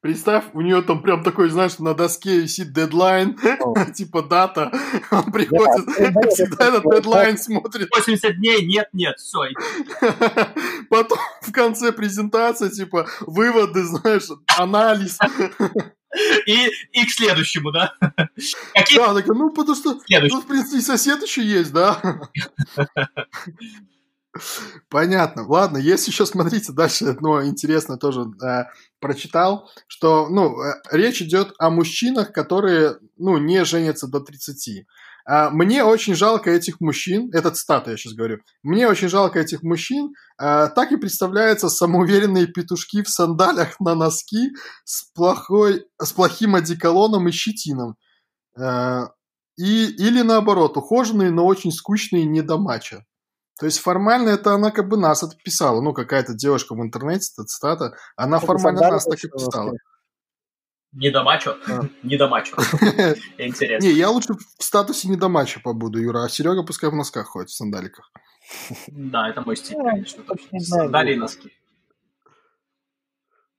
Представь, 0.00 0.44
у 0.54 0.62
нее 0.62 0.80
там 0.80 1.02
прям 1.02 1.22
такой, 1.22 1.50
знаешь, 1.50 1.78
на 1.78 1.92
доске 1.92 2.40
висит 2.40 2.72
дедлайн, 2.72 3.38
типа 3.94 4.22
дата. 4.22 4.72
Он 5.10 5.30
приходит, 5.30 5.86
всегда 6.32 6.68
этот 6.68 6.84
дедлайн 6.84 7.36
смотрит. 7.36 7.90
80 7.94 8.36
дней, 8.38 8.66
нет, 8.66 8.88
нет, 8.94 9.18
все. 9.18 9.40
Потом 10.88 11.18
в 11.42 11.52
конце 11.52 11.92
презентации, 11.92 12.70
типа, 12.70 13.08
выводы, 13.20 13.84
знаешь, 13.84 14.28
анализ. 14.56 15.18
И, 16.46 16.70
и 16.92 17.06
к 17.06 17.10
следующему, 17.10 17.70
да? 17.70 17.92
Какие... 18.74 18.98
Да, 18.98 19.14
так, 19.14 19.26
ну, 19.26 19.50
потому 19.50 19.76
что, 19.76 20.00
ну, 20.08 20.40
в 20.40 20.46
принципе, 20.46 20.80
сосед 20.80 21.22
еще 21.22 21.44
есть, 21.44 21.72
да? 21.72 22.00
Понятно. 24.88 25.46
Ладно, 25.46 25.78
если 25.78 26.10
еще 26.10 26.26
смотрите 26.26 26.72
дальше, 26.72 27.04
одно 27.06 27.44
интересное 27.44 27.96
тоже 27.96 28.26
э, 28.42 28.64
прочитал, 29.00 29.68
что, 29.86 30.28
ну, 30.28 30.60
э, 30.62 30.74
речь 30.92 31.20
идет 31.22 31.52
о 31.58 31.70
мужчинах, 31.70 32.32
которые, 32.32 32.98
ну, 33.16 33.38
не 33.38 33.64
женятся 33.64 34.06
до 34.06 34.20
30. 34.20 34.86
А, 35.26 35.50
мне 35.50 35.84
очень 35.84 36.14
жалко 36.14 36.50
этих 36.50 36.80
мужчин, 36.80 37.30
этот 37.32 37.56
стат 37.56 37.88
я 37.88 37.96
сейчас 37.96 38.14
говорю, 38.14 38.38
мне 38.62 38.88
очень 38.88 39.08
жалко 39.08 39.38
этих 39.38 39.62
мужчин, 39.62 40.14
а, 40.38 40.68
так 40.68 40.92
и 40.92 40.96
представляются 40.96 41.68
самоуверенные 41.68 42.46
петушки 42.46 43.02
в 43.02 43.08
сандалях 43.08 43.78
на 43.80 43.94
носки 43.94 44.50
с, 44.84 45.04
плохой, 45.12 45.84
с 46.00 46.12
плохим 46.12 46.54
одеколоном 46.54 47.28
и 47.28 47.32
щетином. 47.32 47.96
А, 48.58 49.10
и, 49.56 49.86
или 49.86 50.22
наоборот, 50.22 50.76
ухоженные, 50.76 51.30
но 51.30 51.44
очень 51.44 51.70
скучные 51.70 52.24
недомача. 52.24 53.04
То 53.60 53.66
есть 53.66 53.78
формально 53.78 54.30
это 54.30 54.54
она 54.54 54.70
как 54.70 54.88
бы 54.88 54.96
нас 54.96 55.22
отписала. 55.22 55.82
Ну, 55.82 55.92
какая-то 55.92 56.32
девушка 56.32 56.74
в 56.74 56.80
интернете, 56.80 57.30
эта 57.36 57.44
цитата, 57.44 57.94
она 58.16 58.38
это 58.38 58.46
формально 58.46 58.90
нас 58.90 59.04
так 59.04 59.22
и 59.22 59.28
писала. 59.28 59.74
Не 60.92 61.10
до 61.10 61.22
мачо? 61.22 61.56
Не 62.02 62.16
до 62.16 62.28
мачо. 62.28 62.56
Интересно. 63.38 63.86
Не, 63.86 63.92
я 63.92 64.08
лучше 64.08 64.32
в 64.32 64.64
статусе 64.64 65.08
не 65.08 65.16
до 65.16 65.28
мачо 65.28 65.60
побуду, 65.62 66.00
Юра, 66.00 66.24
а 66.24 66.28
Серега 66.30 66.64
пускай 66.64 66.90
в 66.90 66.94
носках 66.94 67.28
ходит, 67.28 67.50
в 67.50 67.54
сандаликах. 67.54 68.10
Да, 68.88 69.28
это 69.28 69.42
мой 69.42 69.56
стиль, 69.56 69.76
конечно. 69.76 70.24
Сандалии 70.58 71.14
и 71.14 71.18
носки. 71.18 71.52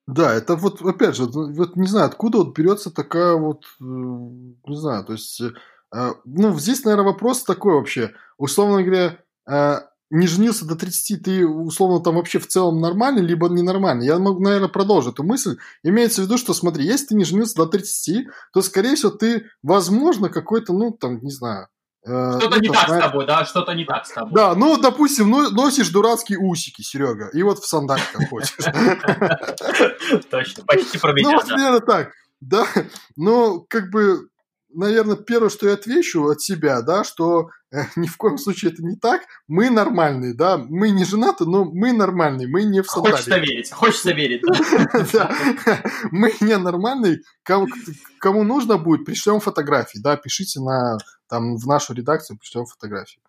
Да, 0.07 0.33
это 0.33 0.55
вот, 0.55 0.81
опять 0.81 1.15
же, 1.15 1.25
вот 1.25 1.75
не 1.75 1.87
знаю, 1.87 2.07
откуда 2.07 2.39
вот 2.39 2.57
берется 2.57 2.91
такая 2.91 3.35
вот, 3.35 3.65
э, 3.79 3.83
не 3.83 4.75
знаю, 4.75 5.05
то 5.05 5.13
есть, 5.13 5.39
э, 5.39 5.51
ну, 6.25 6.59
здесь, 6.59 6.83
наверное, 6.83 7.13
вопрос 7.13 7.43
такой 7.43 7.75
вообще. 7.75 8.13
Условно 8.37 8.83
говоря, 8.83 9.19
э, 9.47 9.90
не 10.11 10.27
женился 10.27 10.65
до 10.65 10.75
30, 10.75 11.23
ты 11.23 11.47
условно 11.47 12.03
там 12.03 12.15
вообще 12.15 12.37
в 12.37 12.47
целом 12.47 12.81
нормальный, 12.81 13.21
либо 13.21 13.47
ненормальный. 13.47 14.05
Я 14.05 14.19
могу, 14.19 14.41
наверное, 14.41 14.67
продолжить 14.67 15.13
эту 15.13 15.23
мысль. 15.23 15.57
Имеется 15.83 16.21
в 16.21 16.25
виду, 16.25 16.37
что 16.37 16.53
смотри, 16.53 16.85
если 16.85 17.07
ты 17.07 17.15
не 17.15 17.23
женился 17.23 17.55
до 17.55 17.65
30, 17.65 18.27
то, 18.51 18.61
скорее 18.61 18.95
всего, 18.95 19.09
ты, 19.09 19.45
возможно, 19.63 20.29
какой-то, 20.29 20.73
ну, 20.73 20.91
там, 20.91 21.23
не 21.23 21.31
знаю, 21.31 21.69
э, 22.05 22.39
что-то 22.39 22.57
ну, 22.57 22.61
не 22.61 22.67
так 22.67 22.87
знаешь... 22.87 23.03
с 23.03 23.07
тобой, 23.07 23.25
да? 23.25 23.45
Что-то 23.45 23.73
не 23.73 23.85
так 23.85 24.05
с 24.05 24.11
тобой. 24.11 24.33
Да, 24.33 24.53
ну, 24.53 24.77
допустим, 24.77 25.29
ну, 25.29 25.49
носишь 25.49 25.89
дурацкие 25.89 26.39
усики, 26.39 26.81
Серега, 26.81 27.29
и 27.31 27.41
вот 27.41 27.59
в 27.59 27.67
сандаликах 27.67 28.29
ходишь. 28.29 28.53
Точно, 30.29 30.65
почти 30.65 30.97
про 30.97 31.13
меня, 31.13 31.31
Ну, 31.31 31.39
примерно 31.39 31.79
так. 31.79 32.11
Да, 32.41 32.65
но 33.15 33.61
как 33.69 33.91
бы 33.91 34.27
наверное, 34.73 35.15
первое, 35.15 35.49
что 35.49 35.67
я 35.67 35.73
отвечу 35.73 36.27
от 36.27 36.41
себя, 36.41 36.81
да, 36.81 37.03
что 37.03 37.49
ни 37.95 38.07
в 38.07 38.17
коем 38.17 38.37
случае 38.37 38.71
это 38.71 38.83
не 38.83 38.95
так. 38.95 39.21
Мы 39.47 39.69
нормальные, 39.69 40.33
да, 40.33 40.57
мы 40.57 40.89
не 40.89 41.05
женаты, 41.05 41.45
но 41.45 41.65
мы 41.65 41.93
нормальные, 41.93 42.47
мы 42.47 42.63
не 42.63 42.81
в 42.81 42.87
сандалии. 42.87 43.15
Хочется 43.15 43.37
верить, 43.37 43.71
хочется 43.71 44.11
верить. 44.13 44.41
Да, 45.13 45.31
мы 46.11 46.33
не 46.41 46.57
нормальные. 46.57 47.21
Кому 47.43 48.43
нужно 48.43 48.77
будет, 48.77 49.05
пришлем 49.05 49.39
фотографии, 49.39 49.99
да, 49.99 50.17
пишите 50.17 50.59
на, 50.59 50.97
там, 51.27 51.55
в 51.55 51.65
нашу 51.65 51.93
редакцию, 51.93 52.37
пришлем 52.37 52.65
фотографии. 52.65 53.19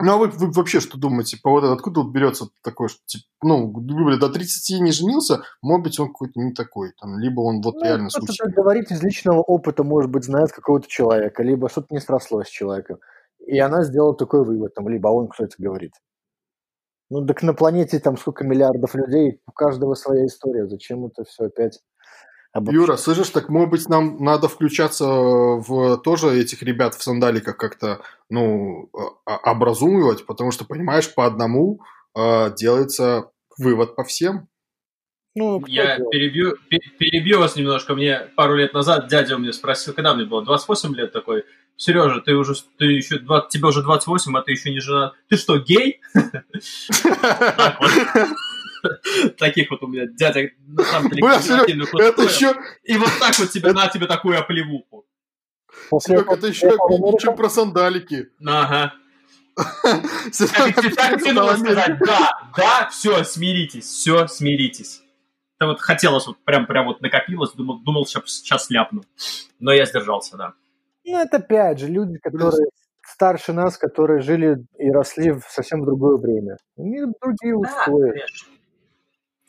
Ну, 0.00 0.12
а 0.12 0.16
вы, 0.16 0.28
вы 0.28 0.50
вообще 0.50 0.80
что 0.80 0.98
думаете? 0.98 1.38
По 1.40 1.50
вот 1.50 1.62
откуда 1.62 2.00
вот 2.00 2.10
берется 2.10 2.48
такой, 2.62 2.88
что, 2.88 2.98
типа, 3.06 3.24
ну, 3.42 3.68
говорю, 3.68 4.18
до 4.18 4.28
30 4.28 4.80
не 4.80 4.90
женился, 4.90 5.42
может 5.62 5.84
быть, 5.84 6.00
он 6.00 6.08
какой-то 6.08 6.40
не 6.40 6.52
такой, 6.52 6.92
там, 7.00 7.16
либо 7.18 7.40
он 7.40 7.60
вот 7.62 7.76
ну, 7.76 7.84
реально 7.84 8.10
случай. 8.10 8.42
говорить 8.50 8.90
из 8.90 9.02
личного 9.02 9.40
опыта, 9.40 9.84
может 9.84 10.10
быть, 10.10 10.24
знает 10.24 10.50
какого-то 10.50 10.88
человека, 10.88 11.44
либо 11.44 11.68
что-то 11.68 11.94
не 11.94 12.00
срослось 12.00 12.48
с 12.48 12.50
человеком. 12.50 12.98
И 13.46 13.58
она 13.58 13.82
сделала 13.82 14.16
такой 14.16 14.44
вывод, 14.44 14.74
там, 14.74 14.88
либо 14.88 15.08
он 15.08 15.28
кто-то 15.28 15.54
говорит. 15.58 15.92
Ну, 17.10 17.26
так 17.26 17.42
на 17.42 17.54
планете 17.54 17.98
там 18.00 18.16
сколько 18.18 18.44
миллиардов 18.44 18.94
людей, 18.94 19.40
у 19.46 19.52
каждого 19.52 19.94
своя 19.94 20.26
история. 20.26 20.66
Зачем 20.66 21.06
это 21.06 21.24
все 21.24 21.44
опять 21.44 21.80
обобщать? 22.52 22.74
Юра, 22.74 22.96
слышишь, 22.96 23.30
так, 23.30 23.48
может 23.48 23.70
быть, 23.70 23.88
нам 23.88 24.22
надо 24.22 24.48
включаться 24.48 25.06
в 25.06 25.98
тоже 25.98 26.38
этих 26.38 26.62
ребят 26.62 26.94
в 26.94 27.02
сандаликах 27.02 27.56
как-то, 27.56 28.02
ну, 28.28 28.90
а, 29.24 29.38
а, 29.40 29.52
образумывать, 29.52 30.26
потому 30.26 30.50
что, 30.50 30.66
понимаешь, 30.66 31.12
по 31.14 31.24
одному 31.24 31.80
э, 32.14 32.54
делается 32.54 33.30
вывод 33.56 33.96
по 33.96 34.04
всем. 34.04 34.48
Ну, 35.34 35.62
я 35.66 35.98
перебью, 36.10 36.56
перебью 36.98 37.38
вас 37.38 37.56
немножко. 37.56 37.94
Мне 37.94 38.28
пару 38.36 38.56
лет 38.56 38.74
назад 38.74 39.08
дядя 39.08 39.36
у 39.36 39.38
меня 39.38 39.52
спросил, 39.52 39.94
когда 39.94 40.14
мне 40.14 40.24
было 40.24 40.44
28 40.44 40.94
лет 40.94 41.12
такой, 41.12 41.44
Сережа, 41.78 42.20
ты 42.20 42.34
уже, 42.34 42.54
ты 42.76 42.86
еще, 42.86 43.20
20, 43.20 43.50
тебе 43.50 43.68
уже 43.68 43.82
28, 43.82 44.36
а 44.36 44.42
ты 44.42 44.50
еще 44.50 44.70
не 44.70 44.80
жена. 44.80 45.12
Ты 45.28 45.36
что, 45.36 45.58
гей? 45.58 46.00
Таких 49.38 49.70
вот 49.70 49.82
у 49.84 49.86
меня 49.86 50.06
дядя 50.06 50.50
на 50.66 50.82
самом 50.82 51.10
деле 51.10 51.22
это 52.08 52.22
еще... 52.22 52.56
И 52.82 52.96
вот 52.96 53.10
так 53.20 53.38
вот 53.38 53.50
тебе, 53.50 53.72
на 53.72 53.86
тебе 53.86 54.06
такую 54.08 54.36
оплевуху. 54.40 55.06
Серега, 56.00 56.34
это 56.34 56.48
еще 56.48 56.76
чем 57.20 57.36
про 57.36 57.48
сандалики. 57.48 58.28
Ага. 58.44 58.94
Сказать, 60.32 61.98
да, 62.00 62.40
да, 62.56 62.88
все, 62.90 63.22
смиритесь, 63.22 63.84
все, 63.84 64.26
смиритесь. 64.26 65.02
Это 65.58 65.68
вот 65.68 65.80
хотелось, 65.80 66.26
вот 66.26 66.38
прям, 66.44 66.66
прям 66.66 66.86
вот 66.86 67.00
накопилось, 67.00 67.52
думал, 67.52 67.78
думал 67.80 68.04
сейчас, 68.04 68.22
сейчас 68.26 68.68
ляпну. 68.68 69.04
Но 69.60 69.72
я 69.72 69.86
сдержался, 69.86 70.36
да. 70.36 70.54
Ну, 71.08 71.18
это 71.18 71.38
опять 71.38 71.78
же 71.78 71.88
люди, 71.88 72.18
которые 72.18 72.68
старше 73.02 73.52
нас, 73.52 73.78
которые 73.78 74.20
жили 74.20 74.64
и 74.78 74.90
росли 74.90 75.32
в 75.32 75.44
совсем 75.48 75.84
другое 75.84 76.18
время. 76.18 76.58
У 76.76 76.86
них 76.86 77.06
другие 77.20 77.56
устои. 77.56 78.12
Да, 78.12 78.24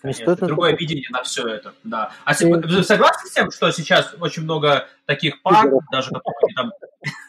Конечно, 0.01 0.35
другое 0.37 0.71
такое... 0.71 0.75
видение 0.77 1.09
на 1.11 1.23
все 1.23 1.45
это, 1.45 1.73
да. 1.83 2.11
А 2.23 2.33
и... 2.33 2.45
вы 2.45 2.83
согласны 2.83 3.29
с 3.29 3.33
тем, 3.33 3.51
что 3.51 3.69
сейчас 3.71 4.15
очень 4.21 4.43
много 4.43 4.87
таких 5.05 5.41
пар, 5.41 5.69
даже 5.91 6.11
которые 6.11 6.55
там... 6.55 6.71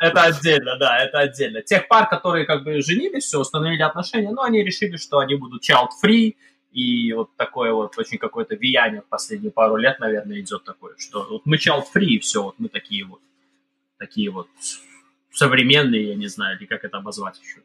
Это 0.00 0.22
отдельно, 0.22 0.76
да, 0.78 0.98
это 0.98 1.18
отдельно. 1.20 1.62
Тех 1.62 1.88
пар, 1.88 2.08
которые 2.08 2.44
как 2.46 2.64
бы 2.64 2.80
женились, 2.82 3.24
все, 3.24 3.40
установили 3.40 3.82
отношения, 3.82 4.30
но 4.30 4.42
они 4.42 4.62
решили, 4.62 4.96
что 4.96 5.18
они 5.18 5.34
будут 5.36 5.68
child-free, 5.68 6.36
и 6.72 7.12
вот 7.12 7.34
такое 7.36 7.72
вот 7.72 7.98
очень 7.98 8.18
какое-то 8.18 8.56
влияние 8.56 9.02
в 9.02 9.06
последние 9.06 9.50
пару 9.50 9.76
лет, 9.76 9.98
наверное, 9.98 10.40
идет 10.40 10.64
такое, 10.64 10.94
что 10.98 11.26
вот 11.28 11.42
мы 11.44 11.56
child-free, 11.56 12.04
и 12.04 12.18
все, 12.18 12.42
вот 12.42 12.54
мы 12.58 12.68
такие 12.68 13.04
вот, 13.04 13.20
такие 13.98 14.30
вот 14.30 14.48
современные, 15.32 16.08
я 16.08 16.16
не 16.16 16.28
знаю, 16.28 16.58
или 16.58 16.66
как 16.66 16.84
это 16.84 16.98
обозвать 16.98 17.40
еще. 17.40 17.62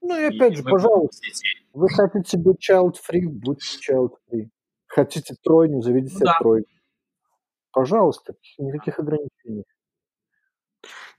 Ну 0.00 0.18
и 0.18 0.24
опять 0.24 0.52
и 0.52 0.56
же, 0.56 0.62
пожалуйста, 0.62 1.26
вы 1.72 1.88
хотите 1.88 2.38
быть 2.38 2.68
child-free, 2.68 3.28
будьте 3.28 3.78
child-free. 3.92 4.48
Хотите 4.86 5.34
тройню, 5.42 5.82
заведите 5.82 6.16
ну, 6.20 6.26
да. 6.26 6.38
тройню. 6.38 6.66
Пожалуйста, 7.72 8.34
никаких 8.58 8.98
ограничений. 8.98 9.64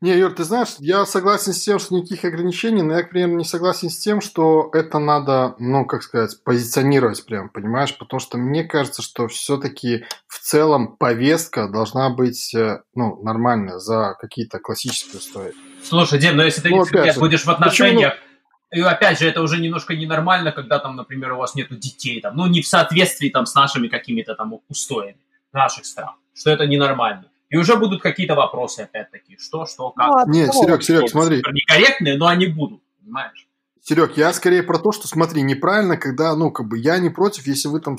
Не, 0.01 0.17
Юр, 0.17 0.33
ты 0.33 0.45
знаешь, 0.45 0.75
я 0.79 1.05
согласен 1.05 1.51
с 1.51 1.59
тем, 1.59 1.77
что 1.77 1.93
никаких 1.93 2.23
ограничений, 2.23 2.81
но 2.81 2.95
я, 2.95 3.03
к 3.03 3.09
примеру, 3.09 3.35
не 3.35 3.43
согласен 3.43 3.89
с 3.89 3.99
тем, 3.99 4.21
что 4.21 4.69
это 4.71 4.97
надо, 4.97 5.55
ну, 5.59 5.85
как 5.85 6.03
сказать, 6.03 6.41
позиционировать 6.45 7.25
прям, 7.25 7.49
понимаешь? 7.49 7.97
Потому 7.97 8.21
что 8.21 8.37
мне 8.37 8.63
кажется, 8.63 9.01
что 9.01 9.27
все-таки 9.27 10.05
в 10.27 10.39
целом 10.39 10.95
повестка 10.95 11.67
должна 11.67 12.09
быть, 12.09 12.55
э, 12.55 12.81
ну, 12.95 13.21
нормальная 13.23 13.79
за 13.79 14.15
какие-то 14.21 14.59
классические 14.59 15.17
устои. 15.17 15.51
Слушай, 15.83 16.19
Дим, 16.19 16.37
но 16.37 16.43
если 16.43 16.61
ты 16.61 16.69
ну, 16.69 16.81
опять 16.81 17.15
же, 17.15 17.19
будешь 17.19 17.43
в 17.43 17.49
отношениях, 17.49 18.13
почему? 18.13 18.29
И 18.71 18.81
опять 18.81 19.19
же, 19.19 19.27
это 19.27 19.41
уже 19.41 19.59
немножко 19.59 19.95
ненормально, 19.95 20.53
когда 20.53 20.79
там, 20.79 20.95
например, 20.95 21.33
у 21.33 21.37
вас 21.37 21.55
нету 21.55 21.75
детей, 21.75 22.21
там, 22.21 22.37
ну, 22.37 22.47
не 22.47 22.61
в 22.61 22.67
соответствии 22.67 23.29
там 23.29 23.45
с 23.45 23.55
нашими 23.55 23.89
какими-то 23.89 24.35
там 24.35 24.59
устоями 24.69 25.17
наших 25.51 25.85
стран, 25.85 26.15
что 26.33 26.51
это 26.51 26.67
ненормально. 26.67 27.25
И 27.49 27.57
уже 27.57 27.75
будут 27.75 28.01
какие-то 28.01 28.35
вопросы, 28.35 28.81
опять-таки, 28.81 29.37
что, 29.39 29.65
что, 29.65 29.89
как. 29.91 30.07
Ну, 30.07 30.17
а 30.17 30.25
Нет, 30.27 30.53
Серег, 30.53 30.83
Серег, 30.83 31.09
смотри. 31.09 31.37
Некорректные, 31.37 32.15
но 32.15 32.27
они 32.27 32.45
будут, 32.45 32.81
понимаешь? 33.01 33.47
Серег, 33.81 34.17
я 34.17 34.31
скорее 34.33 34.61
про 34.61 34.77
то, 34.77 34.91
что, 34.91 35.07
смотри, 35.07 35.41
неправильно, 35.41 35.97
когда, 35.97 36.35
ну, 36.35 36.51
как 36.51 36.67
бы, 36.67 36.77
я 36.77 36.99
не 36.99 37.09
против, 37.09 37.47
если 37.47 37.67
вы 37.67 37.79
там 37.79 37.97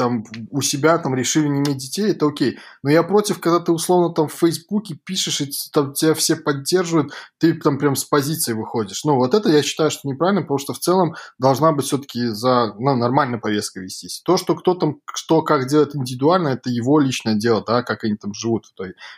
там 0.00 0.24
у 0.50 0.62
себя 0.62 0.96
там 0.96 1.14
решили 1.14 1.46
не 1.46 1.58
иметь 1.58 1.76
детей, 1.76 2.12
это 2.12 2.26
окей. 2.26 2.58
Но 2.82 2.88
я 2.88 3.02
против, 3.02 3.38
когда 3.38 3.60
ты 3.60 3.70
условно 3.70 4.14
там 4.14 4.28
в 4.28 4.32
Фейсбуке 4.32 4.94
пишешь, 4.94 5.42
и 5.42 5.50
там 5.74 5.92
тебя 5.92 6.14
все 6.14 6.36
поддерживают, 6.36 7.12
ты 7.36 7.52
там 7.52 7.76
прям 7.76 7.94
с 7.94 8.04
позиции 8.04 8.54
выходишь. 8.54 9.04
Ну, 9.04 9.16
вот 9.16 9.34
это 9.34 9.50
я 9.50 9.62
считаю, 9.62 9.90
что 9.90 10.08
неправильно, 10.08 10.40
потому 10.40 10.56
что 10.56 10.72
в 10.72 10.78
целом 10.78 11.16
должна 11.38 11.72
быть 11.72 11.84
все-таки 11.84 12.28
за 12.28 12.72
ну, 12.78 12.96
нормальная 12.96 13.38
повестка 13.38 13.80
вестись. 13.80 14.22
То, 14.24 14.38
что 14.38 14.54
кто 14.54 14.74
там, 14.74 15.00
что 15.12 15.42
как 15.42 15.68
делает 15.68 15.94
индивидуально, 15.94 16.48
это 16.48 16.70
его 16.70 16.98
личное 16.98 17.34
дело, 17.34 17.62
да, 17.66 17.82
как 17.82 18.04
они 18.04 18.16
там 18.16 18.32
живут. 18.32 18.72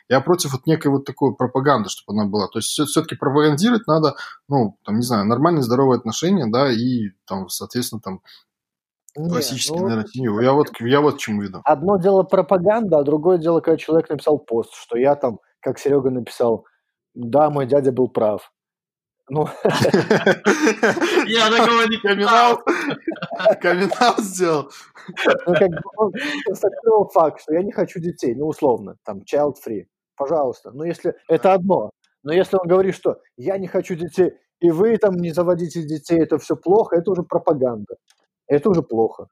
Я 0.08 0.20
против 0.20 0.52
вот 0.52 0.66
некой 0.66 0.90
вот 0.90 1.04
такой 1.04 1.36
пропаганды, 1.36 1.90
чтобы 1.90 2.18
она 2.18 2.28
была. 2.28 2.48
То 2.48 2.58
есть 2.58 2.70
все-таки 2.70 3.14
пропагандировать 3.14 3.86
надо, 3.86 4.16
ну, 4.48 4.76
там, 4.84 4.96
не 4.96 5.06
знаю, 5.06 5.26
нормальные, 5.26 5.62
здоровые 5.62 5.98
отношения, 5.98 6.46
да, 6.48 6.72
и 6.72 7.10
там, 7.24 7.48
соответственно, 7.48 8.00
там 8.00 8.20
Классический 9.14 9.78
ну, 9.78 9.88
нарратив. 9.88 10.40
Я 10.40 10.52
вот, 10.52 10.68
я 10.80 11.00
вот 11.00 11.16
к 11.16 11.18
чему 11.18 11.42
веду. 11.42 11.60
Одно 11.64 11.98
дело 11.98 12.22
пропаганда, 12.22 12.98
а 12.98 13.04
другое 13.04 13.38
дело, 13.38 13.60
когда 13.60 13.76
человек 13.76 14.08
написал 14.08 14.38
пост, 14.38 14.74
что 14.74 14.96
я 14.96 15.14
там, 15.16 15.38
как 15.60 15.78
Серега 15.78 16.10
написал, 16.10 16.64
да, 17.14 17.50
мой 17.50 17.66
дядя 17.66 17.92
был 17.92 18.08
прав. 18.08 18.50
Ну, 19.28 19.48
я 19.64 21.50
такого 21.50 21.86
не 21.88 21.96
камин 22.02 22.28
Камин 23.60 23.90
сделал. 24.18 24.70
Ну, 25.46 25.54
как 25.54 25.68
бы 25.68 25.80
он 25.96 26.12
констатировал 26.44 27.08
факт, 27.08 27.40
что 27.42 27.54
я 27.54 27.62
не 27.62 27.72
хочу 27.72 28.00
детей, 28.00 28.34
ну, 28.34 28.46
условно, 28.46 28.96
там, 29.04 29.18
child 29.20 29.54
free. 29.66 29.84
Пожалуйста. 30.16 30.70
Но 30.72 30.84
если 30.84 31.14
это 31.28 31.52
одно. 31.54 31.90
Но 32.22 32.32
если 32.32 32.56
он 32.56 32.68
говорит, 32.68 32.94
что 32.94 33.18
я 33.36 33.58
не 33.58 33.66
хочу 33.66 33.94
детей, 33.94 34.32
и 34.60 34.70
вы 34.70 34.96
там 34.96 35.16
не 35.16 35.32
заводите 35.32 35.82
детей, 35.82 36.20
это 36.20 36.38
все 36.38 36.56
плохо, 36.56 36.96
это 36.96 37.10
уже 37.10 37.22
пропаганда. 37.22 37.96
Это 38.46 38.70
уже 38.70 38.82
плохо. 38.82 39.28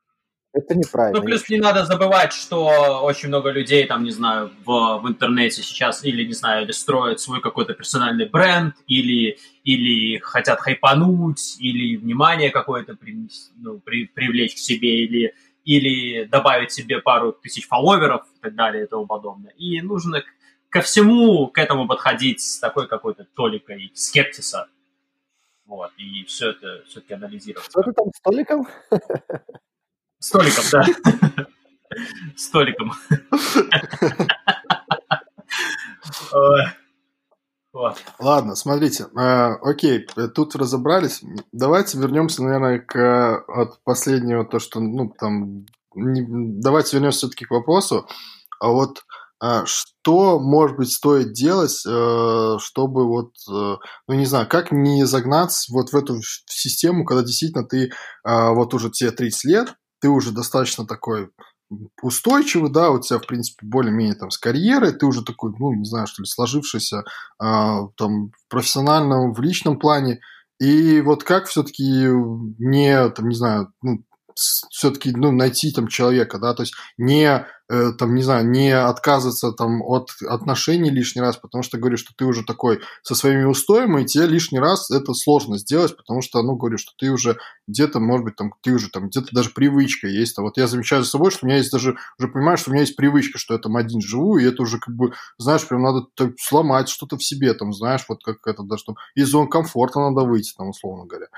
Это 0.53 0.75
неправильно. 0.75 1.21
Ну, 1.21 1.25
плюс 1.25 1.49
не 1.49 1.59
надо 1.59 1.85
забывать, 1.85 2.33
что 2.33 3.03
очень 3.05 3.29
много 3.29 3.51
людей, 3.51 3.87
там, 3.87 4.03
не 4.03 4.11
знаю, 4.11 4.51
в, 4.65 5.01
в 5.01 5.09
интернете 5.09 5.63
сейчас 5.63 6.05
или, 6.05 6.25
не 6.25 6.33
знаю, 6.33 6.65
или 6.65 6.73
строят 6.73 7.21
свой 7.21 7.41
какой-то 7.41 7.75
персональный 7.75 8.29
бренд, 8.29 8.75
или, 8.89 9.39
или 9.63 10.19
хотят 10.19 10.61
хайпануть, 10.61 11.57
или 11.61 11.97
внимание 11.97 12.51
какое-то 12.51 12.97
при, 12.97 13.29
ну, 13.59 13.79
при, 13.79 14.07
привлечь 14.07 14.55
к 14.55 14.59
себе, 14.59 15.05
или, 15.05 15.35
или 15.65 16.25
добавить 16.25 16.73
себе 16.73 16.99
пару 17.01 17.33
тысяч 17.33 17.69
фолловеров 17.69 18.23
и 18.37 18.41
так 18.41 18.57
далее 18.57 18.85
и 18.85 18.89
тому 18.89 19.07
подобное. 19.07 19.53
И 19.53 19.81
нужно 19.83 20.25
ко 20.69 20.81
всему 20.81 21.47
к 21.47 21.59
этому 21.59 21.87
подходить 21.87 22.41
с 22.41 22.59
такой 22.59 22.89
какой-то 22.89 23.25
толикой 23.37 23.93
скептиса. 23.95 24.67
Вот, 25.71 25.93
и 25.99 26.25
все 26.25 26.51
это 26.51 26.83
все-таки 26.89 27.15
анализировать. 27.15 27.71
Что 27.71 27.83
ты 27.83 27.93
там, 27.93 28.07
столиком? 28.13 28.67
Столиком, 30.19 30.65
да. 30.73 31.47
Столиком. 32.37 32.93
Ладно, 38.19 38.57
смотрите, 38.57 39.07
э, 39.17 39.55
окей, 39.63 40.09
тут 40.35 40.57
разобрались. 40.57 41.23
Давайте 41.53 41.99
вернемся, 41.99 42.43
наверное, 42.43 42.81
к 42.81 43.45
от 43.47 43.81
последнего, 43.85 44.45
то, 44.45 44.59
что, 44.59 44.81
ну, 44.81 45.15
там, 45.17 45.67
не, 45.95 46.27
давайте 46.61 46.97
вернемся 46.97 47.19
все-таки 47.19 47.45
к 47.45 47.53
вопросу. 47.53 48.09
А 48.59 48.71
вот 48.71 49.05
а 49.41 49.65
что, 49.65 50.39
может 50.39 50.77
быть, 50.77 50.93
стоит 50.93 51.33
делать, 51.33 51.83
э, 51.87 52.57
чтобы 52.61 53.07
вот, 53.07 53.33
э, 53.51 53.77
ну 54.07 54.15
не 54.15 54.27
знаю, 54.27 54.47
как 54.47 54.71
не 54.71 55.05
загнаться 55.07 55.73
вот 55.73 55.91
в 55.91 55.97
эту 55.97 56.21
систему, 56.47 57.07
когда 57.07 57.23
действительно 57.23 57.65
ты 57.65 57.91
а, 58.23 58.53
вот 58.53 58.75
уже 58.75 58.91
тебе 58.91 59.11
30 59.11 59.45
лет, 59.45 59.75
ты 60.01 60.09
уже 60.09 60.33
достаточно 60.33 60.87
такой 60.87 61.31
устойчивый, 62.03 62.71
да, 62.71 62.91
у 62.91 63.01
тебя, 63.01 63.19
в 63.19 63.27
принципе, 63.27 63.65
более-менее 63.65 64.15
там 64.15 64.31
с 64.31 64.39
карьерой, 64.39 64.93
ты 64.93 65.07
уже 65.07 65.23
такой, 65.23 65.53
ну, 65.59 65.73
не 65.73 65.85
знаю, 65.85 66.07
что 66.07 66.23
ли, 66.23 66.27
сложившийся 66.27 67.05
а, 67.39 67.87
там 67.97 68.31
в 68.31 68.49
профессиональном, 68.49 69.33
в 69.33 69.41
личном 69.41 69.79
плане, 69.79 70.21
и 70.59 71.01
вот 71.01 71.25
как 71.25 71.47
все-таки 71.47 72.09
не, 72.59 73.09
там, 73.11 73.29
не 73.29 73.35
знаю, 73.35 73.73
ну, 73.83 74.05
все-таки 74.35 75.13
ну, 75.13 75.33
найти 75.33 75.73
там 75.73 75.89
человека, 75.89 76.39
да, 76.39 76.55
то 76.55 76.63
есть 76.63 76.75
не 76.99 77.47
э, 77.71 77.93
там, 77.99 78.15
не 78.15 78.23
знаю, 78.23 78.49
не 78.49 78.71
отказываться 78.71 79.53
там 79.53 79.83
от 79.83 80.11
отношений 80.29 80.91
лишний 80.91 81.23
раз, 81.23 81.37
потому 81.37 81.63
что 81.63 81.79
говорю, 81.79 81.97
что 81.97 82.13
ты 82.17 82.25
уже 82.25 82.45
такой 82.45 82.81
со 83.03 83.15
своими 83.15 83.45
устоями, 83.45 84.03
и 84.03 84.07
тебе 84.07 84.27
лишний 84.27 84.59
раз 84.59 84.91
это 84.91 85.15
сложно 85.15 85.59
сделать, 85.59 85.97
потому 85.97 86.21
что, 86.21 86.43
ну, 86.43 86.57
говорю, 86.57 86.79
что 86.79 86.93
ты 86.99 87.11
уже 87.11 87.39
где-то, 87.69 88.01
может 88.01 88.25
быть, 88.25 88.37
там, 88.37 88.53
ты 88.63 88.73
уже 88.73 88.91
там 88.91 89.09
где-то 89.09 89.29
даже 89.33 89.51
привычка 89.51 90.09
есть. 90.09 90.35
Там, 90.35 90.45
вот 90.45 90.57
я 90.57 90.67
замечаю 90.67 91.05
за 91.05 91.11
собой, 91.11 91.31
что 91.31 91.47
у 91.47 91.49
меня 91.49 91.59
есть 91.59 91.71
даже, 91.71 91.97
уже 92.19 92.29
понимаю, 92.29 92.59
что 92.59 92.71
у 92.71 92.73
меня 92.73 92.83
есть 92.83 92.97
привычка, 92.97 93.39
что 93.39 93.55
я 93.55 93.61
там 93.61 93.77
один 93.77 94.01
живу, 94.01 94.39
и 94.39 94.45
это 94.45 94.63
уже 94.63 94.79
как 94.79 94.95
бы, 94.95 95.13
знаешь, 95.39 95.67
прям 95.67 95.83
надо 95.83 96.07
так, 96.15 96.33
сломать 96.39 96.89
что-то 96.89 97.17
в 97.17 97.25
себе, 97.25 97.55
там, 97.55 97.73
знаешь, 97.73 98.05
вот 98.09 98.25
как 98.25 98.39
это 98.47 98.63
даже 98.63 98.85
там, 98.85 98.97
из 99.15 99.29
зон 99.29 99.49
комфорта 99.49 100.01
надо 100.01 100.27
выйти, 100.27 100.53
там, 100.57 100.71
условно 100.71 101.07
говоря. 101.07 101.29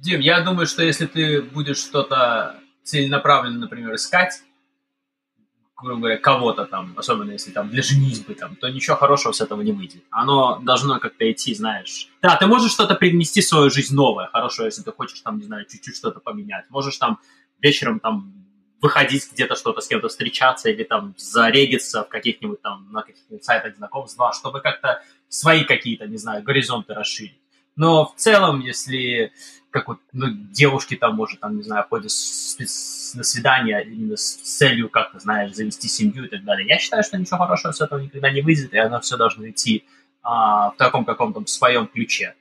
Дим, 0.00 0.20
я 0.20 0.40
думаю, 0.40 0.66
что 0.66 0.82
если 0.82 1.04
ты 1.04 1.42
будешь 1.42 1.76
что-то 1.76 2.58
целенаправленно, 2.84 3.58
например, 3.58 3.94
искать, 3.94 4.42
грубо 5.76 6.00
говоря, 6.00 6.16
кого-то 6.16 6.64
там, 6.64 6.94
особенно 6.96 7.32
если 7.32 7.50
там 7.50 7.68
для 7.68 7.82
женитьбы, 7.82 8.34
там, 8.34 8.56
то 8.56 8.68
ничего 8.68 8.96
хорошего 8.96 9.32
с 9.32 9.42
этого 9.42 9.60
не 9.60 9.72
выйдет. 9.72 10.02
Оно 10.10 10.58
должно 10.60 10.98
как-то 11.00 11.30
идти, 11.30 11.54
знаешь. 11.54 12.08
Да, 12.22 12.36
ты 12.36 12.46
можешь 12.46 12.72
что-то 12.72 12.94
привнести 12.94 13.42
в 13.42 13.46
свою 13.46 13.70
жизнь 13.70 13.94
новое, 13.94 14.28
хорошо, 14.28 14.64
если 14.64 14.82
ты 14.82 14.90
хочешь 14.90 15.20
там, 15.20 15.38
не 15.38 15.44
знаю, 15.44 15.66
чуть-чуть 15.66 15.96
что-то 15.96 16.20
поменять. 16.20 16.64
Можешь 16.70 16.96
там 16.96 17.18
вечером 17.60 18.00
там 18.00 18.32
выходить 18.80 19.28
где-то 19.30 19.54
что-то 19.54 19.82
с 19.82 19.88
кем-то 19.88 20.08
встречаться 20.08 20.70
или 20.70 20.84
там 20.84 21.14
зарегиться 21.18 22.04
в 22.04 22.08
каких-нибудь 22.08 22.62
там 22.62 22.90
на 22.90 23.02
каких-нибудь 23.02 23.44
сайтах 23.44 23.76
знакомств, 23.76 24.18
чтобы 24.32 24.60
как-то 24.60 25.02
свои 25.28 25.64
какие-то, 25.64 26.06
не 26.06 26.16
знаю, 26.16 26.42
горизонты 26.42 26.94
расширить. 26.94 27.38
Но 27.76 28.06
в 28.06 28.14
целом, 28.16 28.60
если 28.60 29.32
как 29.70 29.88
вот 29.88 29.98
ну, 30.12 30.26
девушки 30.28 30.96
там, 30.96 31.16
может, 31.16 31.40
там, 31.40 31.56
не 31.56 31.62
знаю, 31.62 31.84
ходят 31.88 32.10
на 32.10 33.24
свидание 33.24 33.84
именно 33.84 34.16
с 34.16 34.34
целью 34.34 34.88
как-то, 34.88 35.18
знаешь, 35.18 35.52
завести 35.52 35.88
семью 35.88 36.24
и 36.24 36.28
так 36.28 36.44
далее. 36.44 36.66
Я 36.68 36.78
считаю, 36.78 37.02
что 37.02 37.18
ничего 37.18 37.38
хорошего 37.38 37.72
с 37.72 37.80
этого 37.80 38.00
никогда 38.00 38.30
не 38.30 38.42
выйдет, 38.42 38.72
и 38.72 38.78
оно 38.78 39.00
все 39.00 39.16
должно 39.16 39.48
идти 39.48 39.84
а, 40.22 40.70
в 40.70 40.76
таком 40.76 41.04
каком-то 41.04 41.44
своем 41.46 41.86
ключе. 41.86 42.34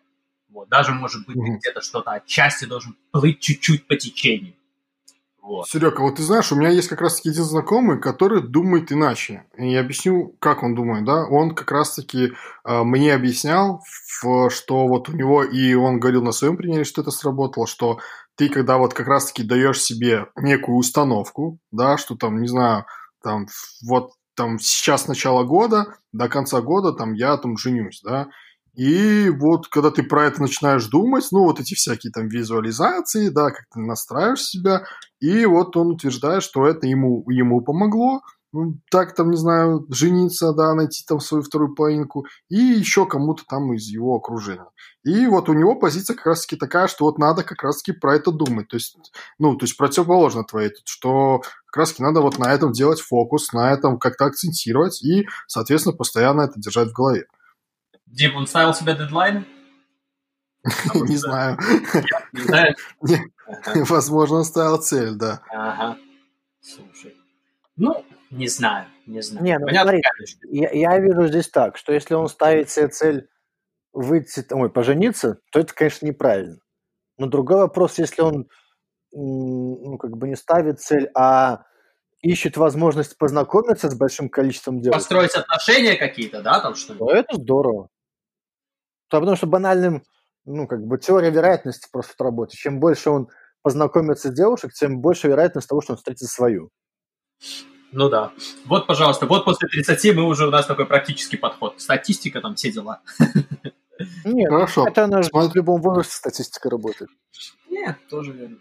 Вот. 0.50 0.70
Даже, 0.70 0.92
может 0.94 1.26
быть, 1.28 1.38
mm-hmm. 1.38 1.58
где-то 1.60 1.82
что-то 1.82 2.12
отчасти 2.12 2.66
должен 2.66 2.96
плыть 3.12 3.40
чуть-чуть 3.40 3.88
по 3.88 3.96
течению. 3.96 4.54
Вот. 5.42 5.68
Серега, 5.68 6.02
вот 6.02 6.16
ты 6.16 6.24
знаешь, 6.24 6.52
у 6.52 6.56
меня 6.56 6.70
есть 6.70 6.90
как 6.90 7.02
раз-таки 7.02 7.30
один 7.30 7.44
знакомый, 7.44 8.00
который 8.00 8.42
думает 8.42 8.92
иначе. 8.92 9.46
И 9.58 9.72
я 9.72 9.80
объясню, 9.80 10.36
как 10.40 10.64
он 10.64 10.76
думает, 10.76 11.06
да. 11.06 11.26
Он 11.26 11.56
как 11.56 11.72
раз-таки 11.72 12.34
э, 12.66 12.84
мне 12.84 13.14
объяснял, 13.14 13.82
в, 14.22 14.50
что 14.50 14.88
вот 14.88 15.10
у 15.10 15.14
него, 15.14 15.44
и 15.44 15.74
он 15.74 16.00
говорил 16.00 16.24
на 16.24 16.32
своем 16.32 16.58
примере, 16.58 16.84
что 16.84 17.02
это 17.02 17.12
сработало, 17.12 17.68
что 17.68 18.00
ты, 18.36 18.50
когда 18.50 18.78
вот 18.78 18.94
как 18.94 19.08
раз-таки 19.08 19.44
даешь 19.44 19.82
себе 19.82 20.28
некую 20.38 20.78
установку, 20.78 21.60
да, 21.72 21.98
что 21.98 22.16
там, 22.16 22.42
не 22.42 22.48
знаю, 22.48 22.86
там, 23.24 23.48
вот 23.86 24.12
там 24.36 24.60
сейчас 24.60 25.08
начало 25.08 25.44
года, 25.44 25.96
до 26.14 26.30
конца 26.30 26.62
года 26.62 26.94
там 26.94 27.14
я 27.14 27.36
там 27.38 27.58
женюсь, 27.58 28.02
да, 28.04 28.30
и 28.76 29.30
вот 29.30 29.68
когда 29.68 29.92
ты 29.92 30.04
про 30.04 30.26
это 30.26 30.42
начинаешь 30.42 30.86
думать, 30.88 31.28
ну, 31.32 31.44
вот 31.44 31.60
эти 31.60 31.74
всякие 31.74 32.12
там 32.12 32.28
визуализации, 32.28 33.30
да, 33.30 33.52
как 33.52 33.66
ты 33.74 33.80
настраиваешь 33.80 34.44
себя, 34.44 34.84
и 35.20 35.46
вот 35.46 35.76
он 35.78 35.92
утверждает, 35.92 36.44
что 36.44 36.66
это 36.66 36.88
ему, 36.88 37.24
ему 37.30 37.62
помогло, 37.62 38.22
ну, 38.52 38.80
так 38.90 39.14
там, 39.14 39.30
не 39.30 39.38
знаю, 39.38 39.86
жениться, 39.90 40.54
да, 40.54 40.74
найти 40.74 41.04
там 41.08 41.20
свою 41.20 41.44
вторую 41.44 41.76
половинку, 41.76 42.26
и 42.50 42.58
еще 42.58 43.06
кому-то 43.06 43.44
там 43.48 43.74
из 43.74 43.86
его 43.88 44.16
окружения. 44.16 44.66
И 45.04 45.28
вот 45.28 45.50
у 45.50 45.54
него 45.54 45.76
позиция 45.76 46.16
как 46.16 46.26
раз-таки 46.28 46.56
такая, 46.56 46.88
что 46.88 47.06
вот 47.06 47.20
надо 47.20 47.44
как 47.44 47.62
раз-таки 47.62 47.98
про 47.98 48.16
это 48.16 48.32
думать. 48.32 48.68
То 48.68 48.78
есть, 48.78 48.98
ну, 49.38 49.56
то 49.56 49.66
есть 49.66 49.78
противоположно 49.78 50.44
твоей, 50.44 50.72
что 50.86 51.42
как 51.68 51.78
раз-таки 51.78 52.04
надо 52.04 52.22
вот 52.22 52.40
на 52.40 52.52
этом 52.52 52.72
делать 52.72 53.02
фокус, 53.02 53.54
на 53.54 53.72
этом 53.72 54.00
как-то 54.00 54.26
акцентировать 54.26 55.04
и, 55.04 55.28
соответственно, 55.48 55.96
постоянно 55.96 56.42
это 56.42 56.60
держать 56.60 56.90
в 56.90 56.94
голове. 56.94 57.28
Дим, 58.10 58.36
он 58.36 58.48
ставил 58.48 58.74
себе 58.74 58.96
дедлайны? 58.96 59.46
Не 60.94 61.16
знаю. 61.16 61.58
Не 62.34 62.42
знаю? 62.42 62.76
Возможно, 63.88 64.38
он 64.38 64.44
ставил 64.44 64.78
цель, 64.78 65.16
да. 65.16 65.42
Ага. 65.50 65.98
Слушай. 66.62 67.16
Ну, 67.78 68.04
не 68.30 68.48
знаю, 68.48 68.88
не 69.06 69.22
знаю. 69.22 69.46
Не, 69.46 69.58
ну 69.58 69.68
смотри, 69.70 70.02
я, 70.50 70.70
я 70.72 71.00
вижу 71.00 71.28
здесь 71.28 71.48
так, 71.48 71.78
что 71.78 71.94
если 71.94 72.14
он 72.14 72.28
ставит 72.28 72.70
себе 72.70 72.90
цель 72.90 73.30
выйти, 73.94 74.46
ой, 74.52 74.70
пожениться, 74.70 75.40
то 75.52 75.60
это, 75.60 75.74
конечно, 75.74 76.06
неправильно. 76.06 76.58
Но 77.18 77.28
другой 77.28 77.58
вопрос, 77.58 77.98
если 77.98 78.22
он 78.22 78.50
ну, 79.12 79.98
как 79.98 80.18
бы 80.18 80.28
не 80.28 80.36
ставит 80.36 80.80
цель, 80.80 81.10
а 81.16 81.64
ищет 82.22 82.58
возможность 82.58 83.18
познакомиться 83.18 83.90
с 83.90 83.96
большим 83.96 84.30
количеством 84.30 84.82
девушек. 84.82 85.00
Построить 85.00 85.34
отношения 85.34 85.96
какие-то, 85.96 86.42
да, 86.42 86.60
там 86.60 86.76
что-то? 86.76 87.00
Ну, 87.00 87.10
это 87.10 87.36
здорово. 87.36 87.90
Потому 89.10 89.36
что 89.36 89.48
банальным, 89.48 90.04
ну, 90.46 90.68
как 90.68 90.86
бы 90.86 90.98
теория 90.98 91.32
вероятности 91.32 91.88
просто 91.92 92.14
в 92.18 92.22
работе. 92.22 92.58
Чем 92.58 92.80
больше 92.80 93.10
он 93.10 93.30
познакомится 93.62 94.30
с 94.30 94.34
девушек, 94.34 94.74
тем 94.74 95.02
больше 95.02 95.28
вероятность 95.28 95.68
того, 95.68 95.82
что 95.82 95.94
он 95.94 95.98
встретит 95.98 96.30
свою. 96.30 96.70
Ну 97.92 98.10
да. 98.10 98.32
Вот, 98.66 98.86
пожалуйста, 98.88 99.26
вот 99.26 99.46
после 99.46 99.68
30 99.68 100.16
мы 100.16 100.24
уже 100.24 100.48
у 100.48 100.52
нас 100.52 100.66
такой 100.66 100.86
практический 100.86 101.38
подход. 101.38 101.82
Статистика, 101.82 102.40
там 102.42 102.56
все 102.56 102.72
дела. 102.72 103.02
Нет, 104.24 104.50
Хорошо. 104.50 104.88
это 104.88 105.06
она 105.06 105.24
Смотри... 105.24 105.52
в 105.52 105.56
любом 105.56 105.82
возрасте 105.82 106.16
статистика 106.16 106.70
работает. 106.70 107.10
Нет, 107.70 107.98
тоже 108.10 108.32
верно. 108.32 108.58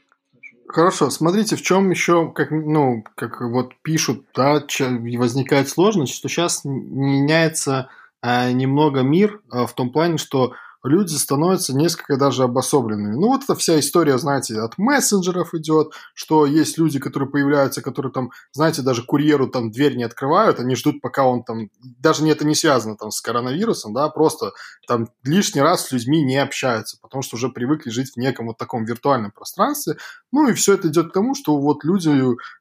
Хорошо, 0.66 1.08
смотрите, 1.08 1.56
в 1.56 1.62
чем 1.62 1.90
еще, 1.90 2.30
как, 2.32 2.50
ну, 2.50 3.02
как 3.14 3.40
вот 3.40 3.72
пишут, 3.82 4.26
да, 4.34 4.62
возникает 4.78 5.68
сложность, 5.68 6.14
что 6.14 6.28
сейчас 6.28 6.62
меняется 6.64 7.88
а, 8.20 8.50
немного 8.52 9.02
мир 9.02 9.40
а, 9.50 9.66
в 9.66 9.74
том 9.74 9.90
плане, 9.92 10.18
что 10.18 10.54
люди 10.84 11.14
становятся 11.14 11.74
несколько 11.74 12.16
даже 12.16 12.44
обособленными. 12.44 13.14
Ну, 13.14 13.28
вот 13.28 13.44
эта 13.44 13.54
вся 13.54 13.78
история, 13.78 14.18
знаете, 14.18 14.60
от 14.60 14.78
мессенджеров 14.78 15.54
идет, 15.54 15.92
что 16.14 16.46
есть 16.46 16.78
люди, 16.78 16.98
которые 16.98 17.28
появляются, 17.28 17.82
которые 17.82 18.12
там, 18.12 18.30
знаете, 18.52 18.82
даже 18.82 19.02
курьеру 19.02 19.48
там 19.48 19.70
дверь 19.70 19.96
не 19.96 20.04
открывают, 20.04 20.60
они 20.60 20.76
ждут, 20.76 21.00
пока 21.00 21.24
он 21.26 21.42
там, 21.42 21.70
даже 21.80 22.22
не 22.22 22.30
это 22.30 22.46
не 22.46 22.54
связано 22.54 22.96
там 22.96 23.10
с 23.10 23.20
коронавирусом, 23.20 23.92
да, 23.92 24.08
просто 24.08 24.52
там 24.86 25.08
лишний 25.24 25.60
раз 25.60 25.86
с 25.86 25.92
людьми 25.92 26.22
не 26.22 26.36
общаются, 26.36 26.98
потому 27.00 27.22
что 27.22 27.36
уже 27.36 27.48
привыкли 27.48 27.90
жить 27.90 28.12
в 28.14 28.16
неком 28.16 28.46
вот 28.46 28.58
таком 28.58 28.84
виртуальном 28.84 29.32
пространстве. 29.32 29.96
Ну, 30.32 30.48
и 30.48 30.52
все 30.52 30.74
это 30.74 30.88
идет 30.88 31.10
к 31.10 31.12
тому, 31.14 31.34
что 31.34 31.58
вот 31.58 31.84
люди 31.84 32.10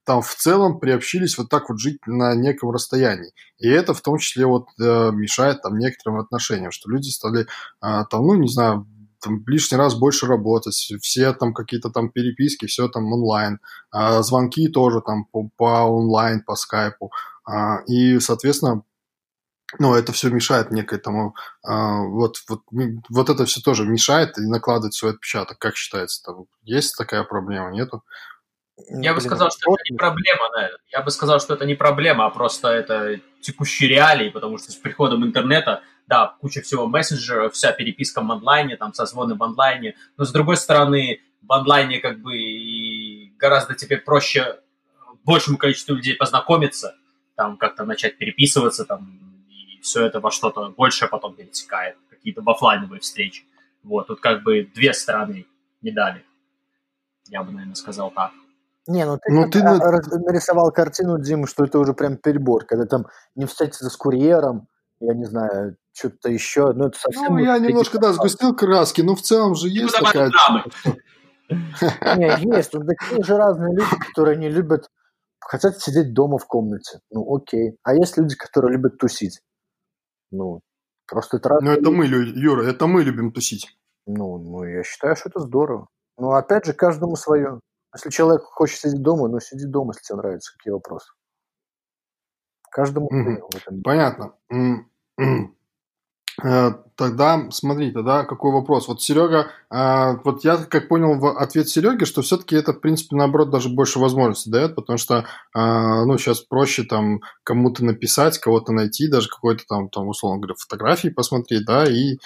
там 0.05 0.21
в 0.21 0.33
целом 0.35 0.79
приобщились 0.79 1.37
вот 1.37 1.49
так 1.49 1.69
вот 1.69 1.79
жить 1.79 1.99
на 2.05 2.33
неком 2.35 2.71
расстоянии. 2.71 3.31
И 3.59 3.67
это 3.67 3.93
в 3.93 4.01
том 4.01 4.17
числе 4.19 4.45
вот 4.45 4.67
э, 4.79 5.11
мешает 5.11 5.61
там 5.61 5.77
некоторым 5.77 6.19
отношениям, 6.19 6.71
что 6.71 6.89
люди 6.89 7.09
стали 7.09 7.41
э, 7.81 8.05
там, 8.09 8.25
ну, 8.25 8.35
не 8.35 8.47
знаю, 8.47 8.87
там 9.21 9.43
лишний 9.47 9.77
раз 9.77 9.95
больше 9.95 10.25
работать, 10.27 10.75
все 11.01 11.33
там 11.33 11.53
какие-то 11.53 11.89
там 11.89 12.09
переписки, 12.09 12.65
все 12.65 12.87
там 12.87 13.11
онлайн, 13.11 13.59
а 13.91 14.21
звонки 14.21 14.67
тоже 14.69 15.01
там 15.01 15.25
по, 15.25 15.49
по 15.55 15.83
онлайн, 15.83 16.43
по 16.43 16.55
скайпу, 16.55 17.11
а, 17.45 17.79
и, 17.87 18.19
соответственно, 18.19 18.83
ну, 19.79 19.95
это 19.95 20.13
все 20.13 20.29
мешает 20.29 20.71
некой 20.71 20.99
тому, 20.99 21.35
а, 21.63 22.03
вот, 22.03 22.37
вот, 22.47 22.61
вот 23.09 23.29
это 23.29 23.45
все 23.45 23.61
тоже 23.61 23.85
мешает 23.85 24.37
и 24.37 24.41
накладывает 24.41 24.93
свой 24.93 25.11
отпечаток, 25.11 25.57
как 25.59 25.75
считается, 25.75 26.23
там 26.23 26.45
есть 26.63 26.95
такая 26.97 27.23
проблема, 27.23 27.71
нету? 27.71 28.03
Я 28.89 29.15
бы 29.15 29.21
сказал, 29.21 29.49
что 29.49 29.73
это 29.73 29.91
не 29.91 29.97
проблема, 29.97 30.49
да. 30.55 30.69
Я 30.91 31.01
бы 31.01 31.09
сказал, 31.09 31.39
что 31.39 31.55
это 31.55 31.65
не 31.65 31.73
проблема, 31.73 32.27
а 32.27 32.29
просто 32.29 32.69
это 32.69 33.19
текущие 33.41 33.89
реалии, 33.89 34.29
потому 34.29 34.59
что 34.59 34.71
с 34.71 34.75
приходом 34.75 35.25
интернета 35.25 35.81
да, 36.07 36.35
куча 36.39 36.61
всего 36.61 36.87
мессенджеров, 36.87 37.53
вся 37.53 37.71
переписка 37.73 38.21
в 38.21 38.31
онлайне, 38.31 38.77
там, 38.77 38.93
созвоны 38.93 39.35
в 39.35 39.43
онлайне, 39.43 39.95
но 40.17 40.23
с 40.23 40.31
другой 40.31 40.57
стороны, 40.57 41.21
в 41.41 41.51
онлайне 41.51 41.99
как 41.99 42.19
бы 42.19 42.37
и 42.37 43.33
гораздо 43.37 43.75
теперь 43.75 43.99
проще 43.99 44.59
большему 45.23 45.57
количеству 45.57 45.93
людей 45.93 46.15
познакомиться, 46.15 46.95
там, 47.35 47.57
как-то 47.57 47.83
начать 47.83 48.17
переписываться, 48.17 48.85
там, 48.85 49.19
и 49.49 49.81
все 49.81 50.05
это 50.05 50.19
во 50.21 50.31
что-то 50.31 50.69
большее 50.69 51.09
потом 51.09 51.35
перетекает, 51.35 51.97
какие-то 52.09 52.41
в 52.41 52.49
офлайновые 52.49 53.01
встречи. 53.01 53.45
Вот, 53.83 54.07
тут 54.07 54.21
как 54.21 54.43
бы 54.43 54.69
две 54.73 54.93
стороны 54.93 55.45
медали. 55.81 56.23
Я 57.27 57.43
бы, 57.43 57.51
наверное, 57.51 57.75
сказал 57.75 58.11
так. 58.11 58.31
Не, 58.87 59.05
ну 59.05 59.17
ты, 59.21 59.33
ну, 59.33 59.49
ты 59.49 59.61
нарисовал 59.61 60.71
картину, 60.71 61.19
Дим, 61.19 61.45
что 61.45 61.65
это 61.65 61.77
уже 61.77 61.93
прям 61.93 62.15
перебор, 62.15 62.65
когда 62.65 62.85
там 62.85 63.07
не 63.35 63.45
встретиться 63.45 63.89
с 63.89 63.97
курьером, 63.97 64.69
я 65.01 65.13
не 65.13 65.25
знаю, 65.25 65.75
что-то 65.97 66.29
еще. 66.29 66.71
Ну, 66.73 66.87
это 66.87 66.99
совсем 66.99 67.33
ну 67.33 67.39
я 67.39 67.57
немножко, 67.57 67.99
да, 67.99 68.13
сгустил 68.13 68.55
краски, 68.55 69.01
но 69.01 69.15
в 69.15 69.21
целом 69.21 69.55
же 69.55 69.67
есть 69.69 69.95
ну, 69.99 70.05
такая... 70.05 70.31
Не, 71.49 72.55
есть. 72.55 72.71
Тут 72.71 72.85
такие 72.87 73.23
же 73.23 73.37
разные 73.37 73.73
люди, 73.73 73.95
которые 74.09 74.37
не 74.37 74.49
любят, 74.49 74.89
хотят 75.39 75.79
сидеть 75.79 76.13
дома 76.13 76.37
в 76.37 76.45
комнате. 76.45 76.99
Ну, 77.09 77.35
окей. 77.35 77.77
А 77.83 77.93
есть 77.93 78.17
люди, 78.17 78.35
которые 78.35 78.73
любят 78.73 78.97
тусить. 78.97 79.41
Ну, 80.31 80.61
просто 81.07 81.37
это 81.37 81.57
Ну, 81.61 81.71
это 81.71 81.89
мы, 81.89 82.05
Юра, 82.05 82.63
это 82.63 82.87
мы 82.87 83.03
любим 83.03 83.31
тусить. 83.31 83.77
Ну, 84.05 84.37
ну, 84.37 84.63
я 84.63 84.83
считаю, 84.83 85.15
что 85.15 85.29
это 85.29 85.39
здорово. 85.39 85.87
Ну, 86.17 86.31
опять 86.31 86.65
же, 86.65 86.73
каждому 86.73 87.15
свое. 87.15 87.59
Если 87.93 88.09
человек 88.09 88.43
хочет 88.43 88.79
сидеть 88.79 89.01
дома, 89.01 89.27
ну, 89.27 89.39
сиди 89.39 89.65
дома, 89.65 89.93
если 89.93 90.07
тебе 90.07 90.17
нравится. 90.17 90.53
Какие 90.57 90.73
вопросы? 90.73 91.11
Каждому 92.69 93.07
этом. 93.09 93.81
Понятно. 93.83 94.33
Э, 94.51 94.75
тогда, 96.39 97.47
смотри, 97.51 97.91
тогда 97.91 98.23
какой 98.23 98.51
вопрос. 98.51 98.87
Вот 98.87 99.01
Серега, 99.01 99.51
э, 99.71 100.17
вот 100.23 100.43
я 100.43 100.57
как 100.57 100.87
понял 100.87 101.17
в 101.19 101.39
ответ 101.39 101.69
Сереги, 101.69 102.05
что 102.05 102.21
все-таки 102.21 102.55
это, 102.55 102.73
в 102.73 102.79
принципе, 102.79 103.15
наоборот, 103.15 103.49
даже 103.49 103.69
больше 103.69 103.99
возможностей 103.99 104.51
дает, 104.51 104.75
потому 104.75 104.97
что, 104.97 105.17
э, 105.17 105.23
ну, 105.53 106.17
сейчас 106.17 106.41
проще 106.41 106.83
там 106.83 107.21
кому-то 107.43 107.83
написать, 107.85 108.39
кого-то 108.39 108.71
найти, 108.71 109.07
даже 109.07 109.29
какой-то 109.29 109.63
там, 109.67 109.89
там, 109.89 110.07
условно 110.07 110.39
говоря, 110.39 110.55
фотографии 110.57 111.09
посмотреть, 111.09 111.65
да, 111.65 111.85
и 111.85 112.17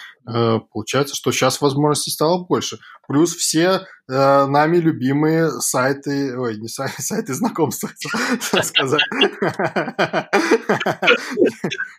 получается, 0.71 1.15
что 1.15 1.31
сейчас 1.31 1.61
возможностей 1.61 2.11
стало 2.11 2.45
больше. 2.45 2.77
Плюс 3.07 3.35
все 3.35 3.81
нами 4.07 4.77
любимые 4.77 5.49
сайты, 5.61 6.37
ой, 6.37 6.57
не 6.57 6.67
сайты, 6.67 7.01
сайты 7.01 7.33
знакомств, 7.33 7.85
сказать. 8.63 9.01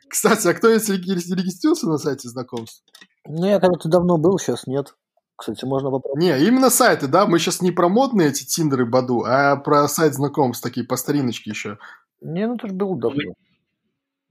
Кстати, 0.09 0.49
а 0.49 0.55
кто-нибудь 0.55 0.89
регистрировался 0.89 1.89
на 1.89 1.99
сайте 1.99 2.29
знакомств? 2.29 2.83
Ну, 3.27 3.47
я 3.47 3.61
когда-то 3.61 3.89
давно 3.89 4.19
был, 4.19 4.39
сейчас 4.39 4.67
нет. 4.67 4.95
Кстати, 5.37 5.65
можно 5.65 5.91
попробовать. 5.91 6.23
Не, 6.23 6.39
именно 6.47 6.71
сайты, 6.71 7.07
да? 7.09 7.27
Мы 7.27 7.39
сейчас 7.39 7.63
не 7.63 7.71
про 7.73 7.89
модные 7.89 8.29
эти 8.29 8.45
Тиндеры 8.45 8.87
Баду, 8.87 9.25
а 9.27 9.57
про 9.57 9.89
сайт 9.89 10.15
знакомств, 10.15 10.63
такие 10.63 10.87
по 10.87 10.97
стариночке 10.97 11.51
еще. 11.51 11.79
Не, 12.21 12.47
ну 12.47 12.55
это 12.55 12.69
же 12.69 12.75
был 12.75 12.95
давно. 12.97 13.33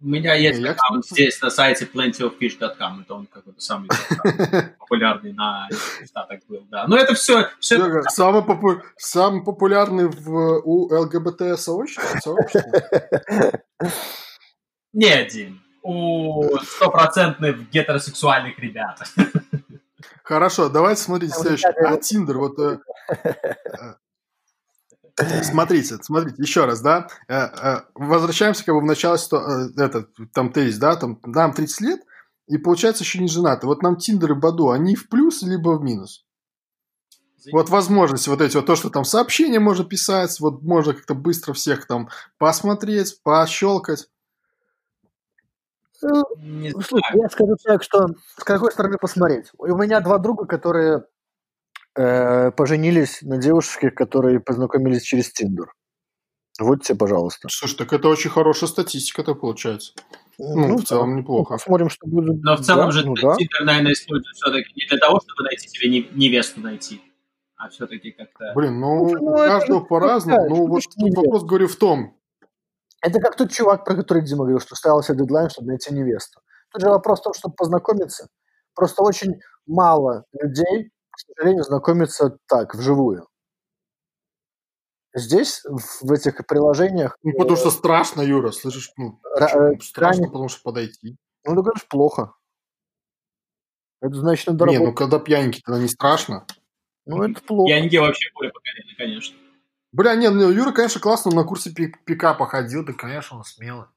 У 0.01 0.07
меня 0.07 0.33
есть 0.33 0.59
не, 0.59 0.67
аккаунт 0.67 1.05
я... 1.11 1.15
здесь 1.15 1.41
на 1.41 1.51
сайте 1.51 1.85
plentyoffish.com, 1.85 3.01
это 3.01 3.13
он 3.13 3.27
какой-то 3.27 3.61
самый 3.61 3.89
популярный 4.79 5.33
на 5.33 5.69
Штатах 6.03 6.39
был, 6.47 6.65
да. 6.71 6.87
Но 6.87 6.97
это 6.97 7.13
все... 7.13 7.49
все 7.59 7.75
это... 7.75 8.09
самый, 8.09 8.43
попу... 8.43 8.81
самый 8.97 9.43
популярный 9.43 10.07
в, 10.07 10.61
у 10.63 10.93
ЛГБТ 10.93 11.59
сообщества? 11.59 12.35
Не 14.93 15.09
один 15.09 15.61
у 15.83 16.57
стопроцентных 16.57 17.69
гетеросексуальных 17.69 18.57
ребят. 18.59 19.01
Хорошо, 20.23 20.69
давайте 20.69 21.01
смотрите 21.01 21.33
следующее. 21.33 21.71
А 21.71 21.97
Тиндер, 21.97 22.37
вот... 22.37 22.57
Э, 25.19 25.23
э, 25.23 25.43
смотрите, 25.43 25.97
смотрите, 26.01 26.41
еще 26.41 26.65
раз, 26.65 26.81
да, 26.81 27.07
э, 27.27 27.81
возвращаемся 27.95 28.65
как 28.65 28.75
бы 28.75 28.81
в 28.81 28.85
начало, 28.85 29.17
это, 29.77 30.07
там 30.33 30.51
тезис, 30.51 30.77
да, 30.77 30.95
там, 30.95 31.19
нам 31.23 31.53
30 31.53 31.81
лет, 31.81 32.01
и 32.47 32.57
получается 32.57 33.03
еще 33.03 33.19
не 33.19 33.27
женаты. 33.27 33.67
Вот 33.67 33.81
нам 33.81 33.97
Тиндер 33.97 34.31
и 34.31 34.35
Баду, 34.35 34.69
они 34.69 34.95
в 34.95 35.09
плюс 35.09 35.41
либо 35.41 35.77
в 35.77 35.83
минус? 35.83 36.25
Вот 37.51 37.69
возможности, 37.69 38.29
вот 38.29 38.41
эти 38.41 38.55
вот, 38.55 38.67
то, 38.67 38.75
что 38.75 38.89
там 38.89 39.03
сообщения 39.03 39.59
можно 39.59 39.83
писать, 39.83 40.39
вот 40.39 40.61
можно 40.61 40.93
как-то 40.93 41.15
быстро 41.15 41.53
всех 41.53 41.87
там 41.87 42.09
посмотреть, 42.37 43.19
пощелкать. 43.23 44.07
Ну, 46.03 46.23
не 46.37 46.71
Слушай, 46.71 47.01
я 47.15 47.29
скажу 47.29 47.55
так, 47.63 47.83
что 47.83 48.07
с 48.37 48.43
какой 48.43 48.71
стороны 48.71 48.97
посмотреть. 48.97 49.51
У 49.57 49.75
меня 49.75 50.01
два 50.01 50.17
друга, 50.17 50.45
которые 50.45 51.03
э, 51.95 52.51
поженились 52.51 53.21
на 53.21 53.37
девушке, 53.37 53.91
которые 53.91 54.39
познакомились 54.39 55.03
через 55.03 55.31
Тиндер. 55.31 55.73
Вот 56.59 56.83
тебе, 56.83 56.97
пожалуйста. 56.97 57.47
Слушай, 57.49 57.77
так 57.77 57.93
это 57.93 58.07
очень 58.07 58.29
хорошая 58.29 58.69
статистика-то 58.69 59.35
получается. 59.35 59.93
Ну, 60.37 60.67
ну 60.67 60.77
в 60.77 60.83
целом 60.83 61.15
неплохо. 61.15 61.53
Посмотрим, 61.53 61.89
что 61.89 62.07
будет. 62.07 62.41
Но 62.43 62.55
в 62.55 62.61
целом 62.61 62.87
да, 62.87 62.91
же 62.91 63.05
ну, 63.05 63.15
Тиндер, 63.15 63.59
да. 63.59 63.65
наверное, 63.65 63.93
используют 63.93 64.35
все-таки 64.35 64.71
не 64.75 64.87
для 64.87 64.97
того, 64.97 65.19
чтобы 65.19 65.43
найти 65.43 65.67
себе 65.67 65.89
невесту 66.13 66.61
найти, 66.61 67.01
а 67.55 67.69
все-таки 67.69 68.11
как-то... 68.11 68.53
Блин, 68.55 68.79
ну, 68.79 69.09
ну 69.13 69.33
у 69.33 69.37
каждого 69.37 69.81
по-разному. 69.81 70.49
Ну, 70.49 70.67
вот 70.67 70.83
вопрос, 70.97 71.43
говорю, 71.43 71.67
в 71.67 71.75
том, 71.75 72.17
это 73.01 73.19
как 73.19 73.35
тот 73.35 73.51
чувак, 73.51 73.83
про 73.83 73.95
который 73.95 74.23
Дима 74.23 74.43
говорил, 74.43 74.59
что 74.59 74.75
ставил 74.75 75.01
себе 75.01 75.19
дедлайн, 75.19 75.49
чтобы 75.49 75.69
найти 75.69 75.93
невесту. 75.93 76.39
Тут 76.71 76.81
же 76.81 76.89
вопрос 76.89 77.19
в 77.19 77.23
том, 77.23 77.33
чтобы 77.33 77.55
познакомиться. 77.55 78.27
Просто 78.75 79.03
очень 79.03 79.39
мало 79.65 80.25
людей, 80.39 80.91
к 81.23 81.35
сожалению, 81.35 81.63
знакомятся 81.63 82.37
так, 82.47 82.75
вживую. 82.75 83.27
Здесь, 85.13 85.63
в 85.65 86.11
этих 86.11 86.45
приложениях... 86.47 87.17
Ну, 87.21 87.33
потому 87.33 87.57
что 87.57 87.69
страшно, 87.69 88.21
Юра, 88.21 88.51
слышишь? 88.51 88.91
Ну, 88.95 89.19
э, 89.37 89.77
страшно, 89.81 90.27
потому 90.27 90.47
что 90.47 90.61
подойти. 90.63 91.17
Ну, 91.43 91.55
ты 91.55 91.61
говоришь, 91.61 91.87
плохо. 91.87 92.33
Это 94.01 94.15
значит, 94.15 94.47
надо 94.47 94.65
Не, 94.65 94.79
ну 94.79 94.93
когда 94.93 95.19
пьяненький, 95.19 95.61
тогда 95.63 95.81
не 95.81 95.87
страшно. 95.87 96.45
Ну, 97.05 97.21
это 97.23 97.41
плохо. 97.41 97.67
Пьяненький 97.67 97.99
вообще 97.99 98.29
более 98.33 98.51
поколение, 98.51 98.95
конечно. 98.95 99.37
Бля, 99.91 100.15
не, 100.15 100.29
ну 100.29 100.49
Юра, 100.49 100.71
конечно, 100.71 101.01
классно, 101.01 101.31
на 101.31 101.43
курсе 101.43 101.71
пик 101.71 102.03
пикапа 102.05 102.45
ходил, 102.45 102.85
да, 102.85 102.93
конечно, 102.93 103.37
он 103.37 103.43
смелый. 103.43 103.87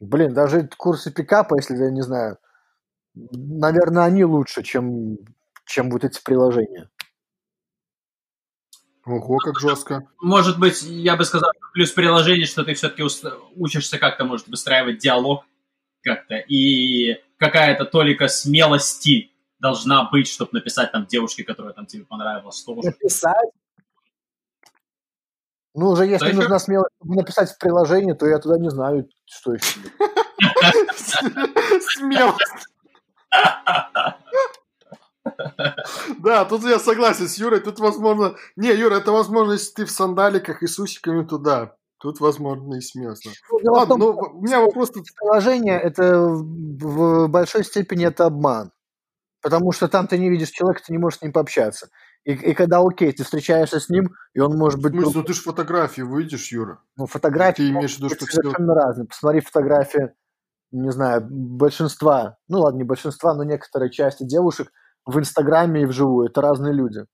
Блин, 0.00 0.34
даже 0.34 0.68
курсы 0.76 1.12
пикапа, 1.12 1.54
если 1.56 1.76
я 1.76 1.90
не 1.90 2.02
знаю, 2.02 2.38
наверное, 3.14 4.04
они 4.04 4.24
лучше, 4.24 4.62
чем, 4.62 5.16
чем 5.66 5.90
вот 5.90 6.04
эти 6.04 6.22
приложения. 6.22 6.88
Ого, 9.04 9.38
как 9.38 9.60
жестко. 9.60 10.08
Может 10.20 10.58
быть, 10.58 10.82
я 10.82 11.16
бы 11.16 11.24
сказал, 11.24 11.50
плюс 11.72 11.92
приложение, 11.92 12.46
что 12.46 12.64
ты 12.64 12.74
все-таки 12.74 13.04
учишься 13.54 13.98
как-то, 13.98 14.24
может, 14.24 14.48
выстраивать 14.48 14.98
диалог 14.98 15.44
как-то, 16.02 16.36
и 16.36 17.20
какая-то 17.38 17.84
толика 17.84 18.26
смелости 18.26 19.30
должна 19.60 20.08
быть, 20.10 20.28
чтобы 20.28 20.50
написать 20.54 20.92
там 20.92 21.06
девушке, 21.06 21.44
которая 21.44 21.72
там 21.72 21.86
тебе 21.86 22.04
понравилась, 22.04 22.62
тоже. 22.62 22.88
Написать? 22.88 23.50
Ну, 25.74 25.90
уже 25.90 26.06
если 26.06 26.26
нужно 26.26 26.42
нужна 26.42 26.58
смелость 26.58 26.94
написать 27.04 27.50
в 27.50 27.58
приложении, 27.58 28.12
то 28.12 28.26
я 28.26 28.38
туда 28.38 28.58
не 28.58 28.70
знаю, 28.70 29.08
что 29.26 29.52
еще. 29.54 29.78
Смелость. 31.96 32.66
Да, 36.18 36.44
тут 36.44 36.64
я 36.64 36.78
согласен 36.78 37.28
с 37.28 37.38
Юрой. 37.38 37.60
Тут 37.60 37.78
возможно... 37.78 38.34
Не, 38.56 38.74
Юра, 38.74 38.96
это 38.96 39.12
возможно, 39.12 39.52
если 39.52 39.72
ты 39.72 39.84
в 39.84 39.90
сандаликах 39.90 40.62
и 40.62 40.66
с 40.66 40.78
усиками 40.78 41.24
туда. 41.24 41.76
Тут, 41.98 42.20
возможно, 42.20 42.74
и 42.74 42.80
смелость. 42.80 43.28
Ну, 43.50 43.72
Ладно, 43.72 43.96
ну, 43.96 44.10
у 44.10 44.42
меня 44.42 44.60
вопрос... 44.60 44.90
Приложение, 44.90 45.80
это 45.80 46.28
в 46.28 47.28
большой 47.28 47.64
степени 47.64 48.06
это 48.06 48.26
обман. 48.26 48.70
Потому 49.42 49.72
что 49.72 49.88
там 49.88 50.06
ты 50.06 50.18
не 50.18 50.28
видишь 50.28 50.50
человека, 50.50 50.82
ты 50.86 50.92
не 50.92 50.98
можешь 50.98 51.20
с 51.20 51.22
ним 51.22 51.32
пообщаться. 51.32 51.88
И, 52.24 52.32
и 52.32 52.54
когда, 52.54 52.80
окей, 52.80 53.12
ты 53.12 53.22
встречаешься 53.22 53.78
с 53.78 53.88
ним, 53.88 54.10
и 54.34 54.40
он 54.40 54.56
может 54.58 54.82
быть... 54.82 54.92
В 54.92 54.96
смысле, 54.96 55.20
ну 55.20 55.22
ты 55.22 55.32
же 55.32 55.42
фотографии 55.42 56.02
выйдешь, 56.02 56.50
Юра. 56.50 56.80
Ну, 56.96 57.06
фотографии 57.06 57.62
ты 57.62 57.70
имеешь 57.70 57.94
в 57.94 57.98
виду, 57.98 58.08
что 58.08 58.26
совершенно 58.26 58.74
все... 58.74 58.84
разные. 58.84 59.06
Посмотри 59.06 59.40
фотографии, 59.40 60.12
не 60.72 60.90
знаю, 60.90 61.26
большинства, 61.30 62.38
ну 62.48 62.60
ладно, 62.60 62.78
не 62.78 62.84
большинства, 62.84 63.34
но 63.34 63.44
некоторые 63.44 63.90
части 63.90 64.24
девушек 64.24 64.72
в 65.06 65.18
Инстаграме 65.18 65.82
и 65.82 65.86
вживую. 65.86 66.28
Это 66.28 66.40
разные 66.40 66.74
люди. 66.74 67.04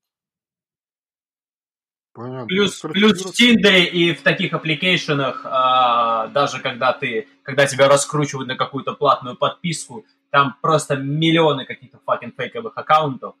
Понятно. 2.13 2.45
Плюс, 2.45 2.79
плюс 2.81 3.25
в 3.25 3.31
Тиндере 3.33 3.85
и 3.85 4.13
в 4.13 4.21
таких 4.21 4.53
аппликейшенах, 4.53 5.41
а, 5.45 6.27
даже 6.27 6.61
когда 6.61 6.93
ты, 6.93 7.27
когда 7.41 7.65
тебя 7.65 7.87
раскручивают 7.87 8.47
на 8.47 8.55
какую-то 8.55 8.93
платную 8.93 9.35
подписку, 9.35 10.05
там 10.29 10.55
просто 10.61 10.95
миллионы 10.95 11.65
каких-то 11.65 11.99
факин 12.05 12.31
фейковых 12.37 12.73
аккаунтов, 12.75 13.35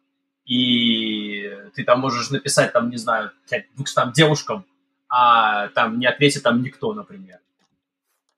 и 0.45 1.51
ты 1.75 1.83
там 1.83 1.99
можешь 1.99 2.31
написать, 2.31 2.73
там, 2.73 2.89
не 2.89 2.97
знаю, 2.97 3.31
200 3.75 4.11
девушкам, 4.13 4.65
а 5.07 5.67
там 5.69 5.99
не 5.99 6.07
ответит 6.07 6.41
там 6.41 6.63
никто, 6.63 6.93
например. 6.93 7.39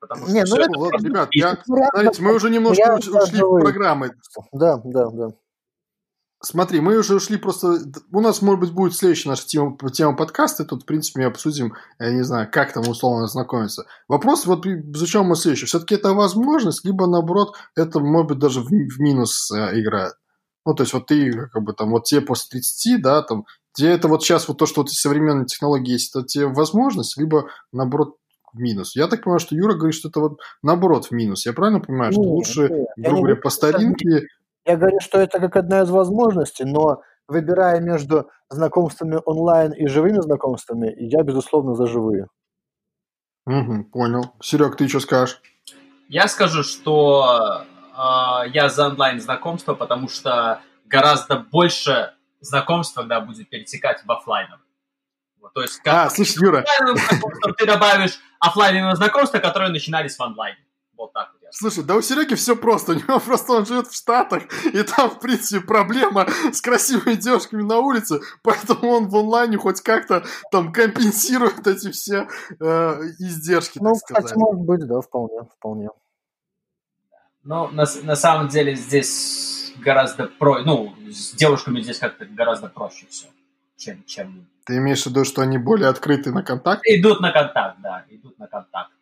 Потому 0.01 0.27
не, 0.27 0.43
ну, 0.43 0.57
это, 0.57 0.77
вот, 0.77 1.01
ребят, 1.01 1.29
я, 1.31 1.57
смотрите, 1.63 2.21
мы 2.21 2.35
уже 2.35 2.49
немножко 2.49 2.83
я 2.85 2.95
ушли 2.95 3.41
в 3.41 3.59
программы. 3.59 4.11
Да, 4.51 4.81
да, 4.83 5.09
да. 5.11 5.29
Смотри, 6.41 6.79
мы 6.79 6.97
уже 6.97 7.15
ушли 7.15 7.37
просто... 7.37 7.79
У 8.11 8.19
нас, 8.19 8.41
может 8.41 8.59
быть, 8.59 8.71
будет 8.71 8.95
следующая 8.95 9.29
наша 9.29 9.47
тема, 9.47 9.77
тема 9.91 10.15
подкаста, 10.15 10.63
и 10.63 10.65
тут, 10.65 10.83
в 10.83 10.85
принципе, 10.85 11.21
мы 11.21 11.25
обсудим, 11.27 11.73
я 11.97 12.11
не 12.11 12.23
знаю, 12.23 12.49
как 12.51 12.73
там 12.73 12.87
условно 12.87 13.27
знакомиться. 13.27 13.85
Вопрос, 14.07 14.45
вот 14.45 14.65
зачем 14.93 15.25
мы 15.25 15.35
следующий? 15.35 15.65
Все-таки 15.65 15.95
это 15.95 16.13
возможность, 16.13 16.85
либо, 16.85 17.07
наоборот, 17.07 17.55
это, 17.75 17.99
может 17.99 18.27
быть, 18.27 18.39
даже 18.39 18.61
в, 18.61 18.67
в 18.67 18.99
минус 18.99 19.49
э, 19.51 19.79
играет. 19.79 20.13
Ну, 20.65 20.73
то 20.73 20.83
есть 20.83 20.93
вот 20.93 21.07
ты, 21.07 21.47
как 21.53 21.63
бы 21.63 21.73
там, 21.73 21.91
вот 21.91 22.03
тебе 22.03 22.21
после 22.21 22.59
30, 22.59 23.01
да, 23.01 23.21
там, 23.21 23.45
где 23.75 23.89
это 23.89 24.07
вот 24.07 24.23
сейчас 24.23 24.47
вот 24.47 24.57
то, 24.57 24.65
что 24.65 24.81
вот 24.81 24.91
современные 24.91 25.45
технологии 25.45 25.93
есть, 25.93 26.15
это 26.15 26.25
тебе 26.25 26.47
возможность, 26.47 27.17
либо, 27.17 27.49
наоборот, 27.71 28.17
в 28.53 28.59
минус. 28.59 28.95
Я 28.95 29.07
так 29.07 29.23
понимаю, 29.23 29.39
что 29.39 29.55
Юра 29.55 29.73
говорит, 29.73 29.95
что 29.95 30.09
это 30.09 30.19
вот 30.19 30.39
наоборот 30.63 31.07
в 31.07 31.11
минус. 31.11 31.45
Я 31.45 31.53
правильно 31.53 31.79
понимаю, 31.79 32.11
что 32.11 32.21
лучше, 32.21 32.69
нет, 32.69 32.87
грубо 32.97 33.21
говоря, 33.21 33.35
по 33.35 33.49
старинке... 33.49 34.27
Я 34.65 34.77
говорю, 34.77 34.99
что 34.99 35.19
это 35.19 35.39
как 35.39 35.55
одна 35.55 35.81
из 35.81 35.89
возможностей, 35.89 36.65
но 36.65 37.01
выбирая 37.27 37.79
между 37.79 38.29
знакомствами 38.49 39.19
онлайн 39.25 39.71
и 39.71 39.87
живыми 39.87 40.19
знакомствами, 40.21 40.93
я, 40.97 41.23
безусловно, 41.23 41.75
за 41.75 41.87
живые. 41.87 42.27
Угу, 43.45 43.85
понял. 43.91 44.33
Серег, 44.41 44.75
ты 44.75 44.87
что 44.87 44.99
скажешь? 44.99 45.39
Я 46.09 46.27
скажу, 46.27 46.63
что 46.63 47.63
э, 47.95 48.49
я 48.49 48.69
за 48.69 48.87
онлайн 48.87 49.19
знакомство, 49.19 49.75
потому 49.75 50.09
что 50.09 50.61
гораздо 50.85 51.37
больше 51.37 52.13
знакомств 52.41 52.95
тогда 52.95 53.21
будет 53.21 53.49
перетекать 53.49 54.03
в. 54.03 54.59
Вот, 55.39 55.53
то 55.53 55.61
есть, 55.61 55.79
как 55.81 55.93
а, 55.93 56.09
слушай, 56.09 56.41
Юра. 56.41 56.65
Ты 57.57 57.65
добавишь 57.67 58.19
офлайновое 58.39 58.95
знакомства, 58.95 59.37
которые 59.37 59.69
начинались 59.69 60.15
в 60.15 60.21
онлайне. 60.21 60.64
Вот 60.97 61.13
так 61.13 61.31
вот. 61.33 61.41
Слушай, 61.51 61.83
да 61.83 61.95
у 61.95 62.01
Сереги 62.01 62.35
все 62.35 62.55
просто. 62.55 62.93
У 62.93 62.95
него 62.95 63.19
просто 63.25 63.53
он 63.53 63.65
живет 63.65 63.87
в 63.87 63.95
Штатах, 63.95 64.43
и 64.65 64.83
там, 64.83 65.09
в 65.09 65.19
принципе, 65.19 65.65
проблема 65.65 66.27
с 66.51 66.61
красивыми 66.61 67.15
девушками 67.15 67.63
на 67.63 67.79
улице, 67.79 68.19
поэтому 68.43 68.91
он 68.91 69.07
в 69.07 69.15
онлайне 69.15 69.57
хоть 69.57 69.81
как-то 69.81 70.25
там 70.51 70.71
компенсирует 70.71 71.65
эти 71.67 71.91
все 71.91 72.27
э, 72.59 72.65
издержки, 73.19 73.79
Ну, 73.81 73.93
кстати, 73.93 74.33
может 74.35 74.61
быть, 74.61 74.85
да, 74.87 75.01
вполне, 75.01 75.43
вполне. 75.57 75.89
Ну, 77.43 77.67
на, 77.69 77.85
на 78.03 78.15
самом 78.15 78.47
деле 78.47 78.75
здесь 78.75 79.71
гораздо 79.77 80.27
про... 80.27 80.63
Ну, 80.63 80.95
с 81.09 81.33
девушками 81.33 81.79
здесь 81.81 81.99
как-то 81.99 82.25
гораздо 82.25 82.67
проще 82.67 83.05
все, 83.09 83.27
чем, 83.77 84.03
чем... 84.05 84.47
Ты 84.65 84.77
имеешь 84.77 85.03
в 85.03 85.07
виду, 85.07 85.23
что 85.25 85.43
они 85.43 85.59
более 85.59 85.89
открыты 85.89 86.31
на 86.31 86.41
контакт? 86.41 86.81
Идут 86.85 87.21
на 87.21 87.31
контакт, 87.31 87.77
да, 87.81 88.03
идут 88.09 88.39
на 88.39 88.47
контакт. 88.47 88.94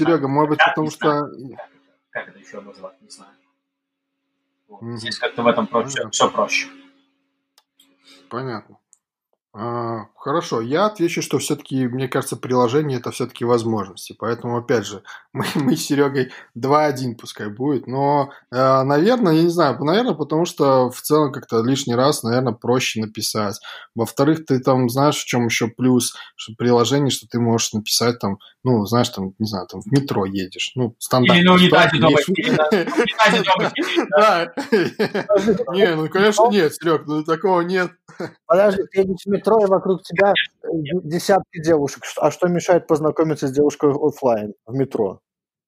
Серега, 0.00 0.28
может 0.28 0.50
быть, 0.50 0.60
потому 0.64 0.90
что... 0.90 1.28
Как 2.08 2.28
это 2.28 2.38
еще 2.38 2.60
назвать, 2.62 3.00
не 3.02 3.10
знаю. 3.10 3.32
Здесь 4.96 5.18
как-то 5.18 5.42
в 5.42 5.46
этом 5.46 5.66
проще, 5.66 6.08
все 6.08 6.30
проще. 6.30 6.68
Понятно. 8.30 8.78
А, 9.52 10.06
хорошо, 10.14 10.60
я 10.60 10.86
отвечу, 10.86 11.22
что 11.22 11.38
все-таки, 11.38 11.88
мне 11.88 12.06
кажется, 12.06 12.36
приложение 12.36 12.98
это 12.98 13.10
все-таки 13.10 13.44
возможности. 13.44 14.14
Поэтому, 14.16 14.56
опять 14.56 14.86
же, 14.86 15.02
мы, 15.32 15.44
мы 15.56 15.76
с 15.76 15.86
Серегой 15.86 16.30
2-1 16.56 17.16
пускай 17.16 17.48
будет. 17.48 17.88
Но, 17.88 18.30
э, 18.52 18.82
наверное, 18.82 19.32
я 19.32 19.42
не 19.42 19.48
знаю, 19.48 19.76
наверное, 19.82 20.14
потому 20.14 20.44
что 20.44 20.90
в 20.90 21.00
целом 21.00 21.32
как-то 21.32 21.62
лишний 21.62 21.96
раз, 21.96 22.22
наверное, 22.22 22.52
проще 22.52 23.00
написать. 23.00 23.58
Во-вторых, 23.96 24.46
ты 24.46 24.60
там 24.60 24.88
знаешь, 24.88 25.16
в 25.16 25.26
чем 25.26 25.46
еще 25.46 25.66
плюс 25.66 26.14
что 26.36 26.52
приложение, 26.56 27.10
что 27.10 27.26
ты 27.26 27.40
можешь 27.40 27.72
написать 27.72 28.20
там, 28.20 28.38
ну, 28.62 28.84
знаешь, 28.86 29.08
там, 29.08 29.34
не 29.38 29.46
знаю, 29.46 29.66
там 29.66 29.80
в 29.80 29.86
метро 29.86 30.26
едешь. 30.26 30.72
Ну, 30.76 30.94
стандартно. 30.98 31.40
Или 31.40 31.46
на 31.46 31.54
унитазе 31.54 31.98
дома 31.98 32.18
Да. 34.10 34.52
Не, 35.74 35.96
ну, 35.96 36.08
конечно, 36.08 36.48
нет, 36.50 36.74
Серег, 36.74 37.06
ну 37.06 37.24
такого 37.24 37.62
нет. 37.62 37.90
Подожди, 38.46 38.82
ты 38.90 39.00
едешь 39.00 39.24
в 39.24 39.30
метро, 39.40 39.64
и 39.64 39.66
вокруг 39.66 40.02
тебя 40.02 40.32
э, 40.32 40.66
десятки 41.02 41.62
девушек. 41.62 42.04
А 42.18 42.30
что 42.30 42.48
мешает 42.48 42.86
познакомиться 42.86 43.48
с 43.48 43.52
девушкой 43.52 43.92
офлайн 43.92 44.54
в 44.66 44.74
метро? 44.74 45.20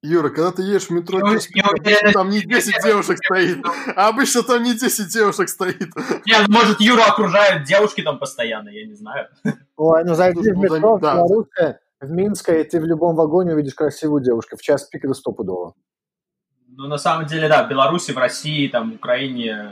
Юра, 0.04 0.30
когда 0.30 0.50
ты 0.50 0.62
едешь 0.62 0.88
в 0.88 0.90
метро, 0.90 1.20
ну, 1.20 1.34
не, 1.34 2.12
там 2.12 2.28
не 2.28 2.40
10 2.40 2.82
девушек 2.82 3.18
стоит, 3.24 3.64
а 3.94 4.08
обычно 4.08 4.42
там 4.42 4.62
не 4.64 4.74
10 4.74 5.08
девушек 5.08 5.48
стоит. 5.48 5.94
Нет, 6.26 6.48
может, 6.48 6.80
Юра 6.80 7.04
окружают 7.04 7.64
девушки 7.64 8.02
там 8.02 8.18
постоянно, 8.18 8.68
я 8.68 8.84
не 8.84 8.94
знаю. 8.94 9.28
Ой, 9.76 10.04
ну 10.04 10.14
зайди 10.14 10.50
в 10.50 10.54
ну, 10.54 10.62
метро, 10.62 10.96
в 10.96 11.00
Белорусское, 11.00 11.80
в 12.00 12.10
Минское, 12.10 12.62
и 12.62 12.68
ты 12.68 12.80
в 12.80 12.84
любом 12.84 13.14
вагоне 13.14 13.54
увидишь 13.54 13.74
красивую 13.74 14.22
девушку. 14.22 14.56
В 14.56 14.62
час 14.62 14.84
пик 14.86 15.04
это 15.04 15.14
стопудово. 15.14 15.74
Ну, 16.74 16.88
на 16.88 16.98
самом 16.98 17.26
деле, 17.26 17.48
да, 17.48 17.64
в 17.64 17.68
Беларуси, 17.68 18.10
в 18.10 18.18
России, 18.18 18.66
там, 18.66 18.92
в 18.92 18.94
Украине 18.96 19.70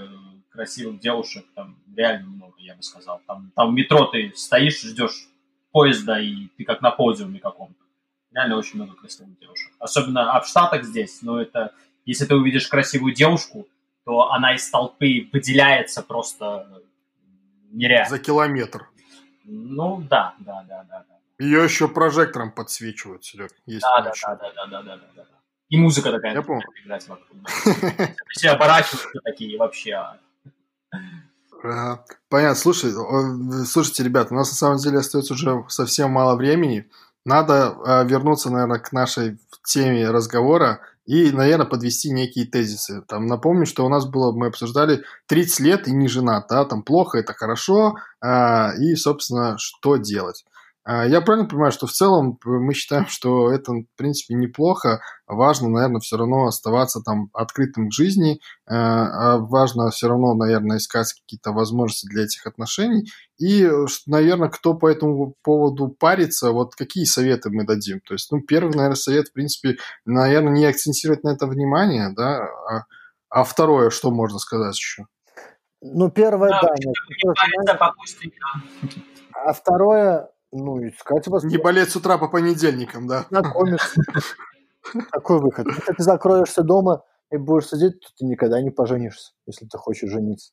красивых 0.60 1.00
девушек 1.00 1.46
там 1.54 1.74
реально 1.96 2.28
много, 2.28 2.54
я 2.58 2.74
бы 2.74 2.82
сказал. 2.82 3.22
Там, 3.26 3.50
там 3.56 3.70
в 3.70 3.72
метро 3.72 4.04
ты 4.04 4.30
стоишь, 4.36 4.82
ждешь 4.82 5.26
поезда, 5.72 6.20
и 6.20 6.48
ты 6.58 6.64
как 6.64 6.82
на 6.82 6.90
подиуме 6.90 7.40
каком-то. 7.40 7.82
Реально 8.30 8.58
очень 8.58 8.76
много 8.76 8.94
красивых 8.94 9.38
девушек. 9.38 9.72
Особенно 9.78 10.32
а 10.32 10.40
в 10.40 10.46
Штатах 10.46 10.84
здесь, 10.84 11.22
но 11.22 11.40
это... 11.40 11.72
Если 12.04 12.26
ты 12.26 12.34
увидишь 12.34 12.66
красивую 12.68 13.14
девушку, 13.14 13.66
то 14.04 14.30
она 14.32 14.54
из 14.54 14.68
толпы 14.68 15.28
выделяется 15.32 16.02
просто 16.02 16.68
нереально. 17.70 18.10
За 18.10 18.18
километр. 18.18 18.88
Ну, 19.44 20.02
да, 20.02 20.34
да, 20.40 20.62
да, 20.68 20.84
да. 20.84 21.04
да. 21.08 21.44
Ее 21.44 21.64
еще 21.64 21.88
прожектором 21.88 22.52
подсвечивают, 22.52 23.24
Серег. 23.24 23.52
Да, 23.66 24.02
да, 24.02 24.12
да, 24.12 24.34
да, 24.36 24.52
да, 24.52 24.66
да, 24.66 24.82
да, 24.82 24.96
да, 24.96 25.06
да. 25.16 25.24
И 25.70 25.78
музыка 25.78 26.10
такая. 26.10 26.34
Я 26.34 26.42
помню. 26.42 26.64
Все 28.30 28.50
оборачиваются 28.50 29.20
такие 29.24 29.56
вообще. 29.56 30.04
А. 31.62 32.04
Понятно. 32.28 32.54
Слушай, 32.54 32.92
слушайте, 33.66 34.04
ребят, 34.04 34.28
у 34.30 34.34
нас 34.34 34.50
на 34.50 34.56
самом 34.56 34.78
деле 34.78 34.98
остается 34.98 35.34
уже 35.34 35.64
совсем 35.68 36.10
мало 36.10 36.36
времени. 36.36 36.88
Надо 37.24 37.76
э, 37.84 38.06
вернуться, 38.06 38.50
наверное, 38.50 38.78
к 38.78 38.92
нашей 38.92 39.38
теме 39.64 40.10
разговора 40.10 40.80
и, 41.04 41.30
наверное, 41.32 41.66
подвести 41.66 42.10
некие 42.10 42.46
тезисы. 42.46 43.02
Там 43.08 43.26
напомню, 43.26 43.66
что 43.66 43.84
у 43.84 43.88
нас 43.90 44.06
было, 44.06 44.32
мы 44.32 44.46
обсуждали 44.46 45.02
30 45.26 45.60
лет 45.60 45.88
и 45.88 45.92
не 45.92 46.08
женат, 46.08 46.46
да, 46.48 46.64
там 46.64 46.82
плохо, 46.82 47.18
это 47.18 47.34
хорошо, 47.34 47.96
э, 48.24 48.76
и, 48.78 48.94
собственно, 48.94 49.56
что 49.58 49.96
делать. 49.96 50.44
А, 50.82 51.06
я 51.06 51.20
правильно 51.20 51.48
понимаю, 51.48 51.72
что 51.72 51.86
в 51.86 51.92
целом 51.92 52.38
мы 52.44 52.72
считаем, 52.72 53.06
что 53.06 53.52
это, 53.52 53.72
в 53.72 53.84
принципе, 53.96 54.34
неплохо. 54.34 55.00
Важно, 55.26 55.68
наверное, 55.68 56.00
все 56.00 56.16
равно 56.16 56.46
оставаться 56.46 57.00
там 57.00 57.28
открытым 57.32 57.90
к 57.90 57.92
жизни. 57.92 58.40
А, 58.66 59.34
а 59.34 59.38
важно 59.38 59.90
все 59.90 60.08
равно, 60.08 60.34
наверное, 60.34 60.78
искать 60.78 61.12
какие-то 61.12 61.52
возможности 61.52 62.08
для 62.08 62.24
этих 62.24 62.46
отношений. 62.46 63.10
И, 63.38 63.68
наверное, 64.06 64.48
кто 64.48 64.74
по 64.74 64.88
этому 64.88 65.34
поводу 65.42 65.88
парится, 65.88 66.50
вот 66.52 66.74
какие 66.74 67.04
советы 67.04 67.50
мы 67.50 67.64
дадим? 67.64 68.00
То 68.00 68.14
есть, 68.14 68.32
ну, 68.32 68.40
первый, 68.40 68.74
наверное, 68.74 68.96
совет, 68.96 69.28
в 69.28 69.32
принципе, 69.32 69.76
наверное, 70.04 70.52
не 70.52 70.64
акцентировать 70.64 71.24
на 71.24 71.30
это 71.30 71.46
внимание, 71.46 72.12
да, 72.16 72.38
а, 72.38 72.84
а 73.28 73.44
второе, 73.44 73.90
что 73.90 74.10
можно 74.10 74.38
сказать 74.38 74.76
еще? 74.76 75.06
Ну, 75.82 76.10
первое, 76.10 76.50
да. 76.50 76.74
да 77.66 77.92
а 79.32 79.52
второе, 79.52 80.28
ну, 80.52 80.88
искать 80.88 81.26
вас. 81.28 81.44
Не 81.44 81.58
болеть 81.58 81.90
с 81.90 81.96
утра 81.96 82.18
по 82.18 82.28
понедельникам, 82.28 83.06
да. 83.06 83.26
Такой 85.12 85.40
выход. 85.40 85.66
Если 85.66 85.92
ты 85.92 86.02
закроешься 86.02 86.62
дома 86.62 87.04
и 87.30 87.36
будешь 87.36 87.68
сидеть, 87.68 88.00
то 88.00 88.08
ты 88.16 88.24
никогда 88.24 88.60
не 88.60 88.70
поженишься, 88.70 89.32
если 89.46 89.66
ты 89.66 89.78
хочешь 89.78 90.10
жениться. 90.10 90.52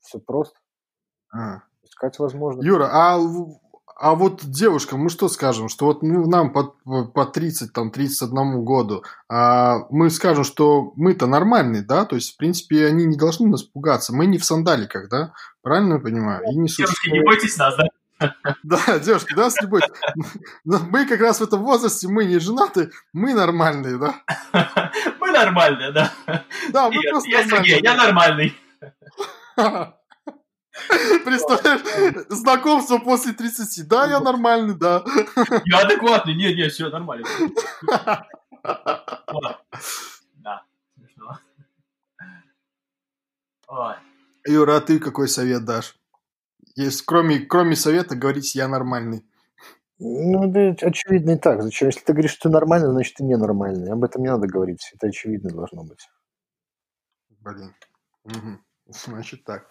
Все 0.00 0.18
просто. 0.18 0.58
А. 1.32 1.62
Искать 1.82 2.18
возможно. 2.18 2.62
Юра, 2.62 2.88
а, 2.90 3.18
а 3.96 4.14
вот 4.14 4.44
девушкам 4.44 5.00
мы 5.00 5.10
что 5.10 5.28
скажем? 5.28 5.68
Что 5.68 5.86
вот 5.86 6.02
ну, 6.02 6.26
нам 6.26 6.52
по, 6.52 6.76
по 7.12 7.26
30, 7.26 7.72
там, 7.72 7.90
31 7.90 8.64
году, 8.64 9.02
а 9.28 9.86
мы 9.90 10.08
скажем, 10.10 10.44
что 10.44 10.92
мы-то 10.94 11.26
нормальные, 11.26 11.82
да? 11.82 12.04
То 12.04 12.14
есть, 12.14 12.34
в 12.34 12.36
принципе, 12.36 12.86
они 12.86 13.04
не 13.04 13.16
должны 13.16 13.48
нас 13.48 13.64
пугаться. 13.64 14.14
Мы 14.14 14.26
не 14.26 14.38
в 14.38 14.44
сандаликах, 14.44 15.10
да? 15.10 15.32
Правильно 15.62 15.94
я 15.94 16.00
понимаю? 16.00 16.44
И 16.44 16.56
не 16.56 16.68
Девушки, 16.68 17.10
не 17.10 17.24
бойтесь 17.24 17.56
нас, 17.56 17.76
да? 17.76 17.84
Да, 18.62 18.98
девушки, 18.98 19.34
да, 19.34 19.50
с 19.50 19.60
любовью. 19.60 19.88
Мы 20.64 21.06
как 21.06 21.20
раз 21.20 21.40
в 21.40 21.44
этом 21.44 21.62
возрасте, 21.62 22.08
мы 22.08 22.24
не 22.24 22.38
женаты, 22.38 22.90
мы 23.12 23.34
нормальные, 23.34 23.98
да? 23.98 24.14
Мы 25.20 25.30
нормальные, 25.30 25.92
да. 25.92 26.12
Да, 26.70 26.90
мы 26.90 27.00
просто 27.10 27.30
нормальные. 27.30 27.80
я 27.82 27.94
нормальный. 27.94 28.56
Представляешь, 31.24 32.26
знакомство 32.28 32.98
после 32.98 33.32
30. 33.32 33.88
Да, 33.88 34.06
я 34.06 34.20
нормальный, 34.20 34.74
да. 34.74 35.04
Я 35.64 35.80
адекватный. 35.80 36.34
Нет, 36.34 36.56
нет, 36.56 36.72
все 36.72 36.88
нормально. 36.88 37.26
Да, 40.36 40.64
смешно. 40.94 41.38
Юра, 44.46 44.76
а 44.76 44.80
ты 44.80 44.98
какой 44.98 45.28
совет 45.28 45.64
дашь? 45.64 45.94
Есть, 46.78 47.02
кроме, 47.02 47.40
кроме 47.40 47.74
совета, 47.74 48.14
говорить 48.14 48.54
«я 48.54 48.68
нормальный». 48.68 49.26
Ну, 49.98 50.46
да, 50.46 50.76
очевидно 50.80 51.32
и 51.32 51.36
так. 51.36 51.60
Зачем? 51.60 51.88
Если 51.88 52.02
ты 52.04 52.12
говоришь, 52.12 52.30
что 52.30 52.48
ты 52.48 52.50
нормальный, 52.50 52.92
значит, 52.92 53.16
ты 53.16 53.24
ненормальный. 53.24 53.90
Об 53.90 54.04
этом 54.04 54.22
не 54.22 54.28
надо 54.28 54.46
говорить. 54.46 54.88
Это 54.94 55.08
очевидно 55.08 55.50
должно 55.50 55.82
быть. 55.82 56.08
Блин. 57.40 57.74
Угу. 58.26 58.58
Значит 58.90 59.42
так. 59.42 59.68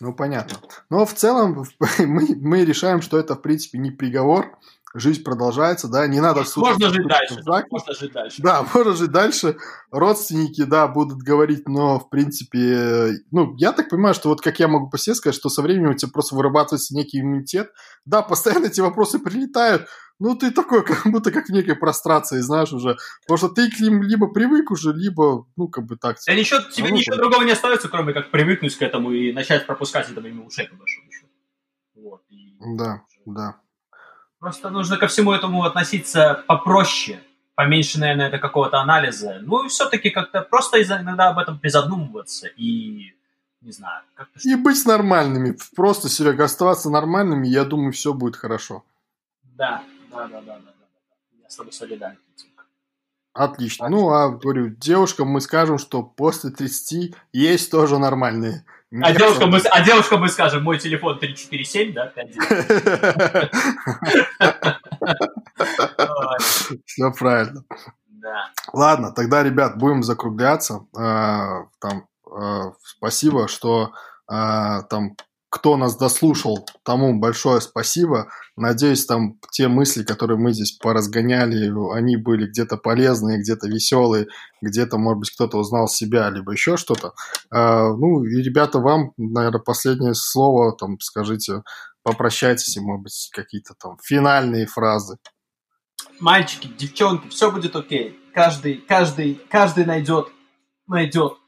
Ну, 0.00 0.14
понятно. 0.14 0.56
Но 0.88 1.04
в 1.04 1.12
целом 1.12 1.62
мы, 1.98 2.26
мы 2.36 2.64
решаем, 2.64 3.02
что 3.02 3.18
это, 3.18 3.34
в 3.34 3.42
принципе, 3.42 3.76
не 3.76 3.90
приговор, 3.90 4.58
жизнь 4.98 5.22
продолжается, 5.22 5.88
да, 5.88 6.06
не 6.06 6.20
надо. 6.20 6.44
Можно 6.56 6.90
жить 6.90 7.06
дальше. 7.06 7.42
Можно 7.70 7.94
жить 7.94 8.12
дальше. 8.12 8.42
Да, 8.42 8.66
можно 8.74 8.92
жить 8.94 9.10
дальше. 9.10 9.56
Родственники, 9.90 10.64
да, 10.64 10.88
будут 10.88 11.18
говорить, 11.18 11.68
но, 11.68 11.98
в 11.98 12.08
принципе, 12.08 13.10
ну, 13.30 13.54
я 13.56 13.72
так 13.72 13.88
понимаю, 13.88 14.14
что 14.14 14.28
вот 14.28 14.40
как 14.40 14.58
я 14.58 14.68
могу 14.68 14.88
по 14.88 14.98
себе 14.98 15.14
сказать, 15.14 15.36
что 15.36 15.48
со 15.48 15.62
временем 15.62 15.90
у 15.90 15.94
тебя 15.94 16.10
просто 16.12 16.34
вырабатывается 16.34 16.94
некий 16.94 17.20
иммунитет. 17.20 17.70
Да, 18.04 18.22
постоянно 18.22 18.66
эти 18.66 18.80
вопросы 18.80 19.18
прилетают, 19.18 19.86
ну, 20.18 20.34
ты 20.34 20.50
такой, 20.50 20.84
как 20.84 21.02
будто 21.06 21.30
как 21.30 21.46
в 21.46 21.52
некой 21.52 21.76
прострации, 21.76 22.40
знаешь, 22.40 22.72
уже. 22.72 22.96
Потому 23.22 23.38
что 23.38 23.48
ты 23.48 23.70
к 23.70 23.78
ним 23.80 24.02
либо 24.02 24.28
привык 24.28 24.70
уже, 24.70 24.92
либо, 24.92 25.46
ну, 25.56 25.68
как 25.68 25.84
бы 25.86 25.96
так. 25.96 26.16
Да 26.26 26.34
ничего, 26.34 26.60
тебе 26.60 26.88
ну, 26.88 26.96
ничего 26.96 27.16
другого 27.16 27.42
не 27.42 27.52
остается, 27.52 27.88
кроме 27.88 28.12
как 28.12 28.30
привыкнуть 28.30 28.76
к 28.76 28.82
этому 28.82 29.12
и 29.12 29.32
начать 29.32 29.66
пропускать 29.66 30.10
это 30.10 30.20
мимо 30.20 30.46
ушей, 30.46 30.68
по 30.68 30.76
большому 30.76 31.10
счету. 31.10 31.28
Вот. 31.94 32.22
И... 32.30 32.56
Да, 32.76 33.02
да. 33.26 33.60
Просто 34.38 34.70
нужно 34.70 34.98
ко 34.98 35.06
всему 35.06 35.32
этому 35.32 35.64
относиться 35.64 36.44
попроще, 36.46 37.20
поменьше, 37.54 37.98
наверное, 37.98 38.28
это 38.28 38.38
какого-то 38.38 38.78
анализа. 38.78 39.38
Ну 39.40 39.64
и 39.64 39.68
все-таки 39.68 40.10
как-то 40.10 40.42
просто 40.42 40.82
иногда 40.82 41.28
об 41.28 41.38
этом 41.38 41.58
призадумываться 41.58 42.46
и 42.48 43.14
не 43.62 43.72
знаю. 43.72 44.02
И 44.44 44.54
быть 44.54 44.84
нормальными. 44.86 45.56
Просто, 45.74 46.08
Серега, 46.08 46.44
оставаться 46.44 46.90
нормальными, 46.90 47.48
я 47.48 47.64
думаю, 47.64 47.92
все 47.92 48.12
будет 48.12 48.36
хорошо. 48.36 48.84
Да, 49.42 49.82
да, 50.10 50.28
да, 50.28 50.40
да, 50.40 50.40
да. 50.40 50.58
да. 50.58 51.42
Я 51.42 51.50
с 51.50 51.56
тобой 51.56 51.72
солидарен. 51.72 52.18
Отлично. 53.32 53.88
Ну, 53.90 54.08
а 54.10 54.30
говорю, 54.30 54.70
девушкам 54.70 55.28
мы 55.28 55.42
скажем, 55.42 55.76
что 55.76 56.02
после 56.02 56.50
30 56.50 57.14
есть 57.32 57.70
тоже 57.70 57.98
нормальные. 57.98 58.64
А 59.02 59.12
девушкам, 59.12 59.50
мы, 59.50 59.58
а 59.58 59.84
девушкам 59.84 60.20
мы 60.20 60.28
скажем, 60.28 60.62
мой 60.62 60.78
телефон 60.78 61.18
347, 61.18 61.92
да? 61.92 62.12
Все 66.84 67.10
правильно. 67.18 67.64
Да. 68.06 68.50
Ладно, 68.72 69.12
тогда, 69.12 69.42
ребят, 69.42 69.76
будем 69.76 70.02
закругляться. 70.02 70.86
А, 70.96 71.64
там, 71.80 72.06
а, 72.30 72.72
спасибо, 72.82 73.48
что 73.48 73.92
а, 74.28 74.82
там 74.82 75.16
кто 75.56 75.78
нас 75.78 75.96
дослушал, 75.96 76.68
тому 76.82 77.18
большое 77.18 77.62
спасибо. 77.62 78.28
Надеюсь, 78.56 79.06
там 79.06 79.38
те 79.50 79.68
мысли, 79.68 80.04
которые 80.04 80.38
мы 80.38 80.52
здесь 80.52 80.72
поразгоняли, 80.72 81.72
они 81.96 82.16
были 82.18 82.46
где-то 82.46 82.76
полезные, 82.76 83.40
где-то 83.40 83.66
веселые, 83.66 84.26
где-то, 84.60 84.98
может 84.98 85.20
быть, 85.20 85.30
кто-то 85.30 85.56
узнал 85.56 85.88
себя, 85.88 86.28
либо 86.28 86.52
еще 86.52 86.76
что-то. 86.76 87.14
А, 87.50 87.88
ну, 87.88 88.22
и, 88.24 88.42
ребята, 88.42 88.80
вам, 88.80 89.12
наверное, 89.16 89.60
последнее 89.60 90.12
слово, 90.14 90.76
там, 90.76 91.00
скажите, 91.00 91.62
попрощайтесь, 92.02 92.76
и, 92.76 92.80
может 92.80 93.04
быть, 93.04 93.30
какие-то 93.32 93.74
там 93.80 93.96
финальные 94.02 94.66
фразы. 94.66 95.16
Мальчики, 96.20 96.66
девчонки, 96.66 97.28
все 97.28 97.50
будет 97.50 97.74
окей. 97.74 98.18
Каждый, 98.34 98.76
каждый, 98.76 99.40
каждый 99.48 99.86
найдет, 99.86 100.28
найдет 100.86 101.38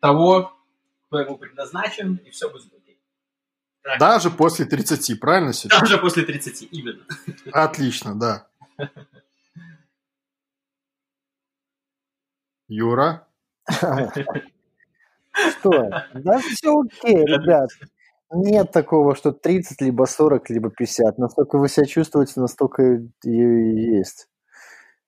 того, 0.00 0.52
кто 1.06 1.20
ему 1.20 1.38
предназначен, 1.38 2.16
и 2.16 2.30
все 2.30 2.50
будет 2.50 2.75
так. 3.86 4.00
Даже 4.00 4.30
после 4.30 4.66
30, 4.66 5.20
правильно, 5.20 5.52
Серега? 5.52 5.80
Даже 5.80 5.98
после 5.98 6.24
30, 6.24 6.68
именно. 6.72 7.04
Отлично, 7.52 8.18
да. 8.18 8.48
Юра? 12.68 13.28
Что? 13.70 14.12
Да 16.14 16.38
все 16.40 16.80
окей, 16.80 17.24
ребят. 17.24 17.70
Нет 18.32 18.72
такого, 18.72 19.14
что 19.14 19.30
30, 19.30 19.80
либо 19.82 20.06
40, 20.06 20.50
либо 20.50 20.70
50. 20.70 21.18
Насколько 21.18 21.58
вы 21.58 21.68
себя 21.68 21.86
чувствуете, 21.86 22.40
настолько 22.40 22.82
и 23.22 23.30
есть. 23.30 24.28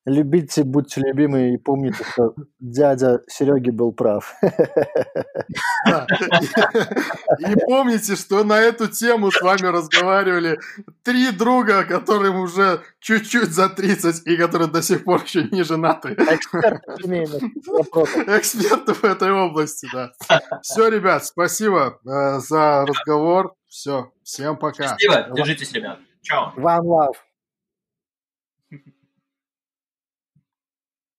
Любите, 0.09 0.65
будьте 0.65 1.03
любимы 1.03 1.53
и 1.53 1.59
помните, 1.59 2.03
что 2.13 2.35
дядя 2.61 3.21
Сереги 3.27 3.69
был 3.69 3.93
прав. 3.93 4.35
И 7.39 7.55
помните, 7.67 8.17
что 8.17 8.43
на 8.43 8.59
эту 8.59 8.89
тему 8.89 9.31
с 9.31 9.41
вами 9.43 9.67
разговаривали 9.67 10.59
три 11.03 11.31
друга, 11.31 11.85
которым 11.85 12.41
уже 12.41 12.81
чуть-чуть 13.01 13.51
за 13.51 13.69
30 13.69 14.27
и 14.27 14.37
которые 14.39 14.69
до 14.69 14.81
сих 14.83 15.05
пор 15.05 15.23
еще 15.25 15.45
не 15.45 15.63
женаты. 15.63 16.15
Эксперты 18.39 18.95
в 18.95 19.05
этой 19.05 19.31
области, 19.31 19.87
да. 19.93 20.13
Все, 20.63 20.89
ребят, 20.89 21.27
спасибо 21.27 21.99
э, 22.07 22.39
за 22.41 22.87
разговор. 22.87 23.55
Все, 23.69 24.11
всем 24.23 24.57
пока. 24.57 24.89
Спасибо, 24.89 25.29
держитесь, 25.37 25.73
ребят. 25.73 25.99
Чао. 26.23 26.55
One 26.57 26.83
love. 26.85 27.28